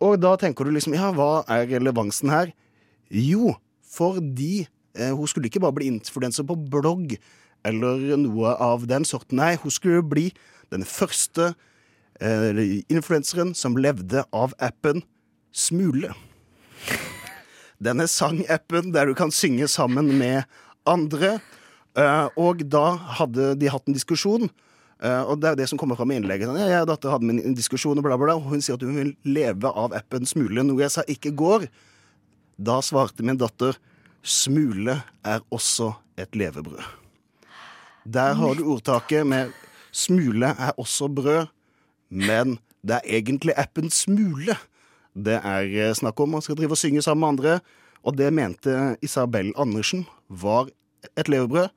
Og 0.00 0.20
da 0.20 0.36
tenker 0.36 0.64
du 0.64 0.70
liksom 0.70 0.94
ja, 0.94 1.12
hva 1.12 1.44
er 1.48 1.66
relevansen 1.66 2.30
her? 2.30 2.52
Jo, 3.10 3.56
fordi 3.84 4.66
hun 4.92 5.28
skulle 5.30 5.48
ikke 5.48 5.62
bare 5.62 5.76
bli 5.78 5.86
influenser 5.88 6.44
på 6.44 6.56
blogg 6.68 7.14
eller 7.66 8.16
noe 8.20 8.54
av 8.60 8.86
den 8.90 9.06
sorten. 9.08 9.38
Nei, 9.40 9.54
hun 9.62 9.72
skulle 9.72 10.02
bli 10.04 10.28
den 10.72 10.84
første 10.88 11.52
eh, 12.20 12.82
influenseren 12.92 13.54
som 13.58 13.78
levde 13.78 14.24
av 14.32 14.56
appen 14.62 15.04
Smule. 15.52 16.14
Denne 17.82 18.06
sangappen 18.08 18.92
der 18.94 19.10
du 19.10 19.16
kan 19.18 19.32
synge 19.34 19.66
sammen 19.68 20.08
med 20.16 20.46
andre. 20.88 21.36
Eh, 21.98 22.28
og 22.40 22.62
da 22.72 22.94
hadde 23.18 23.52
de 23.60 23.68
hatt 23.68 23.88
en 23.88 23.96
diskusjon. 23.96 24.48
eh, 25.02 25.22
og 25.22 25.42
det 25.42 25.50
er 25.50 25.58
det 25.60 25.68
som 25.68 25.78
kommer 25.78 25.98
fram 25.98 26.14
i 26.14 26.16
innlegget. 26.16 26.48
Sånn, 26.48 26.70
Ja, 26.72 26.86
datter 26.88 27.12
hadde 27.12 27.28
min 27.28 27.54
diskusjon, 27.58 27.98
og 27.98 28.04
bla, 28.06 28.16
bla. 28.16 28.38
Og 28.40 28.48
hun 28.54 28.64
sier 28.64 28.78
at 28.80 28.86
hun 28.86 28.96
vil 28.96 29.16
leve 29.28 29.68
av 29.68 29.92
appen 29.92 30.24
Smule, 30.24 30.64
noe 30.64 30.86
jeg 30.86 30.94
sa 30.94 31.04
ikke 31.04 31.34
går. 31.36 31.68
Da 32.56 32.80
svarte 32.80 33.20
min 33.26 33.36
datter 33.36 33.76
Smule 34.22 35.02
er 35.24 35.40
også 35.50 35.92
et 36.18 36.36
levebrød. 36.36 36.82
Der 38.04 38.34
har 38.34 38.54
du 38.54 38.66
ordtaket 38.72 39.26
med 39.26 39.52
smule 39.92 40.46
er 40.46 40.72
også 40.78 41.08
brød, 41.08 41.46
men 42.10 42.58
det 42.82 42.98
er 42.98 43.18
egentlig 43.18 43.54
appen 43.56 43.90
Smule 43.90 44.56
det 45.14 45.38
er 45.44 45.68
eh, 45.68 45.94
snakk 45.94 46.20
om. 46.20 46.36
Man 46.36 46.42
skal 46.44 46.56
drive 46.56 46.72
og 46.72 46.80
synge 46.80 47.02
sammen 47.02 47.20
med 47.20 47.28
andre. 47.28 47.60
Og 48.02 48.16
det 48.18 48.32
mente 48.32 48.96
Isabel 49.02 49.52
Andersen 49.56 50.06
var 50.28 50.68
et 51.16 51.28
levebrød. 51.28 51.68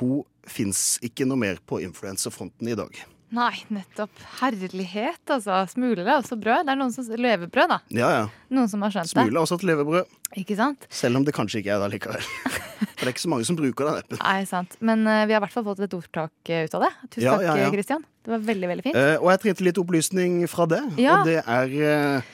Hun 0.00 0.24
fins 0.48 0.98
ikke 1.02 1.26
noe 1.28 1.38
mer 1.38 1.60
på 1.66 1.78
influenserfronten 1.84 2.68
i 2.68 2.74
dag. 2.78 2.90
Nei, 3.32 3.54
nettopp. 3.72 4.12
Herlighet, 4.42 5.22
altså. 5.32 5.62
Smule 5.72 6.04
er 6.04 6.18
også 6.18 6.36
brød. 6.36 6.66
Det 6.68 6.74
er 6.74 6.78
noen 6.80 6.92
som 6.92 7.06
Levebrød, 7.16 7.70
da. 7.70 7.78
Ja, 7.96 8.10
ja. 8.12 8.26
Noen 8.52 8.68
som 8.68 8.82
har 8.84 8.92
skjønt 8.92 9.08
Smule 9.08 9.32
er 9.32 9.40
også 9.40 9.56
et 9.56 9.64
levebrød. 9.70 10.10
Ikke 10.42 10.56
sant? 10.58 10.84
Selv 10.92 11.16
om 11.20 11.24
det 11.24 11.32
kanskje 11.36 11.62
ikke 11.62 11.72
er 11.72 11.80
det 11.86 11.88
likevel. 11.94 12.26
For 12.92 13.06
det 13.06 13.08
er 13.08 13.12
ikke 13.14 13.24
så 13.24 13.32
mange 13.32 13.48
som 13.48 13.56
bruker 13.58 13.88
den 13.88 14.02
appen. 14.02 14.20
Nei, 14.20 14.44
sant. 14.48 14.76
Men 14.84 15.06
uh, 15.08 15.22
vi 15.24 15.32
har 15.34 15.40
i 15.40 15.44
hvert 15.46 15.54
fall 15.56 15.64
fått 15.70 15.80
et 15.86 15.96
ordtak 15.96 16.52
eh, 16.52 16.66
ut 16.68 16.76
av 16.76 16.84
det. 16.86 16.92
Tusen 17.08 17.24
Ja, 17.24 17.38
takk, 17.40 17.62
ja. 17.64 17.72
Christian. 17.72 18.04
Det 18.22 18.34
var 18.36 18.44
veldig, 18.52 18.68
veldig 18.74 18.86
fint. 18.90 19.00
Uh, 19.00 19.16
og 19.16 19.32
jeg 19.32 19.42
trengte 19.46 19.66
litt 19.70 19.80
opplysning 19.82 20.38
fra 20.52 20.68
det, 20.70 20.82
og 20.92 21.26
det 21.26 21.38
er 21.40 21.74
uh, 21.80 22.30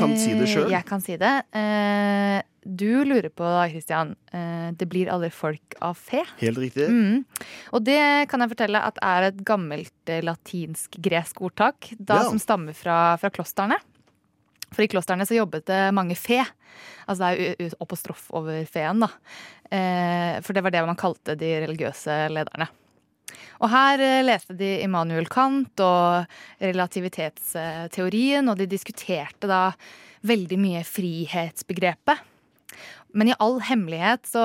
Kan 0.00 0.16
si 0.16 0.32
det 0.32 0.46
Eh, 0.48 0.52
sjøl. 0.56 0.70
Jeg 0.72 0.88
kan 0.88 1.04
si 1.04 1.20
det. 1.20 1.34
Du 2.66 3.04
lurer 3.06 3.28
på, 3.30 3.44
da, 3.46 3.68
Christian. 3.70 4.16
eh, 4.32 4.72
det 4.74 4.88
blir 4.90 5.06
aldri 5.12 5.30
folk 5.30 5.76
av 5.80 5.94
fe. 5.94 6.24
Helt 6.40 6.58
riktig. 6.58 6.88
Mm. 6.90 7.24
Og 7.72 7.84
det 7.86 8.28
kan 8.28 8.40
jeg 8.42 8.50
fortelle 8.50 8.80
at 8.82 8.98
er 9.02 9.28
et 9.28 9.42
gammelt 9.46 9.92
eh, 10.10 10.22
latinsk-gresk 10.26 11.40
ordtak, 11.46 11.92
da 11.98 12.16
Ja. 12.22 12.28
som 12.28 12.38
stammer 12.42 12.74
fra, 12.74 13.16
fra 13.22 13.30
klostrene. 13.30 13.78
For 14.72 14.82
i 14.82 14.88
klostrene 14.90 15.22
så 15.24 15.36
jobbet 15.38 15.66
det 15.70 15.94
mange 15.94 16.16
fe. 16.18 16.40
Altså 17.06 17.22
det 17.22 17.28
er 17.60 17.68
jo 17.68 17.76
apostrof 17.80 18.26
over 18.34 18.64
feen, 18.66 18.98
da. 19.04 19.08
Eh, 19.70 20.40
for 20.42 20.52
det 20.52 20.62
var 20.66 20.70
det 20.74 20.82
man 20.86 20.96
kalte 20.98 21.36
de 21.38 21.52
religiøse 21.68 22.28
lederne. 22.34 22.66
Og 23.60 23.70
her 23.70 23.98
leste 24.26 24.54
de 24.58 24.82
Immanuel 24.82 25.26
Kant 25.30 25.78
og 25.80 26.26
relativitetsteorien, 26.60 28.48
og 28.50 28.58
de 28.58 28.66
diskuterte 28.70 29.48
da 29.48 29.70
veldig 30.26 30.58
mye 30.60 30.82
frihetsbegrepet. 30.84 32.18
Men 33.14 33.30
i 33.30 33.38
all 33.42 33.60
hemmelighet 33.64 34.26
så 34.30 34.42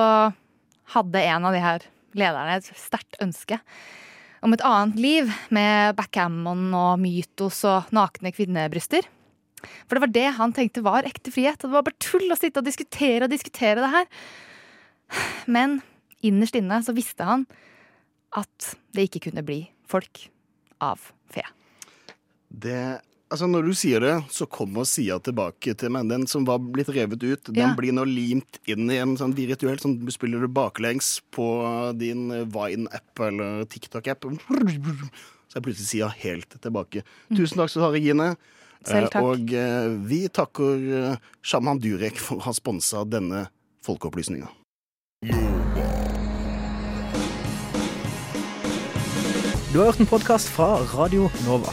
hadde 0.94 1.24
en 1.24 1.48
av 1.48 1.56
de 1.56 1.62
her 1.62 1.88
lederne 2.18 2.58
et 2.58 2.70
sterkt 2.76 3.18
ønske 3.24 3.58
om 4.42 4.54
et 4.54 4.64
annet 4.66 4.98
liv 4.98 5.30
med 5.54 5.96
backgammon 5.98 6.72
og 6.74 6.96
mytos 7.00 7.62
og 7.68 7.92
nakne 7.94 8.32
kvinnebryster. 8.34 9.06
For 9.86 9.94
det 9.94 10.02
var 10.02 10.12
det 10.14 10.26
han 10.38 10.54
tenkte 10.54 10.82
var 10.82 11.06
ekte 11.06 11.30
frihet. 11.34 11.60
Og 11.62 11.70
det 11.70 11.76
var 11.76 11.86
bare 11.86 12.02
tull 12.02 12.26
å 12.34 12.38
sitte 12.38 12.58
og 12.58 12.66
diskutere 12.66 13.28
og 13.28 13.32
diskutere 13.32 13.78
det 13.78 13.92
her. 13.92 14.08
Men 15.46 15.78
innerst 16.26 16.58
inne 16.58 16.80
så 16.82 16.94
visste 16.96 17.26
han 17.28 17.46
at 18.34 18.72
det 18.96 19.06
ikke 19.06 19.28
kunne 19.28 19.44
bli 19.46 19.60
folk 19.86 20.24
av 20.82 21.12
fe. 21.30 21.44
Det, 22.48 23.00
altså 23.32 23.48
Når 23.48 23.66
du 23.66 23.72
sier 23.76 24.00
det, 24.04 24.12
så 24.32 24.46
kommer 24.46 24.84
sida 24.88 25.16
tilbake 25.24 25.74
til 25.80 25.92
meg. 25.94 26.08
Den 26.10 26.26
som 26.30 26.44
var 26.48 26.58
blitt 26.62 26.90
revet 26.92 27.22
ut, 27.24 27.44
den 27.48 27.56
Ja. 27.62 27.74
blir 27.74 27.92
nå 27.96 28.04
limt 28.06 28.58
inn 28.68 28.90
i 28.90 28.98
en 29.00 29.16
sånn 29.16 29.34
virtuell 29.34 29.78
sånn 29.80 29.98
Du 30.04 30.10
spiller 30.12 30.40
du 30.40 30.48
baklengs 30.48 31.20
på 31.32 31.46
din 31.98 32.28
Vine-app 32.52 33.20
eller 33.20 33.64
TikTok-app. 33.64 34.24
Så 35.48 35.56
er 35.58 35.64
plutselig 35.64 35.88
sida 35.90 36.08
helt 36.22 36.48
tilbake. 36.60 37.02
Mm. 37.30 37.36
Tusen 37.36 37.56
takk 37.60 37.70
skal 37.70 37.82
du 37.82 37.86
ha, 37.86 37.92
Regine. 37.92 38.36
Selv 38.84 39.10
takk. 39.10 39.22
Eh, 39.22 39.28
Og 39.28 39.52
eh, 39.52 39.88
vi 40.08 40.28
takker 40.28 41.12
eh, 41.12 41.16
Shaman 41.42 41.78
Durek 41.78 42.16
for 42.18 42.36
å 42.40 42.46
ha 42.48 42.52
sponsa 42.52 43.04
denne 43.08 43.48
folkeopplysninga. 43.84 44.48
Du 49.72 49.78
har 49.78 49.86
hørt 49.92 50.00
en 50.00 50.06
podkast 50.10 50.48
fra 50.52 50.74
Radio 50.92 51.30
Nova. 51.46 51.72